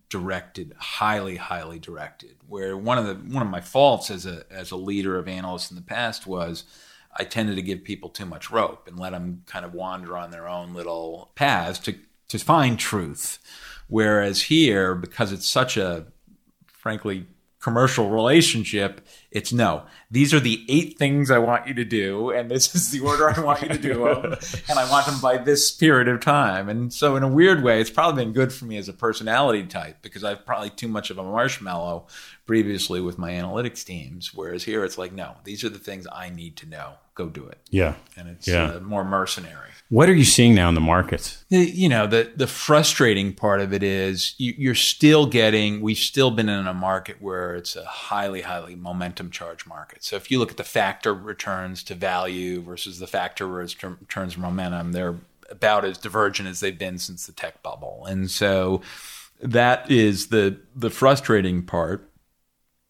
directed, 0.10 0.74
highly, 0.78 1.38
highly 1.38 1.80
directed. 1.80 2.36
Where 2.48 2.78
one 2.78 2.98
of 2.98 3.06
the 3.06 3.16
one 3.34 3.46
of 3.46 3.50
my 3.50 3.62
faults 3.62 4.12
as 4.12 4.26
a 4.26 4.44
as 4.52 4.72
a 4.72 4.76
leader 4.76 5.18
of 5.18 5.28
analysts 5.28 5.72
in 5.72 5.76
the 5.76 5.82
past 5.82 6.28
was 6.28 6.66
I 7.16 7.24
tended 7.24 7.56
to 7.58 7.62
give 7.62 7.84
people 7.84 8.10
too 8.10 8.26
much 8.26 8.52
rope 8.52 8.88
and 8.88 8.98
let 8.98 9.12
them 9.12 9.44
kind 9.46 9.66
of 9.66 9.74
wander 9.74 10.18
on 10.18 10.32
their 10.32 10.48
own 10.48 10.74
little 10.74 11.32
paths 11.36 11.80
to 11.80 11.96
to 12.30 12.40
find 12.40 12.80
truth. 12.80 13.40
Whereas 13.88 14.44
here, 14.44 14.96
because 14.96 15.34
it's 15.34 15.50
such 15.50 15.76
a 15.76 16.06
frankly 16.68 17.26
commercial 17.60 18.10
relationship, 18.10 19.06
it's 19.32 19.54
no. 19.54 19.84
These 20.10 20.34
are 20.34 20.42
the 20.42 20.66
eight 20.68 20.98
things 20.98 21.32
I 21.32 21.38
want 21.38 21.66
you 21.66 21.74
to 21.76 21.86
do, 21.86 22.32
and 22.32 22.52
this 22.52 22.76
is 22.76 22.92
the 22.92 23.00
order 23.00 23.30
I 23.30 23.40
want 23.40 23.62
you 23.62 23.70
to 23.70 23.78
do 23.78 24.04
them, 24.04 24.36
and 24.70 24.78
I 24.78 24.90
want 24.92 25.06
them 25.06 25.22
by 25.22 25.38
this 25.38 25.72
period 25.72 26.10
of 26.10 26.20
time. 26.20 26.68
And 26.68 26.94
so, 26.94 27.16
in 27.16 27.24
a 27.24 27.28
weird 27.30 27.64
way, 27.64 27.80
it's 27.80 27.90
probably 27.90 28.26
been 28.26 28.34
good 28.34 28.52
for 28.52 28.66
me 28.66 28.76
as 28.76 28.90
a 28.90 28.94
personality 28.94 29.64
type 29.64 30.02
because 30.02 30.26
I've 30.26 30.46
probably 30.46 30.70
too 30.70 30.90
much 30.90 31.10
of 31.10 31.18
a 31.18 31.24
marshmallow 31.24 32.08
previously 32.46 33.00
with 33.00 33.18
my 33.18 33.32
analytics 33.32 33.86
teams. 33.86 34.34
Whereas 34.34 34.66
here, 34.66 34.84
it's 34.84 34.98
like, 34.98 35.14
no, 35.14 35.36
these 35.46 35.64
are 35.64 35.70
the 35.70 35.80
things 35.80 36.06
I 36.12 36.30
need 36.30 36.58
to 36.58 36.68
know. 36.68 36.94
Go 37.22 37.30
do 37.30 37.46
it. 37.46 37.60
Yeah, 37.70 37.94
and 38.18 38.28
it's 38.28 38.48
yeah. 38.48 38.72
Uh, 38.72 38.80
more 38.80 39.06
mercenary. 39.06 39.70
What 39.90 40.10
are 40.10 40.16
you 40.16 40.24
seeing 40.24 40.56
now 40.56 40.70
in 40.70 40.74
the 40.74 40.82
markets? 40.82 41.46
You 41.50 41.88
know, 41.88 42.08
the 42.08 42.32
the 42.36 42.48
frustrating 42.48 43.32
part 43.32 43.62
of 43.62 43.74
it 43.74 43.84
is 43.84 44.34
you, 44.40 44.56
you're 44.58 44.74
still 44.74 45.28
getting. 45.28 45.82
We've 45.82 45.98
still 45.98 46.32
been 46.32 46.50
in 46.50 46.66
a 46.66 46.74
market 46.74 47.22
where 47.22 47.54
it's 47.54 47.76
a 47.76 47.86
highly, 47.86 48.42
highly 48.42 48.76
momentum 48.76 49.30
charge 49.30 49.68
market. 49.68 50.04
So 50.04 50.16
if 50.16 50.32
you 50.32 50.40
look 50.40 50.50
at 50.50 50.58
the 50.58 50.64
factor 50.64 51.14
returns 51.14 51.84
to 51.84 51.94
value 51.94 52.60
versus 52.60 52.98
the 52.98 53.06
factor 53.06 53.46
returns 53.46 54.36
momentum, 54.36 54.94
they're 54.94 55.18
about 55.52 55.86
as 55.86 56.00
divergent 56.00 56.50
as 56.50 56.60
they've 56.60 56.80
been 56.80 56.98
since 56.98 57.28
the 57.28 57.34
tech 57.34 57.62
bubble. 57.62 58.08
And 58.08 58.32
so 58.32 58.82
that 59.42 59.92
is 59.92 60.28
the 60.30 60.58
the 60.76 60.90
frustrating 60.90 61.62
part 61.62 62.11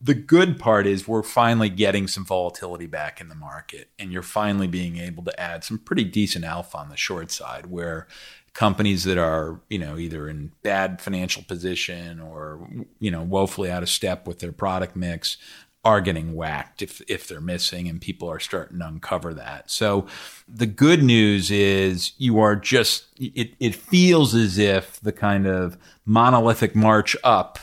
the 0.04 0.14
good 0.16 0.58
part 0.58 0.88
is 0.88 1.08
we're 1.08 1.22
finally 1.22 1.70
getting 1.70 2.08
some 2.08 2.26
volatility 2.26 2.88
back 2.88 3.22
in 3.22 3.30
the 3.30 3.36
market 3.36 3.90
and 4.00 4.12
you're 4.12 4.24
finally 4.24 4.68
being 4.68 4.98
able 4.98 5.24
to 5.24 5.40
add 5.40 5.64
some 5.64 5.78
pretty 5.78 6.04
decent 6.04 6.44
alpha 6.44 6.78
on 6.78 6.90
the 6.90 6.98
short 6.98 7.30
side 7.30 7.68
where 7.68 8.08
companies 8.54 9.04
that 9.04 9.18
are, 9.18 9.62
you 9.70 9.78
know, 9.78 9.98
either 9.98 10.28
in 10.28 10.52
bad 10.64 11.02
financial 11.02 11.44
position 11.44 12.20
or, 12.20 12.68
you 13.00 13.12
know, 13.12 13.22
woefully 13.22 13.70
out 13.70 13.84
of 13.84 13.90
step 13.90 14.28
with 14.28 14.40
their 14.40 14.52
product 14.52 14.96
mix 14.96 15.38
are 15.84 16.02
getting 16.02 16.36
whacked 16.36 16.82
if 16.82 17.02
if 17.08 17.28
they're 17.28 17.42
missing 17.42 17.88
and 17.88 18.02
people 18.02 18.30
are 18.30 18.40
starting 18.40 18.80
to 18.80 18.88
uncover 18.88 19.34
that. 19.34 19.70
So 19.72 20.06
the 20.48 20.68
good 20.68 21.02
news 21.02 21.50
is 21.50 22.14
you 22.18 22.40
are 22.40 22.56
just 22.56 23.08
it 23.18 23.56
it 23.60 23.76
feels 23.76 24.36
as 24.36 24.58
if 24.58 25.00
the 25.00 25.12
kind 25.12 25.48
of 25.48 25.78
monolithic 26.06 26.76
march 26.76 27.16
up 27.24 27.58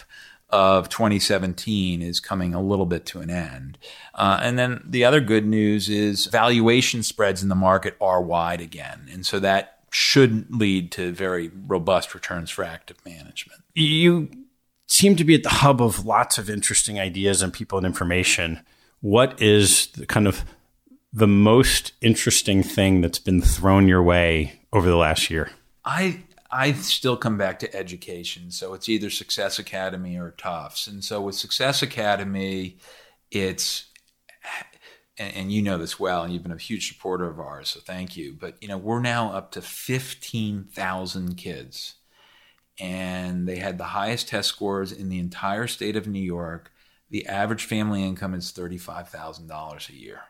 of 0.50 0.88
2017 0.88 2.00
is 2.00 2.20
coming 2.20 2.54
a 2.54 2.62
little 2.62 2.86
bit 2.86 3.04
to 3.06 3.20
an 3.20 3.30
end. 3.30 3.78
Uh, 4.14 4.40
and 4.42 4.58
then 4.58 4.82
the 4.84 5.04
other 5.04 5.20
good 5.20 5.46
news 5.46 5.88
is 5.88 6.26
valuation 6.26 7.02
spreads 7.02 7.42
in 7.42 7.48
the 7.48 7.54
market 7.54 7.96
are 8.00 8.22
wide 8.22 8.60
again. 8.60 9.08
And 9.12 9.26
so 9.26 9.38
that 9.40 9.80
should 9.90 10.54
lead 10.54 10.90
to 10.92 11.12
very 11.12 11.50
robust 11.66 12.14
returns 12.14 12.50
for 12.50 12.64
active 12.64 12.96
management. 13.04 13.62
You 13.74 14.30
seem 14.86 15.16
to 15.16 15.24
be 15.24 15.34
at 15.34 15.42
the 15.42 15.48
hub 15.48 15.82
of 15.82 16.04
lots 16.04 16.38
of 16.38 16.48
interesting 16.48 16.98
ideas 16.98 17.42
and 17.42 17.52
people 17.52 17.78
and 17.78 17.86
information. 17.86 18.60
What 19.00 19.40
is 19.40 19.88
the 19.88 20.06
kind 20.06 20.26
of 20.26 20.44
the 21.12 21.26
most 21.26 21.92
interesting 22.00 22.62
thing 22.62 23.00
that's 23.00 23.18
been 23.18 23.40
thrown 23.40 23.88
your 23.88 24.02
way 24.02 24.60
over 24.72 24.88
the 24.88 24.96
last 24.96 25.30
year? 25.30 25.50
I 25.84 26.22
I 26.50 26.72
still 26.72 27.16
come 27.16 27.36
back 27.36 27.58
to 27.58 27.74
education. 27.74 28.50
So 28.50 28.72
it's 28.74 28.88
either 28.88 29.10
Success 29.10 29.58
Academy 29.58 30.16
or 30.16 30.30
Tufts. 30.30 30.86
And 30.86 31.04
so 31.04 31.20
with 31.20 31.34
Success 31.34 31.82
Academy, 31.82 32.78
it's 33.30 33.86
and, 35.18 35.34
and, 35.34 35.52
you 35.52 35.62
know 35.62 35.78
this 35.78 35.98
well, 35.98 36.22
and 36.22 36.32
you've 36.32 36.44
been 36.44 36.52
a 36.52 36.56
huge 36.56 36.88
supporter 36.88 37.28
of 37.28 37.40
ours, 37.40 37.68
so 37.70 37.80
thank 37.80 38.16
you. 38.16 38.36
But 38.38 38.54
you 38.62 38.68
know, 38.68 38.78
we're 38.78 39.00
now 39.00 39.32
up 39.32 39.50
to 39.52 39.60
fifteen 39.60 40.64
thousand 40.64 41.36
kids, 41.36 41.96
and 42.78 43.46
they 43.46 43.56
had 43.56 43.78
the 43.78 43.84
highest 43.84 44.28
test 44.28 44.48
scores 44.48 44.92
in 44.92 45.08
the 45.08 45.18
entire 45.18 45.66
state 45.66 45.96
of 45.96 46.06
New 46.06 46.20
York. 46.22 46.72
The 47.10 47.26
average 47.26 47.64
family 47.64 48.04
income 48.04 48.32
is 48.32 48.52
thirty-five 48.52 49.08
thousand 49.08 49.48
dollars 49.48 49.88
a 49.90 49.94
year. 49.94 50.20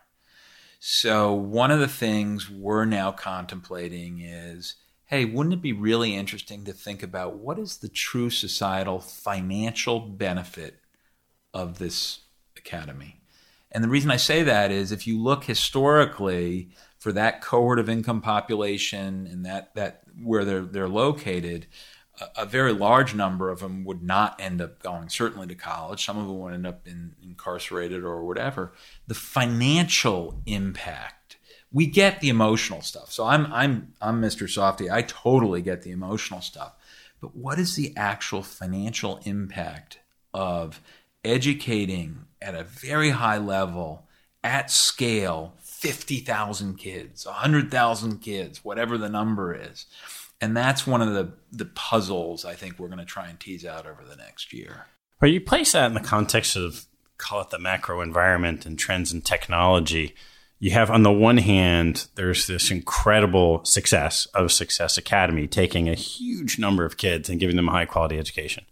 So 0.81 1.35
one 1.35 1.71
of 1.71 1.81
the 1.81 1.89
things 1.89 2.49
we're 2.49 2.85
now 2.87 3.13
contemplating 3.13 4.21
is, 4.21 4.77
hey, 5.09 5.25
wouldn't 5.25 5.55
it 5.55 5.63
be 5.63 5.73
really 5.73 6.15
interesting 6.15 6.65
to 6.65 6.73
think 6.73 7.03
about 7.03 7.39
what 7.39 7.59
is 7.59 7.79
the 7.79 7.89
true 7.89 8.29
societal 8.29 9.01
financial 9.01 10.01
benefit 10.01 10.81
of 11.55 11.79
this 11.79 12.21
academy? 12.59 13.23
And 13.73 13.83
the 13.83 13.89
reason 13.89 14.11
I 14.11 14.17
say 14.17 14.43
that 14.43 14.71
is 14.71 14.93
if 14.93 15.07
you 15.07 15.21
look 15.21 15.45
historically 15.45 16.69
for 16.99 17.11
that 17.13 17.41
cohort 17.41 17.79
of 17.79 17.89
income 17.89 18.21
population 18.21 19.27
and 19.27 19.47
that, 19.47 19.75
that 19.75 20.03
where 20.23 20.45
they're, 20.45 20.61
they're 20.61 20.89
located, 20.89 21.67
a, 22.21 22.43
a 22.43 22.47
very 22.47 22.75
large 22.75 23.15
number 23.15 23.49
of 23.49 23.61
them 23.61 23.85
would 23.85 24.03
not 24.03 24.39
end 24.39 24.61
up 24.61 24.83
going 24.83 25.09
certainly 25.09 25.47
to 25.47 25.55
college. 25.55 26.05
Some 26.05 26.19
of 26.19 26.27
them 26.27 26.39
would 26.39 26.53
end 26.53 26.67
up 26.67 26.87
in, 26.87 27.15
incarcerated 27.23 28.05
or 28.05 28.25
whatever. 28.27 28.75
The 29.07 29.15
financial 29.15 30.43
impact 30.45 31.18
we 31.73 31.87
get 31.87 32.21
the 32.21 32.29
emotional 32.29 32.81
stuff. 32.83 33.13
So 33.13 33.25
I'm 33.27 33.53
I'm 33.53 33.93
I'm 34.01 34.21
Mr. 34.21 34.49
Softy. 34.49 34.91
I 34.91 35.03
totally 35.03 35.63
get 35.63 35.83
the 35.83 35.91
emotional 35.91 36.41
stuff. 36.41 36.75
But 37.21 37.35
what 37.37 37.59
is 37.59 37.75
the 37.75 37.93
actual 37.97 38.43
financial 38.43 39.21
impact 39.25 39.99
of 40.33 40.81
educating 41.25 42.27
at 42.41 42.55
a 42.55 42.65
very 42.65 43.11
high 43.11 43.39
level, 43.39 44.07
at 44.45 44.71
scale, 44.71 45.55
50,000 45.63 46.77
kids, 46.77 47.27
100,000 47.27 48.19
kids, 48.19 48.65
whatever 48.65 48.97
the 48.99 49.09
number 49.09 49.55
is. 49.55 49.87
And 50.41 50.57
that's 50.57 50.87
one 50.87 51.03
of 51.03 51.13
the, 51.13 51.33
the 51.51 51.65
puzzles 51.65 52.45
I 52.45 52.55
think 52.55 52.79
we're 52.79 52.89
going 52.89 52.99
to 52.99 53.05
try 53.05 53.29
and 53.29 53.39
tease 53.39 53.65
out 53.65 53.87
over 53.87 54.05
the 54.09 54.17
next 54.17 54.53
year. 54.53 54.87
Well, 55.21 55.31
you 55.31 55.41
place 55.41 55.73
that 55.73 55.87
in 55.87 55.95
the 55.95 56.01
context 56.01 56.57
of, 56.57 56.87
call 57.17 57.41
it 57.41 57.51
the 57.51 57.59
macro 57.59 58.01
environment 58.01 58.65
and 58.65 58.79
trends 58.79 59.13
in 59.13 59.23
technology. 59.23 60.15
You 60.61 60.73
have, 60.73 60.91
on 60.91 61.05
the 61.05 61.13
one 61.13 61.37
hand, 61.37 62.09
there's 62.17 62.47
this 62.49 62.71
incredible 62.71 63.65
success 63.65 64.27
of 64.35 64.51
Success 64.51 64.99
Academy, 64.99 65.47
taking 65.47 65.89
a 65.89 65.95
huge 65.95 66.59
number 66.59 66.85
of 66.85 66.97
kids 66.97 67.29
and 67.29 67.39
giving 67.39 67.57
them 67.57 67.69
a 67.69 67.73
high 67.73 67.85
quality 67.85 68.19
education. 68.19 68.65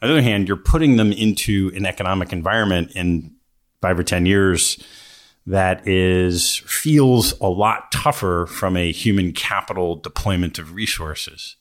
On 0.00 0.08
the 0.08 0.14
other 0.14 0.22
hand, 0.22 0.46
you're 0.46 0.56
putting 0.56 0.96
them 0.96 1.12
into 1.12 1.72
an 1.74 1.84
economic 1.84 2.32
environment 2.32 2.92
in 2.92 3.32
five 3.80 3.98
or 3.98 4.04
10 4.04 4.26
years 4.26 4.82
that 5.46 5.86
is 5.88 6.58
feels 6.58 7.38
a 7.40 7.48
lot 7.48 7.90
tougher 7.90 8.46
from 8.46 8.76
a 8.76 8.92
human 8.92 9.32
capital 9.32 9.96
deployment 9.96 10.58
of 10.58 10.74
resources. 10.74 11.56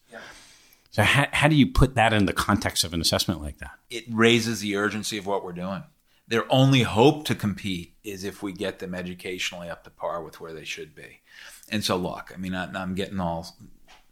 So 0.91 1.03
how, 1.03 1.25
how 1.31 1.47
do 1.47 1.55
you 1.55 1.67
put 1.67 1.95
that 1.95 2.11
in 2.11 2.25
the 2.25 2.33
context 2.33 2.83
of 2.83 2.93
an 2.93 2.99
assessment 2.99 3.41
like 3.41 3.59
that? 3.59 3.71
It 3.89 4.03
raises 4.09 4.59
the 4.59 4.75
urgency 4.75 5.17
of 5.17 5.25
what 5.25 5.43
we're 5.43 5.53
doing. 5.53 5.83
Their 6.31 6.45
only 6.49 6.83
hope 6.83 7.25
to 7.25 7.35
compete 7.35 7.95
is 8.05 8.23
if 8.23 8.41
we 8.41 8.53
get 8.53 8.79
them 8.79 8.95
educationally 8.95 9.69
up 9.69 9.83
to 9.83 9.89
par 9.89 10.23
with 10.23 10.39
where 10.39 10.53
they 10.53 10.63
should 10.63 10.95
be. 10.95 11.19
And 11.67 11.83
so, 11.83 11.97
look, 11.97 12.31
I 12.33 12.37
mean, 12.37 12.55
I, 12.55 12.71
I'm 12.73 12.95
getting 12.95 13.19
all 13.19 13.53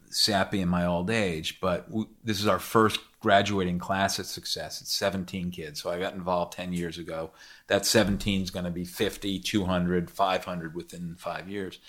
sappy 0.09 0.59
in 0.59 0.67
my 0.67 0.85
old 0.85 1.09
age, 1.09 1.61
but 1.61 1.89
we, 1.89 2.07
this 2.21 2.41
is 2.41 2.45
our 2.45 2.59
first 2.59 2.99
graduating 3.21 3.79
class 3.79 4.19
at 4.19 4.25
Success. 4.25 4.81
It's 4.81 4.93
17 4.93 5.51
kids. 5.51 5.81
So 5.81 5.91
I 5.91 5.97
got 5.97 6.13
involved 6.13 6.51
10 6.51 6.73
years 6.73 6.97
ago. 6.97 7.31
That 7.67 7.85
17 7.85 8.41
is 8.41 8.51
going 8.51 8.65
to 8.65 8.71
be 8.71 8.83
50, 8.83 9.39
200, 9.39 10.11
500 10.11 10.75
within 10.75 11.15
five 11.17 11.47
years. 11.47 11.79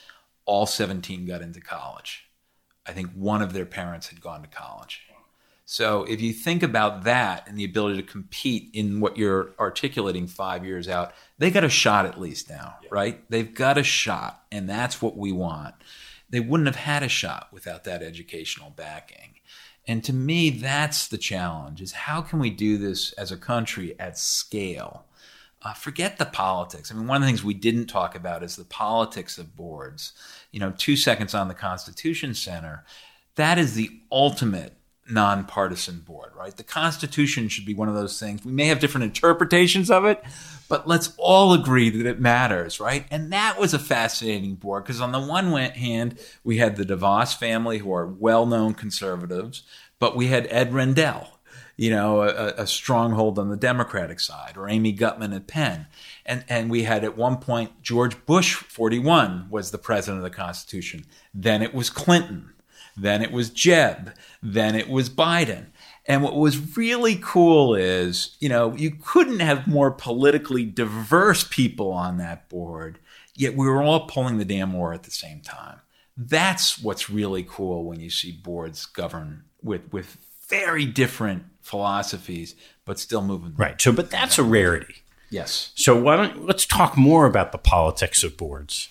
All 0.44 0.64
17 0.64 1.26
got 1.26 1.42
into 1.42 1.60
college. 1.60 2.30
I 2.86 2.92
think 2.92 3.10
one 3.14 3.42
of 3.42 3.52
their 3.52 3.66
parents 3.66 4.06
had 4.10 4.20
gone 4.20 4.42
to 4.42 4.48
college. 4.48 5.08
So 5.70 6.02
if 6.04 6.20
you 6.20 6.32
think 6.32 6.64
about 6.64 7.04
that 7.04 7.46
and 7.46 7.56
the 7.56 7.64
ability 7.64 8.02
to 8.02 8.02
compete 8.02 8.70
in 8.72 8.98
what 8.98 9.16
you're 9.16 9.54
articulating 9.60 10.26
five 10.26 10.64
years 10.64 10.88
out, 10.88 11.12
they 11.38 11.50
got 11.50 11.62
a 11.62 11.68
shot 11.68 12.06
at 12.06 12.20
least 12.20 12.50
now, 12.50 12.74
yeah. 12.82 12.88
right? 12.90 13.30
They've 13.30 13.54
got 13.54 13.78
a 13.78 13.84
shot, 13.84 14.42
and 14.50 14.68
that's 14.68 15.00
what 15.00 15.16
we 15.16 15.30
want 15.30 15.74
they 16.30 16.40
wouldn't 16.40 16.68
have 16.68 16.76
had 16.76 17.02
a 17.02 17.08
shot 17.08 17.48
without 17.52 17.84
that 17.84 18.02
educational 18.02 18.70
backing. 18.70 19.34
And 19.86 20.04
to 20.04 20.12
me, 20.12 20.50
that's 20.50 21.08
the 21.08 21.18
challenge: 21.18 21.82
is 21.82 21.92
how 21.92 22.22
can 22.22 22.38
we 22.38 22.50
do 22.50 22.78
this 22.78 23.12
as 23.14 23.32
a 23.32 23.36
country 23.36 23.98
at 23.98 24.18
scale? 24.18 25.04
Uh, 25.62 25.74
forget 25.74 26.16
the 26.16 26.24
politics. 26.24 26.90
I 26.90 26.94
mean, 26.94 27.06
one 27.06 27.16
of 27.16 27.22
the 27.22 27.26
things 27.26 27.44
we 27.44 27.54
didn't 27.54 27.86
talk 27.86 28.14
about 28.14 28.42
is 28.42 28.56
the 28.56 28.64
politics 28.64 29.36
of 29.36 29.56
boards. 29.56 30.12
You 30.52 30.60
know, 30.60 30.72
two 30.76 30.96
seconds 30.96 31.34
on 31.34 31.48
the 31.48 31.54
Constitution 31.54 32.34
Center. 32.34 32.84
That 33.34 33.58
is 33.58 33.74
the 33.74 33.90
ultimate 34.10 34.74
nonpartisan 35.10 36.00
board, 36.00 36.32
right? 36.36 36.56
The 36.56 36.62
Constitution 36.62 37.48
should 37.48 37.64
be 37.66 37.74
one 37.74 37.88
of 37.88 37.94
those 37.94 38.18
things. 38.18 38.44
We 38.44 38.52
may 38.52 38.66
have 38.66 38.80
different 38.80 39.04
interpretations 39.04 39.90
of 39.90 40.04
it, 40.04 40.22
but 40.68 40.86
let's 40.86 41.12
all 41.18 41.52
agree 41.52 41.90
that 41.90 42.06
it 42.06 42.20
matters, 42.20 42.78
right? 42.80 43.04
And 43.10 43.32
that 43.32 43.58
was 43.58 43.74
a 43.74 43.78
fascinating 43.78 44.54
board 44.54 44.84
because 44.84 45.00
on 45.00 45.12
the 45.12 45.20
one 45.20 45.52
hand, 45.52 46.18
we 46.44 46.58
had 46.58 46.76
the 46.76 46.84
DeVos 46.84 47.36
family, 47.36 47.78
who 47.78 47.92
are 47.92 48.06
well-known 48.06 48.74
conservatives, 48.74 49.64
but 49.98 50.16
we 50.16 50.28
had 50.28 50.46
Ed 50.50 50.72
Rendell, 50.72 51.38
you 51.76 51.90
know, 51.90 52.22
a, 52.22 52.54
a, 52.56 52.66
stronghold 52.66 53.38
on 53.38 53.48
the 53.48 53.56
Democratic 53.56 54.20
side, 54.20 54.56
or 54.56 54.68
Amy 54.68 54.92
Gutmann 54.92 55.34
at 55.34 55.46
Penn. 55.46 55.86
And, 56.26 56.44
and 56.48 56.70
we 56.70 56.84
had 56.84 57.04
at 57.04 57.16
one 57.16 57.38
point 57.38 57.82
George 57.82 58.24
Bush, 58.26 58.54
41, 58.54 59.46
was 59.50 59.70
the 59.70 59.78
president 59.78 60.18
of 60.18 60.30
the 60.30 60.36
Constitution. 60.36 61.04
Then 61.32 61.62
it 61.62 61.74
was 61.74 61.90
Clinton. 61.90 62.50
Then 62.96 63.22
it 63.22 63.32
was 63.32 63.50
Jeb. 63.50 64.12
Then 64.42 64.74
it 64.74 64.88
was 64.88 65.08
Biden. 65.10 65.66
And 66.06 66.22
what 66.22 66.34
was 66.34 66.76
really 66.76 67.20
cool 67.22 67.74
is, 67.74 68.36
you 68.40 68.48
know, 68.48 68.74
you 68.74 68.90
couldn't 68.90 69.40
have 69.40 69.66
more 69.66 69.90
politically 69.90 70.64
diverse 70.64 71.44
people 71.44 71.92
on 71.92 72.18
that 72.18 72.48
board, 72.48 72.98
yet 73.36 73.56
we 73.56 73.68
were 73.68 73.82
all 73.82 74.06
pulling 74.06 74.38
the 74.38 74.44
damn 74.44 74.72
war 74.72 74.92
at 74.92 75.04
the 75.04 75.10
same 75.10 75.40
time. 75.40 75.80
That's 76.16 76.82
what's 76.82 77.08
really 77.10 77.46
cool 77.48 77.84
when 77.84 78.00
you 78.00 78.10
see 78.10 78.32
boards 78.32 78.86
govern 78.86 79.44
with 79.62 79.92
with 79.92 80.16
very 80.48 80.84
different 80.84 81.44
philosophies, 81.60 82.56
but 82.84 82.98
still 82.98 83.22
moving. 83.22 83.54
Right. 83.56 83.80
So, 83.80 83.92
but 83.92 84.10
that's 84.10 84.38
a 84.38 84.42
rarity. 84.42 84.96
Yes. 85.30 85.70
So 85.76 85.98
why 85.98 86.16
don't 86.16 86.44
let's 86.44 86.66
talk 86.66 86.96
more 86.96 87.26
about 87.26 87.52
the 87.52 87.58
politics 87.58 88.24
of 88.24 88.36
boards. 88.36 88.88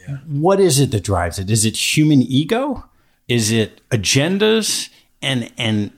Yeah. 0.00 0.16
What 0.26 0.58
is 0.60 0.80
it 0.80 0.90
that 0.90 1.04
drives 1.04 1.38
it? 1.38 1.48
Is 1.48 1.64
it 1.64 1.96
human 1.96 2.20
ego? 2.20 2.84
Is 3.28 3.50
it 3.50 3.80
agendas? 3.90 4.90
And 5.22 5.50
and 5.56 5.92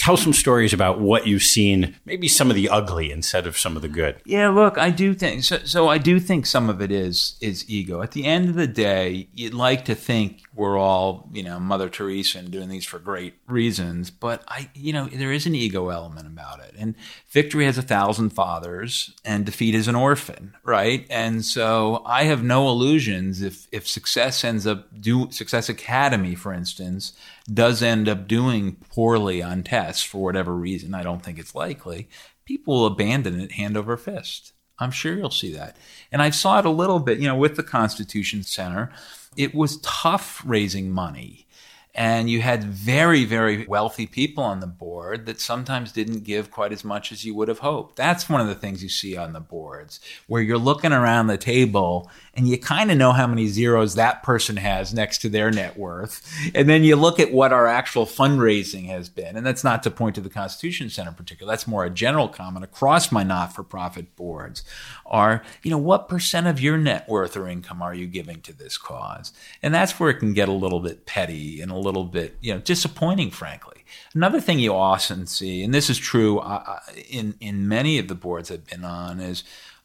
tell 0.00 0.16
some 0.16 0.32
stories 0.32 0.72
about 0.72 0.98
what 0.98 1.26
you've 1.26 1.42
seen, 1.42 1.94
maybe 2.06 2.26
some 2.26 2.48
of 2.48 2.56
the 2.56 2.70
ugly 2.70 3.10
instead 3.12 3.46
of 3.46 3.58
some 3.58 3.76
of 3.76 3.82
the 3.82 3.88
good. 3.88 4.16
Yeah, 4.24 4.48
look, 4.48 4.78
I 4.78 4.88
do 4.88 5.12
think 5.12 5.44
so. 5.44 5.58
So 5.58 5.88
I 5.88 5.98
do 5.98 6.18
think 6.18 6.46
some 6.46 6.70
of 6.70 6.80
it 6.80 6.90
is 6.90 7.36
is 7.42 7.68
ego. 7.68 8.00
At 8.00 8.12
the 8.12 8.24
end 8.24 8.48
of 8.48 8.54
the 8.54 8.66
day, 8.66 9.28
you'd 9.34 9.52
like 9.52 9.84
to 9.84 9.94
think 9.94 10.40
we're 10.54 10.78
all, 10.78 11.28
you 11.32 11.42
know, 11.42 11.60
Mother 11.60 11.90
Teresa 11.90 12.38
and 12.38 12.50
doing 12.50 12.70
these 12.70 12.86
for 12.86 12.98
great 12.98 13.34
reasons, 13.46 14.10
but 14.10 14.42
I, 14.48 14.70
you 14.74 14.94
know, 14.94 15.06
there 15.06 15.32
is 15.32 15.44
an 15.44 15.54
ego 15.54 15.90
element 15.90 16.26
about 16.26 16.60
it. 16.60 16.74
And 16.78 16.94
victory 17.28 17.66
has 17.66 17.76
a 17.76 17.82
thousand 17.82 18.30
fathers, 18.30 19.14
and 19.22 19.44
defeat 19.44 19.74
is 19.74 19.86
an 19.86 19.96
orphan, 19.96 20.54
right? 20.64 21.06
And 21.10 21.44
so 21.44 22.02
I 22.06 22.24
have 22.24 22.42
no 22.42 22.70
illusions 22.70 23.42
if 23.42 23.68
if 23.70 23.86
success 23.86 24.44
ends 24.44 24.66
up 24.66 24.88
do 24.98 25.30
Success 25.30 25.68
Academy, 25.68 26.34
for 26.34 26.54
instance, 26.54 27.12
does 27.52 27.82
end 27.82 28.08
up 28.08 28.28
doing 28.28 28.76
poorly 28.90 29.42
on 29.42 29.62
tests 29.62 30.02
for 30.02 30.22
whatever 30.22 30.54
reason, 30.54 30.94
I 30.94 31.02
don't 31.02 31.22
think 31.22 31.38
it's 31.38 31.54
likely, 31.54 32.08
people 32.44 32.74
will 32.74 32.86
abandon 32.86 33.40
it 33.40 33.52
hand 33.52 33.76
over 33.76 33.96
fist. 33.96 34.52
I'm 34.78 34.90
sure 34.90 35.14
you'll 35.14 35.30
see 35.30 35.52
that. 35.54 35.76
And 36.10 36.22
I 36.22 36.30
saw 36.30 36.58
it 36.58 36.64
a 36.64 36.70
little 36.70 37.00
bit, 37.00 37.18
you 37.18 37.28
know, 37.28 37.36
with 37.36 37.56
the 37.56 37.62
Constitution 37.62 38.42
Center. 38.42 38.90
It 39.36 39.54
was 39.54 39.80
tough 39.82 40.42
raising 40.44 40.90
money 40.90 41.46
and 41.94 42.30
you 42.30 42.40
had 42.40 42.62
very, 42.64 43.24
very 43.24 43.66
wealthy 43.66 44.06
people 44.06 44.44
on 44.44 44.60
the 44.60 44.66
board 44.66 45.26
that 45.26 45.40
sometimes 45.40 45.92
didn't 45.92 46.24
give 46.24 46.50
quite 46.50 46.72
as 46.72 46.84
much 46.84 47.10
as 47.10 47.24
you 47.24 47.34
would 47.34 47.48
have 47.48 47.58
hoped. 47.58 47.96
That's 47.96 48.28
one 48.28 48.40
of 48.40 48.46
the 48.46 48.54
things 48.54 48.82
you 48.82 48.88
see 48.88 49.16
on 49.16 49.32
the 49.32 49.40
boards, 49.40 49.98
where 50.28 50.42
you're 50.42 50.58
looking 50.58 50.92
around 50.92 51.26
the 51.26 51.36
table 51.36 52.08
and 52.34 52.48
you 52.48 52.58
kind 52.58 52.90
of 52.90 52.96
know 52.96 53.12
how 53.12 53.26
many 53.26 53.48
zeros 53.48 53.94
that 53.94 54.22
person 54.22 54.56
has 54.56 54.94
next 54.94 55.18
to 55.18 55.28
their 55.28 55.50
net 55.50 55.76
worth. 55.76 56.22
And 56.54 56.68
then 56.68 56.84
you 56.84 56.96
look 56.96 57.18
at 57.18 57.32
what 57.32 57.52
our 57.52 57.66
actual 57.66 58.06
fundraising 58.06 58.86
has 58.86 59.08
been. 59.08 59.36
And 59.36 59.44
that's 59.44 59.64
not 59.64 59.82
to 59.82 59.90
point 59.90 60.14
to 60.14 60.20
the 60.20 60.30
Constitution 60.30 60.90
Center 60.90 61.10
in 61.10 61.14
particular. 61.16 61.50
That's 61.50 61.66
more 61.66 61.84
a 61.84 61.90
general 61.90 62.28
comment 62.28 62.64
across 62.64 63.10
my 63.10 63.24
not 63.24 63.52
for 63.52 63.62
profit 63.62 64.14
boards 64.16 64.62
are, 65.06 65.42
you 65.62 65.70
know, 65.70 65.78
what 65.78 66.08
percent 66.08 66.46
of 66.46 66.60
your 66.60 66.78
net 66.78 67.08
worth 67.08 67.36
or 67.36 67.48
income 67.48 67.82
are 67.82 67.94
you 67.94 68.06
giving 68.06 68.40
to 68.42 68.52
this 68.52 68.78
cause? 68.78 69.32
And 69.62 69.74
that's 69.74 69.98
where 69.98 70.10
it 70.10 70.20
can 70.20 70.32
get 70.32 70.48
a 70.48 70.52
little 70.52 70.80
bit 70.80 71.06
petty 71.06 71.60
and 71.60 71.72
a 71.72 71.76
little 71.78 72.04
bit, 72.04 72.36
you 72.40 72.54
know, 72.54 72.60
disappointing, 72.60 73.32
frankly. 73.32 73.84
Another 74.14 74.40
thing 74.40 74.60
you 74.60 74.72
often 74.72 75.26
see, 75.26 75.64
and 75.64 75.74
this 75.74 75.90
is 75.90 75.98
true 75.98 76.38
uh, 76.38 76.78
in, 77.08 77.34
in 77.40 77.66
many 77.66 77.98
of 77.98 78.06
the 78.06 78.14
boards 78.14 78.50
I've 78.50 78.66
been 78.66 78.84
on, 78.84 79.18
is 79.18 79.42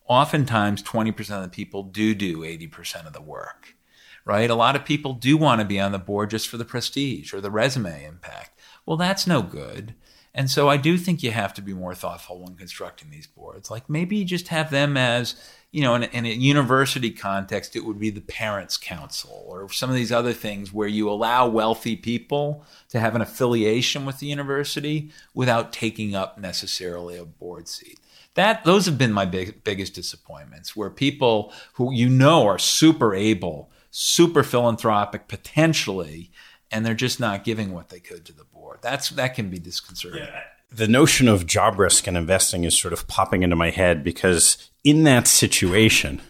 oftentimes 0.08 0.84
20% 0.84 1.20
of 1.32 1.44
the 1.44 1.50
people 1.50 1.84
do 1.84 2.14
do 2.14 2.40
80% 2.40 3.08
of 3.08 3.14
the 3.14 3.22
work, 3.22 3.76
right? 4.24 4.50
A 4.50 4.56
lot 4.56 4.76
of 4.76 4.86
people 4.86 5.14
do 5.14 5.38
want 5.38 5.62
to 5.62 5.66
be 5.66 5.80
on 5.80 5.92
the 5.92 6.00
board 6.00 6.30
just 6.30 6.48
for 6.48 6.58
the 6.58 6.66
prestige 6.66 7.34
or 7.34 7.42
the 7.42 7.52
resume 7.52 8.06
impact. 8.06 8.60
Well, 8.86 8.98
that's 8.98 9.26
no 9.28 9.42
good. 9.42 9.96
And 10.38 10.52
so 10.52 10.68
I 10.68 10.76
do 10.76 10.98
think 10.98 11.24
you 11.24 11.32
have 11.32 11.54
to 11.54 11.62
be 11.62 11.74
more 11.74 11.96
thoughtful 11.96 12.44
when 12.44 12.56
constructing 12.56 13.10
these 13.10 13.26
boards. 13.26 13.72
Like 13.72 13.90
maybe 13.90 14.18
you 14.18 14.26
just 14.26 14.50
have 14.50 14.70
them 14.70 14.98
as, 14.98 15.36
you 15.72 15.82
know, 15.82 15.96
in 15.96 16.04
a, 16.04 16.08
in 16.08 16.26
a, 16.26 16.30
university 16.30 17.10
context, 17.10 17.74
it 17.74 17.86
would 17.86 17.98
be 17.98 18.10
the 18.10 18.20
parents' 18.20 18.76
council 18.76 19.46
or 19.48 19.72
some 19.72 19.90
of 19.90 19.96
these 19.96 20.12
other 20.12 20.34
things 20.34 20.74
where 20.74 20.90
you 20.90 21.10
allow 21.10 21.48
wealthy 21.48 21.96
people 21.96 22.66
to 22.90 23.00
have 23.00 23.16
an 23.16 23.22
affiliation 23.22 24.06
with 24.06 24.20
the 24.20 24.28
university 24.28 25.10
without 25.34 25.72
taking 25.72 26.16
up 26.16 26.38
necessarily 26.38 27.18
a 27.18 27.24
board 27.24 27.70
seat. 27.70 27.98
That 28.36 28.64
those 28.64 28.86
have 28.86 28.98
been 28.98 29.14
my 29.14 29.26
big, 29.26 29.64
biggest 29.64 29.94
disappointments, 29.94 30.76
where 30.76 30.90
people 30.90 31.54
who 31.74 31.94
you 31.94 32.10
know 32.10 32.46
are 32.46 32.60
super 32.60 33.14
able, 33.16 33.72
super 33.92 34.44
philanthropic 34.44 35.28
potentially, 35.28 36.32
and 36.70 36.86
they're 36.86 36.94
just 36.94 37.20
not 37.20 37.44
giving 37.44 37.74
what 37.74 37.90
they 37.90 38.00
could 38.00 38.26
to 38.26 38.34
the 38.34 38.44
board. 38.44 38.80
That's 38.82 39.10
that 39.12 39.36
can 39.36 39.50
be 39.50 39.60
disconcerting. 39.60 40.24
Yeah. 40.24 40.42
The 40.72 40.88
notion 40.88 41.28
of 41.30 41.48
job 41.48 41.80
risk 41.80 42.08
and 42.08 42.18
investing 42.18 42.66
is 42.66 42.78
sort 42.78 42.94
of 42.94 43.08
popping 43.08 43.44
into 43.44 43.56
my 43.56 43.70
head 43.70 44.04
because 44.04 44.70
in 44.84 45.04
that 45.04 45.28
situation, 45.28 46.22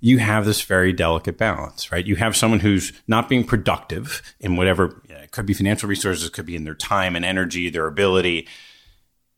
you 0.00 0.18
have 0.18 0.44
this 0.44 0.60
very 0.60 0.92
delicate 0.92 1.38
balance, 1.38 1.90
right? 1.90 2.06
You 2.06 2.16
have 2.16 2.36
someone 2.36 2.60
who's 2.60 2.92
not 3.08 3.26
being 3.26 3.42
productive 3.42 4.20
in 4.38 4.56
whatever 4.56 5.00
it 5.08 5.30
could 5.30 5.46
be 5.46 5.54
financial 5.54 5.88
resources, 5.88 6.28
could 6.28 6.44
be 6.44 6.56
in 6.56 6.64
their 6.64 6.74
time 6.74 7.16
and 7.16 7.24
energy, 7.24 7.70
their 7.70 7.86
ability, 7.86 8.46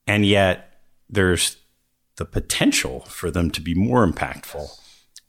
and 0.09 0.27
yet 0.27 0.81
there's 1.09 1.57
the 2.17 2.25
potential 2.25 3.01
for 3.01 3.31
them 3.31 3.51
to 3.51 3.61
be 3.61 3.75
more 3.75 4.07
impactful. 4.07 4.69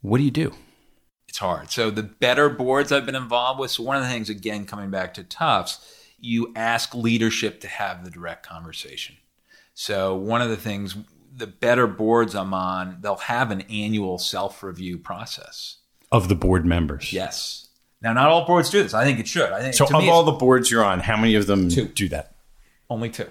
What 0.02 0.18
do 0.18 0.24
you 0.24 0.32
do? 0.32 0.54
It's 1.28 1.40
hard. 1.40 1.72
So 1.72 1.92
the 1.92 2.04
better 2.04 2.50
boards 2.50 2.92
I've 2.92 3.06
been 3.06 3.16
involved 3.16 3.60
with. 3.60 3.72
So 3.72 3.84
one 3.84 3.98
of 3.98 4.04
the 4.04 4.10
things, 4.10 4.30
again, 4.30 4.66
coming 4.66 4.90
back 4.90 5.14
to 5.16 5.24
Tufts, 5.24 5.94
you 6.20 6.54
ask 6.56 6.96
leadership 6.96 7.62
to 7.62 7.68
have 7.68 8.04
the 8.04 8.10
direct 8.10 8.46
conversation. 8.46 9.18
So 9.74 10.16
one 10.16 10.42
of 10.42 10.50
the 10.50 10.58
things, 10.58 10.96
the 11.36 11.48
better 11.48 11.86
boards 11.86 12.34
I'm 12.34 12.54
on, 12.54 12.98
they'll 13.02 13.16
have 13.18 13.52
an 13.52 13.62
annual 13.70 14.18
self-review 14.18 15.00
process 15.00 15.78
of 16.12 16.30
the 16.30 16.36
board 16.36 16.66
members. 16.66 17.12
Yes. 17.12 17.68
Now, 18.02 18.14
not 18.14 18.30
all 18.30 18.46
boards 18.46 18.70
do 18.70 18.82
this. 18.82 18.94
I 18.94 19.04
think 19.04 19.20
it 19.20 19.28
should. 19.28 19.52
I 19.52 19.62
think 19.62 19.74
so. 19.74 19.86
Of 19.86 19.94
all 19.94 20.24
the 20.24 20.32
boards 20.32 20.72
you're 20.72 20.86
on, 20.86 21.02
how 21.02 21.18
many 21.18 21.36
of 21.36 21.48
them 21.48 21.70
two. 21.70 21.88
do 21.88 22.08
that? 22.10 22.36
Only 22.90 23.10
two 23.10 23.28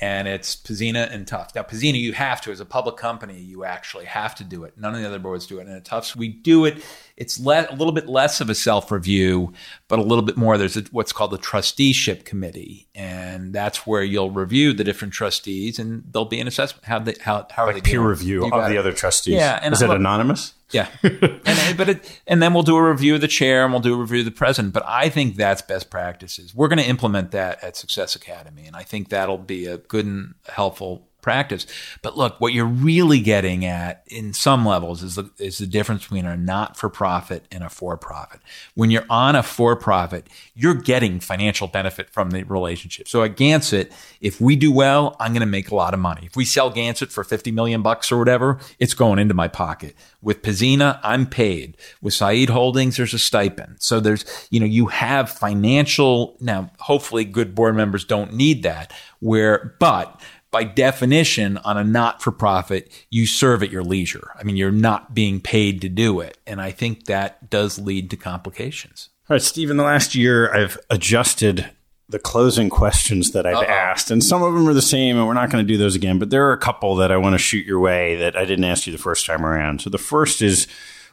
and 0.00 0.28
it's 0.28 0.54
Pzena 0.54 1.12
and 1.12 1.26
Tufts. 1.26 1.54
Now, 1.54 1.62
Pzena, 1.62 1.98
you 1.98 2.12
have 2.12 2.40
to, 2.42 2.52
as 2.52 2.60
a 2.60 2.64
public 2.64 2.96
company, 2.96 3.40
you 3.40 3.64
actually 3.64 4.04
have 4.04 4.34
to 4.36 4.44
do 4.44 4.64
it. 4.64 4.78
None 4.78 4.94
of 4.94 5.00
the 5.00 5.06
other 5.06 5.18
boards 5.18 5.46
do 5.46 5.58
it. 5.58 5.66
And 5.66 5.76
at 5.76 5.84
Tufts, 5.84 6.14
we 6.14 6.28
do 6.28 6.64
it. 6.64 6.82
It's 7.18 7.40
le- 7.40 7.66
a 7.68 7.74
little 7.74 7.92
bit 7.92 8.08
less 8.08 8.40
of 8.40 8.48
a 8.48 8.54
self 8.54 8.92
review, 8.92 9.52
but 9.88 9.98
a 9.98 10.02
little 10.02 10.22
bit 10.22 10.36
more. 10.36 10.56
There's 10.56 10.76
a, 10.76 10.84
what's 10.92 11.12
called 11.12 11.32
the 11.32 11.38
trusteeship 11.38 12.24
committee, 12.24 12.86
and 12.94 13.52
that's 13.52 13.84
where 13.88 14.04
you'll 14.04 14.30
review 14.30 14.72
the 14.72 14.84
different 14.84 15.12
trustees, 15.12 15.80
and 15.80 16.04
there'll 16.12 16.26
be 16.26 16.38
an 16.38 16.46
assessment. 16.46 16.84
How 16.84 17.00
they 17.00 17.14
how 17.20 17.48
how 17.50 17.66
like 17.66 17.72
are 17.72 17.80
they 17.80 17.80
peer 17.80 17.98
doing? 17.98 18.08
review 18.08 18.44
of 18.44 18.70
the 18.70 18.76
it. 18.76 18.78
other 18.78 18.92
trustees? 18.92 19.34
Yeah, 19.34 19.58
and 19.60 19.74
is 19.74 19.82
it 19.82 19.90
anonymous? 19.90 20.54
Yeah, 20.70 20.86
and 21.02 21.76
but 21.76 21.88
it, 21.88 22.20
and 22.28 22.40
then 22.40 22.54
we'll 22.54 22.62
do 22.62 22.76
a 22.76 22.88
review 22.88 23.16
of 23.16 23.20
the 23.20 23.26
chair 23.28 23.64
and 23.64 23.72
we'll 23.72 23.82
do 23.82 23.94
a 23.94 23.96
review 23.96 24.20
of 24.20 24.24
the 24.24 24.30
president. 24.30 24.72
But 24.72 24.84
I 24.86 25.08
think 25.08 25.34
that's 25.34 25.60
best 25.60 25.90
practices. 25.90 26.54
We're 26.54 26.68
going 26.68 26.78
to 26.78 26.86
implement 26.86 27.32
that 27.32 27.64
at 27.64 27.76
Success 27.76 28.14
Academy, 28.14 28.66
and 28.66 28.76
I 28.76 28.84
think 28.84 29.08
that'll 29.08 29.38
be 29.38 29.66
a 29.66 29.78
good 29.78 30.06
and 30.06 30.34
helpful 30.46 31.08
practice. 31.28 31.66
But 32.00 32.16
look, 32.16 32.40
what 32.40 32.54
you're 32.54 32.64
really 32.64 33.20
getting 33.20 33.66
at 33.66 34.02
in 34.06 34.32
some 34.32 34.64
levels 34.64 35.02
is 35.02 35.16
the, 35.16 35.30
is 35.38 35.58
the 35.58 35.66
difference 35.66 36.04
between 36.04 36.24
a 36.24 36.38
not 36.38 36.74
for 36.74 36.88
profit 36.88 37.44
and 37.52 37.62
a 37.62 37.68
for 37.68 37.98
profit. 37.98 38.40
When 38.74 38.90
you're 38.90 39.04
on 39.10 39.36
a 39.36 39.42
for 39.42 39.76
profit, 39.76 40.26
you're 40.54 40.72
getting 40.72 41.20
financial 41.20 41.68
benefit 41.68 42.08
from 42.08 42.30
the 42.30 42.44
relationship. 42.44 43.08
So 43.08 43.22
at 43.24 43.36
Gansett, 43.36 43.92
if 44.22 44.40
we 44.40 44.56
do 44.56 44.72
well, 44.72 45.16
I'm 45.20 45.32
going 45.32 45.40
to 45.40 45.46
make 45.46 45.70
a 45.70 45.74
lot 45.74 45.92
of 45.92 46.00
money. 46.00 46.22
If 46.24 46.34
we 46.34 46.46
sell 46.46 46.70
Gansett 46.72 47.12
for 47.12 47.24
50 47.24 47.50
million 47.50 47.82
bucks 47.82 48.10
or 48.10 48.18
whatever, 48.18 48.58
it's 48.78 48.94
going 48.94 49.18
into 49.18 49.34
my 49.34 49.48
pocket. 49.48 49.94
With 50.22 50.40
Pzena, 50.40 50.98
I'm 51.02 51.26
paid. 51.26 51.76
With 52.00 52.14
Said 52.14 52.48
Holdings, 52.48 52.96
there's 52.96 53.12
a 53.12 53.18
stipend. 53.18 53.76
So 53.80 54.00
there's, 54.00 54.24
you 54.50 54.60
know, 54.60 54.66
you 54.66 54.86
have 54.86 55.30
financial, 55.30 56.38
now 56.40 56.70
hopefully 56.78 57.26
good 57.26 57.54
board 57.54 57.76
members 57.76 58.06
don't 58.06 58.32
need 58.32 58.62
that 58.62 58.94
where, 59.20 59.74
but 59.78 60.20
by 60.50 60.64
definition, 60.64 61.58
on 61.58 61.76
a 61.76 61.84
not 61.84 62.22
for 62.22 62.32
profit, 62.32 62.90
you 63.10 63.26
serve 63.26 63.62
at 63.62 63.70
your 63.70 63.82
leisure. 63.82 64.30
I 64.38 64.44
mean, 64.44 64.56
you're 64.56 64.70
not 64.70 65.14
being 65.14 65.40
paid 65.40 65.80
to 65.82 65.88
do 65.88 66.20
it. 66.20 66.38
And 66.46 66.60
I 66.60 66.70
think 66.70 67.04
that 67.04 67.50
does 67.50 67.78
lead 67.78 68.10
to 68.10 68.16
complications. 68.16 69.10
All 69.28 69.34
right, 69.34 69.42
Steve, 69.42 69.70
in 69.70 69.76
the 69.76 69.84
last 69.84 70.14
year, 70.14 70.52
I've 70.54 70.78
adjusted 70.88 71.70
the 72.08 72.18
closing 72.18 72.70
questions 72.70 73.32
that 73.32 73.44
I've 73.44 73.56
Uh-oh. 73.56 73.64
asked, 73.64 74.10
and 74.10 74.24
some 74.24 74.42
of 74.42 74.54
them 74.54 74.66
are 74.66 74.72
the 74.72 74.80
same, 74.80 75.18
and 75.18 75.26
we're 75.26 75.34
not 75.34 75.50
going 75.50 75.62
to 75.62 75.68
do 75.70 75.76
those 75.76 75.94
again, 75.94 76.18
but 76.18 76.30
there 76.30 76.48
are 76.48 76.54
a 76.54 76.58
couple 76.58 76.96
that 76.96 77.12
I 77.12 77.18
want 77.18 77.34
to 77.34 77.38
shoot 77.38 77.66
your 77.66 77.80
way 77.80 78.16
that 78.16 78.34
I 78.34 78.46
didn't 78.46 78.64
ask 78.64 78.86
you 78.86 78.92
the 78.94 78.98
first 78.98 79.26
time 79.26 79.44
around. 79.44 79.82
So 79.82 79.90
the 79.90 79.98
first 79.98 80.40
is 80.40 80.66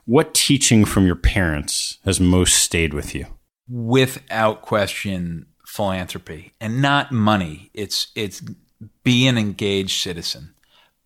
what 0.05 0.33
teaching 0.33 0.85
from 0.85 1.05
your 1.05 1.17
parents 1.17 1.97
has 2.05 2.21
most 2.21 2.55
stayed 2.55 2.93
with 2.93 3.13
you? 3.13 3.25
Without 3.67 4.61
question, 4.61 5.47
philanthropy 5.65 6.53
and 6.61 6.81
not 6.81 7.11
money. 7.11 7.69
It's 7.73 8.07
it's 8.15 8.41
be 9.03 9.27
an 9.27 9.37
engaged 9.37 10.01
citizen. 10.01 10.51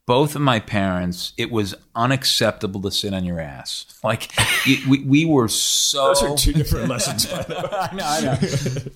Both 0.05 0.35
of 0.35 0.41
my 0.41 0.59
parents, 0.59 1.33
it 1.37 1.51
was 1.51 1.75
unacceptable 1.93 2.81
to 2.81 2.89
sit 2.89 3.13
on 3.13 3.23
your 3.23 3.39
ass. 3.39 3.85
Like 4.03 4.31
we, 4.65 5.03
we 5.03 5.25
were 5.25 5.47
so. 5.47 6.07
Those 6.07 6.23
are 6.23 6.35
two 6.35 6.53
different 6.53 6.87
lessons. 6.87 7.31
I 7.31 7.89
know, 7.93 8.03
I 8.03 8.21
know. 8.21 8.37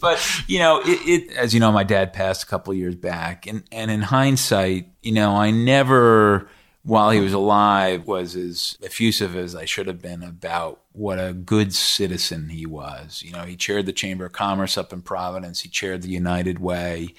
But 0.01 0.43
you 0.47 0.57
know, 0.57 0.81
it, 0.83 1.07
it, 1.07 1.37
as 1.37 1.53
you 1.53 1.59
know, 1.59 1.71
my 1.71 1.83
dad 1.83 2.13
passed 2.13 2.41
a 2.41 2.45
couple 2.47 2.73
years 2.73 2.95
back, 2.95 3.45
and 3.45 3.63
and 3.71 3.91
in 3.91 4.01
hindsight, 4.01 4.87
you 5.03 5.11
know, 5.11 5.35
I 5.35 5.51
never, 5.51 6.47
while 6.81 7.11
he 7.11 7.19
was 7.19 7.33
alive, 7.33 8.07
was 8.07 8.35
as 8.35 8.75
effusive 8.81 9.35
as 9.35 9.55
I 9.55 9.65
should 9.65 9.85
have 9.85 10.01
been 10.01 10.23
about 10.23 10.79
what 10.93 11.19
a 11.19 11.33
good 11.33 11.75
citizen 11.75 12.49
he 12.49 12.65
was. 12.65 13.21
You 13.23 13.33
know, 13.33 13.43
he 13.43 13.55
chaired 13.55 13.85
the 13.85 13.93
Chamber 13.93 14.25
of 14.25 14.31
Commerce 14.31 14.79
up 14.79 14.91
in 14.91 15.03
Providence. 15.03 15.59
He 15.61 15.69
chaired 15.69 16.01
the 16.01 16.09
United 16.09 16.57
Way. 16.57 17.13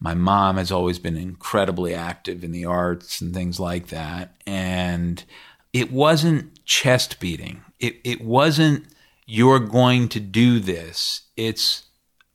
My 0.00 0.14
mom 0.14 0.56
has 0.56 0.70
always 0.70 0.98
been 0.98 1.16
incredibly 1.16 1.94
active 1.94 2.44
in 2.44 2.52
the 2.52 2.64
arts 2.64 3.20
and 3.20 3.34
things 3.34 3.58
like 3.58 3.88
that. 3.88 4.34
And 4.46 5.22
it 5.72 5.92
wasn't 5.92 6.64
chest 6.64 7.18
beating. 7.20 7.62
It, 7.80 7.96
it 8.04 8.20
wasn't, 8.20 8.86
you're 9.26 9.58
going 9.58 10.08
to 10.10 10.20
do 10.20 10.60
this. 10.60 11.22
It's 11.36 11.84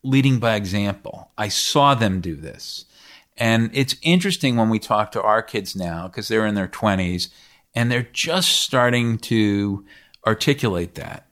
leading 0.03 0.39
by 0.39 0.55
example. 0.55 1.31
I 1.37 1.47
saw 1.47 1.95
them 1.95 2.19
do 2.19 2.35
this. 2.35 2.85
And 3.37 3.71
it's 3.73 3.95
interesting 4.01 4.57
when 4.57 4.69
we 4.69 4.79
talk 4.79 5.11
to 5.13 5.21
our 5.21 5.41
kids 5.41 5.75
now 5.75 6.07
because 6.07 6.27
they're 6.27 6.45
in 6.45 6.55
their 6.55 6.67
20s 6.67 7.29
and 7.73 7.89
they're 7.89 8.09
just 8.13 8.61
starting 8.61 9.17
to 9.19 9.85
articulate 10.27 10.95
that. 10.95 11.27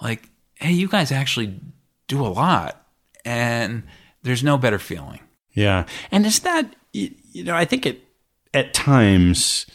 Like, 0.00 0.30
hey, 0.54 0.72
you 0.72 0.88
guys 0.88 1.12
actually 1.12 1.60
do 2.08 2.24
a 2.24 2.28
lot 2.28 2.86
and 3.24 3.84
there's 4.22 4.42
no 4.42 4.58
better 4.58 4.78
feeling. 4.78 5.20
Yeah. 5.54 5.86
And 6.10 6.26
is 6.26 6.40
that, 6.40 6.74
you 6.92 7.44
know, 7.44 7.54
I 7.54 7.64
think 7.64 7.86
it, 7.86 8.02
at 8.52 8.74
times 8.74 9.66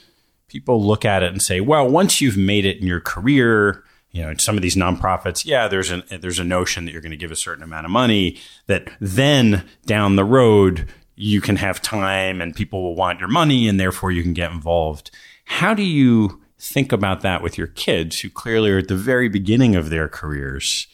people 0.47 0.83
look 0.83 1.05
at 1.05 1.23
it 1.23 1.31
and 1.31 1.41
say, 1.41 1.61
well, 1.61 1.87
once 1.87 2.21
you've 2.21 2.37
made 2.37 2.65
it 2.65 2.77
in 2.77 2.87
your 2.87 2.99
career, 2.99 3.83
you 4.11 4.21
know, 4.21 4.29
in 4.29 4.39
some 4.39 4.55
of 4.55 4.61
these 4.61 4.75
nonprofits, 4.75 5.45
yeah, 5.45 5.67
there's 5.67 5.91
a 5.91 6.03
there's 6.19 6.39
a 6.39 6.43
notion 6.43 6.85
that 6.85 6.91
you're 6.91 7.01
going 7.01 7.11
to 7.11 7.17
give 7.17 7.31
a 7.31 7.35
certain 7.35 7.63
amount 7.63 7.85
of 7.85 7.91
money 7.91 8.37
that 8.67 8.89
then 8.99 9.63
down 9.85 10.15
the 10.15 10.25
road 10.25 10.87
you 11.15 11.41
can 11.41 11.57
have 11.57 11.81
time 11.81 12.41
and 12.41 12.55
people 12.55 12.81
will 12.81 12.95
want 12.95 13.19
your 13.19 13.27
money 13.27 13.67
and 13.67 13.79
therefore 13.79 14.11
you 14.11 14.23
can 14.23 14.33
get 14.33 14.51
involved. 14.51 15.11
How 15.45 15.73
do 15.73 15.83
you 15.83 16.41
think 16.57 16.91
about 16.91 17.21
that 17.21 17.43
with 17.43 17.57
your 17.57 17.67
kids 17.67 18.21
who 18.21 18.29
clearly 18.29 18.71
are 18.71 18.77
at 18.79 18.87
the 18.87 18.95
very 18.95 19.29
beginning 19.29 19.75
of 19.75 19.89
their 19.89 20.07
careers? 20.07 20.87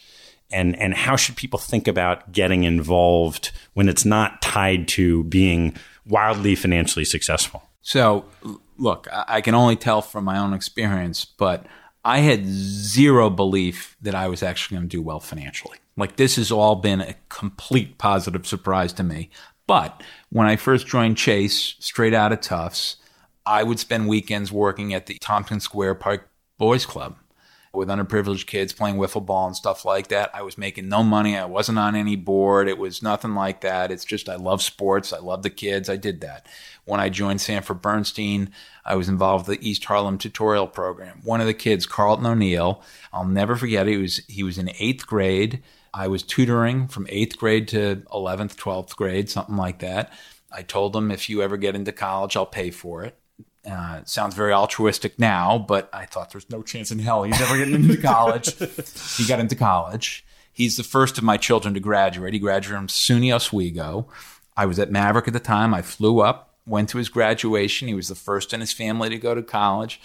And 0.50 0.76
and 0.78 0.94
how 0.94 1.16
should 1.16 1.36
people 1.36 1.58
think 1.58 1.88
about 1.88 2.32
getting 2.32 2.64
involved 2.64 3.50
when 3.74 3.88
it's 3.88 4.04
not 4.04 4.40
tied 4.42 4.86
to 4.88 5.24
being 5.24 5.76
wildly 6.06 6.54
financially 6.54 7.04
successful? 7.04 7.62
So, 7.82 8.24
look, 8.78 9.08
I 9.12 9.40
can 9.40 9.54
only 9.54 9.76
tell 9.76 10.02
from 10.02 10.24
my 10.24 10.38
own 10.38 10.52
experience, 10.52 11.24
but 11.24 11.66
I 12.04 12.18
had 12.18 12.46
zero 12.46 13.30
belief 13.30 13.96
that 14.00 14.14
I 14.14 14.28
was 14.28 14.42
actually 14.42 14.76
going 14.76 14.88
to 14.88 14.96
do 14.96 15.02
well 15.02 15.20
financially. 15.20 15.78
Like 15.96 16.16
this 16.16 16.36
has 16.36 16.52
all 16.52 16.76
been 16.76 17.00
a 17.00 17.16
complete 17.28 17.98
positive 17.98 18.46
surprise 18.46 18.92
to 18.94 19.02
me. 19.02 19.30
But 19.66 20.02
when 20.30 20.46
I 20.46 20.54
first 20.54 20.86
joined 20.86 21.16
Chase, 21.16 21.74
straight 21.80 22.14
out 22.14 22.32
of 22.32 22.40
Tufts, 22.40 22.96
I 23.44 23.62
would 23.62 23.80
spend 23.80 24.06
weekends 24.06 24.52
working 24.52 24.94
at 24.94 25.06
the 25.06 25.18
Tompkins 25.20 25.64
Square 25.64 25.96
Park 25.96 26.28
Boys 26.58 26.86
Club 26.86 27.16
with 27.76 27.88
underprivileged 27.88 28.46
kids 28.46 28.72
playing 28.72 28.96
wiffle 28.96 29.24
ball 29.24 29.46
and 29.46 29.56
stuff 29.56 29.84
like 29.84 30.08
that. 30.08 30.30
I 30.34 30.42
was 30.42 30.58
making 30.58 30.88
no 30.88 31.02
money. 31.02 31.36
I 31.36 31.44
wasn't 31.44 31.78
on 31.78 31.94
any 31.94 32.16
board. 32.16 32.68
It 32.68 32.78
was 32.78 33.02
nothing 33.02 33.34
like 33.34 33.60
that. 33.60 33.90
It's 33.90 34.04
just 34.04 34.28
I 34.28 34.36
love 34.36 34.62
sports. 34.62 35.12
I 35.12 35.18
love 35.18 35.42
the 35.42 35.50
kids. 35.50 35.88
I 35.88 35.96
did 35.96 36.20
that. 36.22 36.46
When 36.84 37.00
I 37.00 37.08
joined 37.08 37.40
Sanford 37.40 37.82
Bernstein, 37.82 38.50
I 38.84 38.94
was 38.94 39.08
involved 39.08 39.48
with 39.48 39.60
the 39.60 39.68
East 39.68 39.84
Harlem 39.84 40.18
tutorial 40.18 40.68
program. 40.68 41.20
One 41.24 41.40
of 41.40 41.46
the 41.46 41.54
kids, 41.54 41.86
Carlton 41.86 42.26
O'Neill, 42.26 42.82
I'll 43.12 43.24
never 43.24 43.56
forget. 43.56 43.86
He 43.86 43.96
was 43.96 44.18
he 44.28 44.42
was 44.42 44.58
in 44.58 44.70
eighth 44.78 45.06
grade. 45.06 45.62
I 45.92 46.08
was 46.08 46.22
tutoring 46.22 46.88
from 46.88 47.06
eighth 47.08 47.38
grade 47.38 47.68
to 47.68 48.02
eleventh, 48.12 48.56
twelfth 48.56 48.96
grade, 48.96 49.28
something 49.30 49.56
like 49.56 49.80
that. 49.80 50.12
I 50.52 50.62
told 50.62 50.94
him 50.94 51.10
if 51.10 51.28
you 51.28 51.42
ever 51.42 51.56
get 51.56 51.74
into 51.74 51.92
college, 51.92 52.36
I'll 52.36 52.46
pay 52.46 52.70
for 52.70 53.04
it. 53.04 53.18
Uh, 53.68 54.02
sounds 54.04 54.34
very 54.34 54.52
altruistic 54.52 55.18
now, 55.18 55.58
but 55.58 55.88
I 55.92 56.06
thought 56.06 56.30
there's 56.30 56.48
no 56.50 56.62
chance 56.62 56.90
in 56.90 57.00
hell 57.00 57.24
he's 57.24 57.40
ever 57.40 57.56
getting 57.56 57.74
into 57.74 57.96
college. 58.00 58.54
he 59.16 59.26
got 59.26 59.40
into 59.40 59.56
college. 59.56 60.24
He's 60.52 60.76
the 60.76 60.84
first 60.84 61.18
of 61.18 61.24
my 61.24 61.36
children 61.36 61.74
to 61.74 61.80
graduate. 61.80 62.32
He 62.32 62.38
graduated 62.38 62.78
from 62.78 62.86
SUNY 62.88 63.34
Oswego. 63.34 64.08
I 64.56 64.66
was 64.66 64.78
at 64.78 64.90
Maverick 64.90 65.26
at 65.26 65.34
the 65.34 65.40
time. 65.40 65.74
I 65.74 65.82
flew 65.82 66.20
up 66.20 66.46
went 66.66 66.88
to 66.90 66.98
his 66.98 67.08
graduation. 67.08 67.88
He 67.88 67.94
was 67.94 68.08
the 68.08 68.14
first 68.14 68.52
in 68.52 68.60
his 68.60 68.72
family 68.72 69.08
to 69.08 69.18
go 69.18 69.34
to 69.34 69.42
college. 69.42 70.00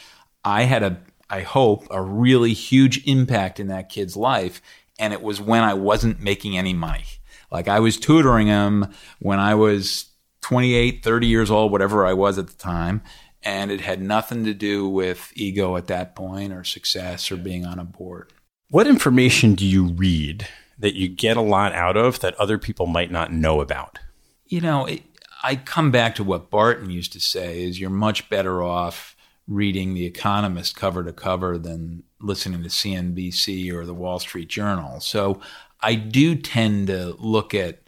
I 0.45 0.63
had 0.63 0.83
a, 0.83 0.97
I 1.29 1.41
hope, 1.41 1.87
a 1.89 2.01
really 2.01 2.53
huge 2.53 3.05
impact 3.07 3.59
in 3.59 3.67
that 3.67 3.89
kid's 3.89 4.15
life. 4.15 4.61
And 4.99 5.13
it 5.13 5.21
was 5.21 5.41
when 5.41 5.63
I 5.63 5.73
wasn't 5.73 6.21
making 6.21 6.57
any 6.57 6.73
money. 6.73 7.05
Like 7.51 7.67
I 7.67 7.79
was 7.79 7.97
tutoring 7.97 8.47
him 8.47 8.93
when 9.19 9.39
I 9.39 9.55
was 9.55 10.05
28, 10.41 11.03
30 11.03 11.27
years 11.27 11.51
old, 11.51 11.71
whatever 11.71 12.05
I 12.05 12.13
was 12.13 12.37
at 12.37 12.47
the 12.47 12.53
time. 12.53 13.01
And 13.43 13.71
it 13.71 13.81
had 13.81 14.01
nothing 14.01 14.43
to 14.45 14.53
do 14.53 14.87
with 14.87 15.31
ego 15.35 15.75
at 15.75 15.87
that 15.87 16.15
point 16.15 16.53
or 16.53 16.63
success 16.63 17.31
or 17.31 17.37
being 17.37 17.65
on 17.65 17.79
a 17.79 17.83
board. 17.83 18.31
What 18.69 18.87
information 18.87 19.55
do 19.55 19.65
you 19.65 19.87
read 19.87 20.47
that 20.77 20.95
you 20.95 21.07
get 21.07 21.37
a 21.37 21.41
lot 21.41 21.73
out 21.73 21.97
of 21.97 22.19
that 22.19 22.35
other 22.35 22.57
people 22.57 22.85
might 22.85 23.11
not 23.11 23.33
know 23.33 23.61
about? 23.61 23.99
You 24.45 24.61
know, 24.61 24.85
it, 24.85 25.03
I 25.43 25.55
come 25.55 25.91
back 25.91 26.15
to 26.15 26.23
what 26.23 26.49
Barton 26.49 26.89
used 26.89 27.13
to 27.13 27.19
say 27.19 27.63
is 27.63 27.79
you're 27.79 27.89
much 27.89 28.29
better 28.29 28.61
off 28.61 29.15
reading 29.47 29.93
The 29.93 30.05
Economist 30.05 30.75
cover 30.75 31.03
to 31.03 31.11
cover 31.11 31.57
than 31.57 32.03
listening 32.19 32.63
to 32.63 32.69
CNBC 32.69 33.71
or 33.73 33.85
the 33.85 33.93
Wall 33.93 34.19
Street 34.19 34.47
Journal. 34.47 34.99
So 34.99 35.41
I 35.81 35.95
do 35.95 36.35
tend 36.35 36.87
to 36.87 37.15
look 37.19 37.53
at 37.53 37.81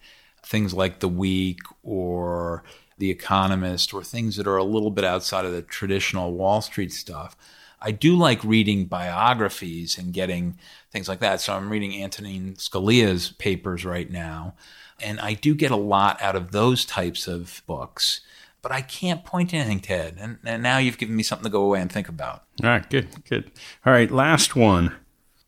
things 0.46 0.74
like 0.74 1.00
The 1.00 1.10
Week 1.10 1.60
or 1.84 2.64
The 3.04 3.12
Economist 3.12 3.94
or 3.94 4.02
things 4.02 4.38
that 4.38 4.48
are 4.48 4.56
a 4.56 4.64
little 4.64 4.90
bit 4.90 5.04
outside 5.04 5.44
of 5.44 5.52
the 5.52 5.62
traditional 5.62 6.32
Wall 6.32 6.62
Street 6.62 6.94
stuff. 6.94 7.36
I 7.82 7.92
do 7.92 8.16
like 8.16 8.42
reading 8.46 8.86
biographies 8.86 9.98
and 9.98 10.14
getting 10.14 10.58
things 10.90 11.10
like 11.10 11.20
that. 11.20 11.42
So 11.42 11.54
I'm 11.54 11.70
reading 11.70 12.02
Antonin 12.02 12.54
Scalia's 12.54 13.32
papers 13.32 13.84
right 13.84 14.10
now. 14.10 14.56
And 15.02 15.20
I 15.20 15.34
do 15.34 15.54
get 15.54 15.70
a 15.70 15.76
lot 15.76 16.22
out 16.22 16.38
of 16.38 16.54
those 16.54 16.86
types 16.86 17.28
of 17.28 17.62
books, 17.68 18.22
but 18.62 18.72
I 18.72 18.80
can't 18.80 19.26
point 19.26 19.50
to 19.50 19.58
anything, 19.58 19.82
Ted. 19.82 20.16
And, 20.18 20.38
and 20.46 20.64
now 20.64 20.78
you've 20.78 20.98
given 20.98 21.18
me 21.18 21.24
something 21.24 21.44
to 21.44 21.50
go 21.50 21.64
away 21.64 21.82
and 21.82 21.92
think 21.92 22.08
about. 22.08 22.46
All 22.64 22.70
right, 22.70 22.90
good, 22.90 23.26
good. 23.26 23.52
All 23.86 23.92
right, 23.92 24.10
last 24.10 24.56
one. 24.56 24.96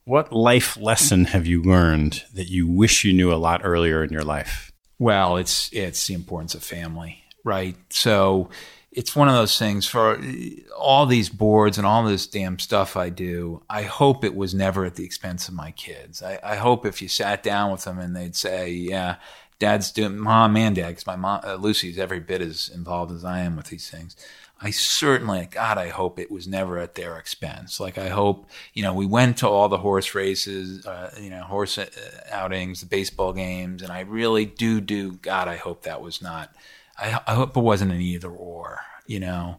What 0.03 0.33
life 0.33 0.75
lesson 0.75 1.23
have 1.25 1.47
you 1.47 1.63
learned 1.63 2.25
that 2.33 2.49
you 2.49 2.67
wish 2.67 3.05
you 3.05 3.13
knew 3.13 3.31
a 3.31 3.39
lot 3.39 3.61
earlier 3.63 4.03
in 4.03 4.11
your 4.11 4.25
life? 4.25 4.73
Well, 4.99 5.35
it's 5.37 5.69
it's 5.73 6.07
the 6.07 6.13
importance 6.13 6.55
of 6.55 6.63
family, 6.63 7.24
right? 7.45 7.77
So 7.89 8.49
it's 8.91 9.15
one 9.15 9.29
of 9.29 9.35
those 9.35 9.57
things 9.59 9.85
for 9.85 10.19
all 10.77 11.05
these 11.05 11.29
boards 11.29 11.77
and 11.77 11.85
all 11.85 12.03
this 12.03 12.27
damn 12.27 12.59
stuff 12.59 12.97
I 12.97 13.09
do. 13.09 13.61
I 13.69 13.83
hope 13.83 14.23
it 14.23 14.35
was 14.35 14.53
never 14.53 14.83
at 14.83 14.95
the 14.95 15.05
expense 15.05 15.47
of 15.47 15.53
my 15.53 15.71
kids. 15.71 16.23
I, 16.23 16.39
I 16.43 16.55
hope 16.55 16.85
if 16.85 17.01
you 17.01 17.07
sat 17.07 17.43
down 17.43 17.71
with 17.71 17.83
them 17.83 17.99
and 17.99 18.15
they'd 18.15 18.35
say, 18.35 18.71
"Yeah, 18.71 19.15
Dad's 19.59 19.91
doing 19.91 20.17
mom 20.17 20.57
and 20.57 20.75
dad," 20.75 20.89
because 20.89 21.07
my 21.07 21.17
mom 21.17 21.41
uh, 21.45 21.55
Lucy's 21.55 21.99
every 21.99 22.19
bit 22.19 22.41
as 22.41 22.69
involved 22.73 23.11
as 23.11 23.23
I 23.23 23.39
am 23.39 23.55
with 23.55 23.67
these 23.67 23.89
things. 23.89 24.15
I 24.61 24.71
certainly, 24.71 25.49
God, 25.51 25.77
I 25.77 25.89
hope 25.89 26.17
it 26.17 26.31
was 26.31 26.47
never 26.47 26.79
at 26.79 26.95
their 26.95 27.17
expense. 27.17 27.81
Like 27.81 27.97
I 27.97 28.07
hope, 28.07 28.49
you 28.73 28.83
know, 28.83 28.93
we 28.93 29.05
went 29.05 29.37
to 29.39 29.49
all 29.49 29.67
the 29.67 29.77
horse 29.77 30.15
races, 30.15 30.85
uh, 30.85 31.13
you 31.19 31.29
know, 31.29 31.43
horse 31.43 31.77
uh, 31.77 31.87
outings, 32.31 32.79
the 32.79 32.85
baseball 32.85 33.33
games, 33.33 33.81
and 33.81 33.91
I 33.91 33.99
really 33.99 34.45
do 34.45 34.79
do. 34.79 35.13
God, 35.13 35.49
I 35.49 35.57
hope 35.57 35.83
that 35.83 36.01
was 36.01 36.21
not 36.21 36.55
I, 36.97 37.19
I 37.27 37.33
hope 37.35 37.55
it 37.55 37.61
wasn't 37.61 37.91
an 37.91 38.01
either 38.01 38.29
or, 38.29 38.79
you 39.07 39.19
know. 39.19 39.57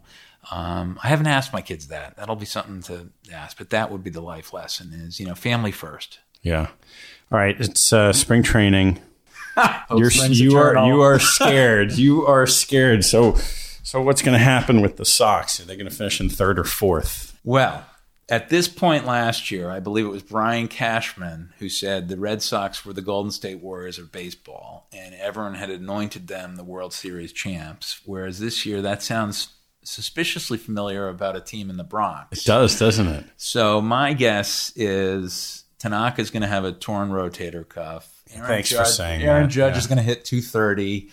Um, 0.49 0.99
I 1.03 1.07
haven't 1.09 1.27
asked 1.27 1.51
my 1.51 1.61
kids 1.61 1.87
that. 1.87 2.15
That'll 2.15 2.35
be 2.35 2.45
something 2.45 2.81
to 2.83 3.09
ask, 3.33 3.57
but 3.57 3.69
that 3.71 3.91
would 3.91 4.03
be 4.03 4.09
the 4.09 4.21
life 4.21 4.53
lesson 4.53 4.93
is, 4.93 5.19
you 5.19 5.25
know, 5.25 5.35
family 5.35 5.71
first. 5.71 6.19
Yeah. 6.41 6.67
All 7.31 7.37
right. 7.37 7.59
It's 7.59 7.91
uh, 7.91 8.13
spring 8.13 8.43
training. 8.43 8.99
You're, 9.89 10.11
you 10.11 10.57
are, 10.57 10.87
you 10.87 11.01
are 11.01 11.19
scared. 11.19 11.93
you 11.93 12.25
are 12.25 12.45
scared. 12.45 13.03
So, 13.03 13.35
so 13.83 14.01
what's 14.01 14.21
going 14.21 14.37
to 14.37 14.43
happen 14.43 14.81
with 14.81 14.97
the 14.97 15.05
Sox? 15.05 15.59
Are 15.59 15.65
they 15.65 15.75
going 15.75 15.89
to 15.89 15.95
finish 15.95 16.21
in 16.21 16.29
third 16.29 16.59
or 16.59 16.63
fourth? 16.63 17.39
Well, 17.43 17.85
at 18.29 18.49
this 18.49 18.67
point 18.67 19.05
last 19.05 19.51
year, 19.51 19.69
I 19.69 19.79
believe 19.79 20.05
it 20.05 20.09
was 20.09 20.23
Brian 20.23 20.67
Cashman 20.67 21.53
who 21.59 21.69
said 21.69 22.09
the 22.09 22.17
Red 22.17 22.41
Sox 22.41 22.85
were 22.85 22.93
the 22.93 23.01
Golden 23.01 23.31
State 23.31 23.61
Warriors 23.61 23.97
of 23.97 24.11
baseball, 24.11 24.87
and 24.91 25.15
everyone 25.15 25.55
had 25.55 25.69
anointed 25.69 26.27
them 26.27 26.55
the 26.55 26.63
World 26.63 26.93
Series 26.93 27.31
champs. 27.31 28.01
Whereas 28.05 28.39
this 28.39 28.65
year, 28.65 28.81
that 28.81 29.01
sounds 29.01 29.53
suspiciously 29.83 30.57
familiar 30.57 31.07
about 31.07 31.37
a 31.37 31.41
team 31.41 31.69
in 31.69 31.77
the 31.77 31.83
Bronx. 31.83 32.41
It 32.41 32.45
does, 32.45 32.77
doesn't 32.77 33.07
it? 33.07 33.25
So 33.37 33.79
my 33.79 34.11
guess 34.11 34.73
is 34.75 35.63
Tanaka 35.79 36.21
is 36.21 36.29
going 36.29 36.41
to 36.41 36.47
have 36.47 36.65
a 36.65 36.73
torn 36.73 37.09
rotator 37.09 37.67
cuff. 37.67 38.23
Aaron 38.33 38.47
Thanks 38.47 38.69
Judge, 38.69 38.79
for 38.79 38.91
saying 38.91 39.21
it. 39.21 39.25
Aaron 39.25 39.43
that. 39.43 39.51
Judge 39.51 39.73
yeah. 39.73 39.79
is 39.79 39.87
going 39.87 39.99
to 39.99 40.03
hit 40.03 40.25
230 40.25 41.11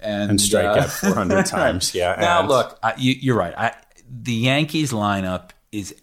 and, 0.00 0.30
and 0.30 0.40
strike 0.40 0.64
uh, 0.64 0.80
out 0.80 0.90
400 0.90 1.44
times. 1.46 1.94
Yeah. 1.94 2.16
Now, 2.18 2.40
and... 2.40 2.48
look, 2.48 2.78
I, 2.82 2.94
you, 2.96 3.34
are 3.34 3.36
right. 3.36 3.54
I, 3.54 3.74
the 4.08 4.32
Yankees 4.32 4.92
lineup 4.92 5.50
is 5.70 5.94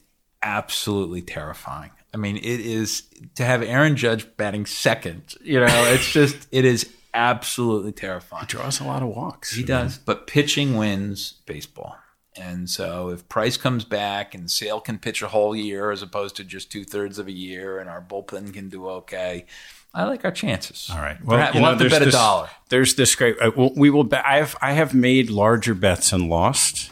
absolutely 0.44 1.22
terrifying. 1.22 1.92
I 2.14 2.18
mean, 2.18 2.38
it 2.38 2.44
is 2.44 3.04
to 3.36 3.46
have 3.46 3.62
Aaron 3.62 3.96
Judge 3.96 4.28
batting 4.38 4.66
second. 4.66 5.36
You 5.42 5.62
know, 5.62 5.86
it's 5.94 6.12
just 6.12 6.48
it 6.52 6.66
is 6.66 6.92
absolutely 7.14 7.92
terrifying. 7.92 8.42
He 8.42 8.48
draws 8.48 8.80
a 8.80 8.84
lot 8.84 9.02
of 9.02 9.10
walks. 9.10 9.54
He 9.54 9.64
does, 9.64 9.98
but 9.98 10.28
pitching 10.28 10.76
wins 10.76 11.36
baseball. 11.46 11.96
And 12.38 12.70
so, 12.70 13.10
if 13.10 13.28
Price 13.28 13.58
comes 13.58 13.84
back 13.84 14.34
and 14.34 14.50
Sale 14.50 14.80
can 14.80 14.98
pitch 14.98 15.22
a 15.22 15.28
whole 15.28 15.54
year 15.54 15.92
as 15.92 16.02
opposed 16.02 16.38
to 16.38 16.46
just 16.46 16.72
two 16.72 16.86
thirds 16.86 17.20
of 17.20 17.28
a 17.28 17.32
year, 17.32 17.78
and 17.78 17.90
our 17.90 18.02
bullpen 18.02 18.54
can 18.54 18.70
do 18.70 18.88
okay, 18.88 19.46
I 19.94 20.06
like 20.06 20.24
our 20.24 20.32
chances. 20.32 20.90
All 20.92 21.00
right. 21.00 21.24
Well, 21.24 21.38
we'll, 21.54 21.66
have 21.66 21.78
to 21.80 21.90
bet 21.90 22.02
this, 22.02 22.14
a 22.14 22.18
dollar. 22.18 22.50
There's 22.70 22.96
this 22.96 23.14
great. 23.16 23.36
Uh, 23.42 23.52
we 23.76 23.90
will 23.90 24.06
bet. 24.06 24.26
I 24.26 24.38
have 24.38 24.56
I 24.62 24.72
have 24.74 24.94
made 24.94 25.30
larger 25.30 25.76
bets 25.76 26.14
and 26.14 26.30
lost. 26.30 26.92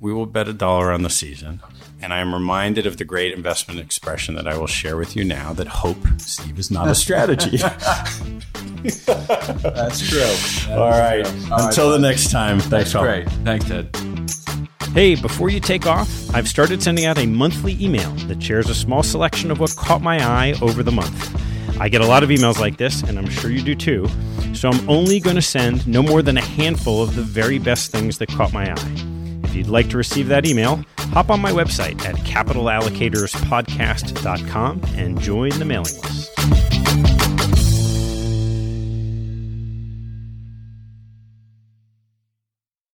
We 0.00 0.12
will 0.12 0.26
bet 0.26 0.46
a 0.48 0.52
dollar 0.52 0.92
on 0.92 1.02
the 1.02 1.10
season. 1.10 1.60
And 2.00 2.12
I 2.12 2.18
am 2.18 2.32
reminded 2.32 2.86
of 2.86 2.98
the 2.98 3.04
great 3.04 3.34
investment 3.34 3.80
expression 3.80 4.36
that 4.36 4.46
I 4.46 4.56
will 4.56 4.68
share 4.68 4.96
with 4.96 5.16
you 5.16 5.24
now 5.24 5.52
that 5.54 5.66
hope, 5.66 5.96
Steve, 6.18 6.56
is 6.58 6.70
not 6.70 6.86
a 6.86 6.94
strategy. 6.94 7.56
That's 7.62 8.18
true. 10.08 10.20
That 10.20 10.76
All 10.78 10.92
is 10.92 11.00
right. 11.00 11.24
true. 11.24 11.52
All 11.52 11.66
Until 11.66 11.90
right, 11.90 11.96
the 11.96 11.98
next 11.98 12.30
time. 12.30 12.60
Thanks, 12.60 12.94
all. 12.94 13.02
Great. 13.02 13.28
Thanks, 13.44 13.66
Ted. 13.66 13.88
Hey, 14.94 15.16
before 15.16 15.50
you 15.50 15.58
take 15.58 15.86
off, 15.86 16.08
I've 16.34 16.48
started 16.48 16.80
sending 16.82 17.04
out 17.04 17.18
a 17.18 17.26
monthly 17.26 17.76
email 17.84 18.10
that 18.28 18.40
shares 18.40 18.70
a 18.70 18.74
small 18.74 19.02
selection 19.02 19.50
of 19.50 19.58
what 19.58 19.74
caught 19.76 20.00
my 20.00 20.24
eye 20.24 20.54
over 20.62 20.84
the 20.84 20.92
month. 20.92 21.34
I 21.80 21.88
get 21.88 22.00
a 22.00 22.06
lot 22.06 22.22
of 22.22 22.30
emails 22.30 22.60
like 22.60 22.76
this, 22.76 23.02
and 23.02 23.18
I'm 23.18 23.28
sure 23.28 23.50
you 23.50 23.62
do 23.62 23.74
too, 23.74 24.08
so 24.54 24.68
I'm 24.68 24.88
only 24.88 25.18
going 25.20 25.36
to 25.36 25.42
send 25.42 25.86
no 25.86 26.02
more 26.02 26.22
than 26.22 26.36
a 26.36 26.40
handful 26.42 27.02
of 27.02 27.16
the 27.16 27.22
very 27.22 27.58
best 27.58 27.90
things 27.90 28.18
that 28.18 28.28
caught 28.28 28.52
my 28.52 28.72
eye. 28.72 29.07
You'd 29.58 29.66
like 29.66 29.90
to 29.90 29.96
receive 29.96 30.28
that 30.28 30.46
email, 30.46 30.84
hop 30.98 31.30
on 31.30 31.40
my 31.40 31.50
website 31.50 32.00
at 32.04 32.14
capitalallocatorspodcast.com 32.18 34.82
and 34.94 35.20
join 35.20 35.50
the 35.50 35.64
mailing 35.64 35.96
list. 35.96 37.17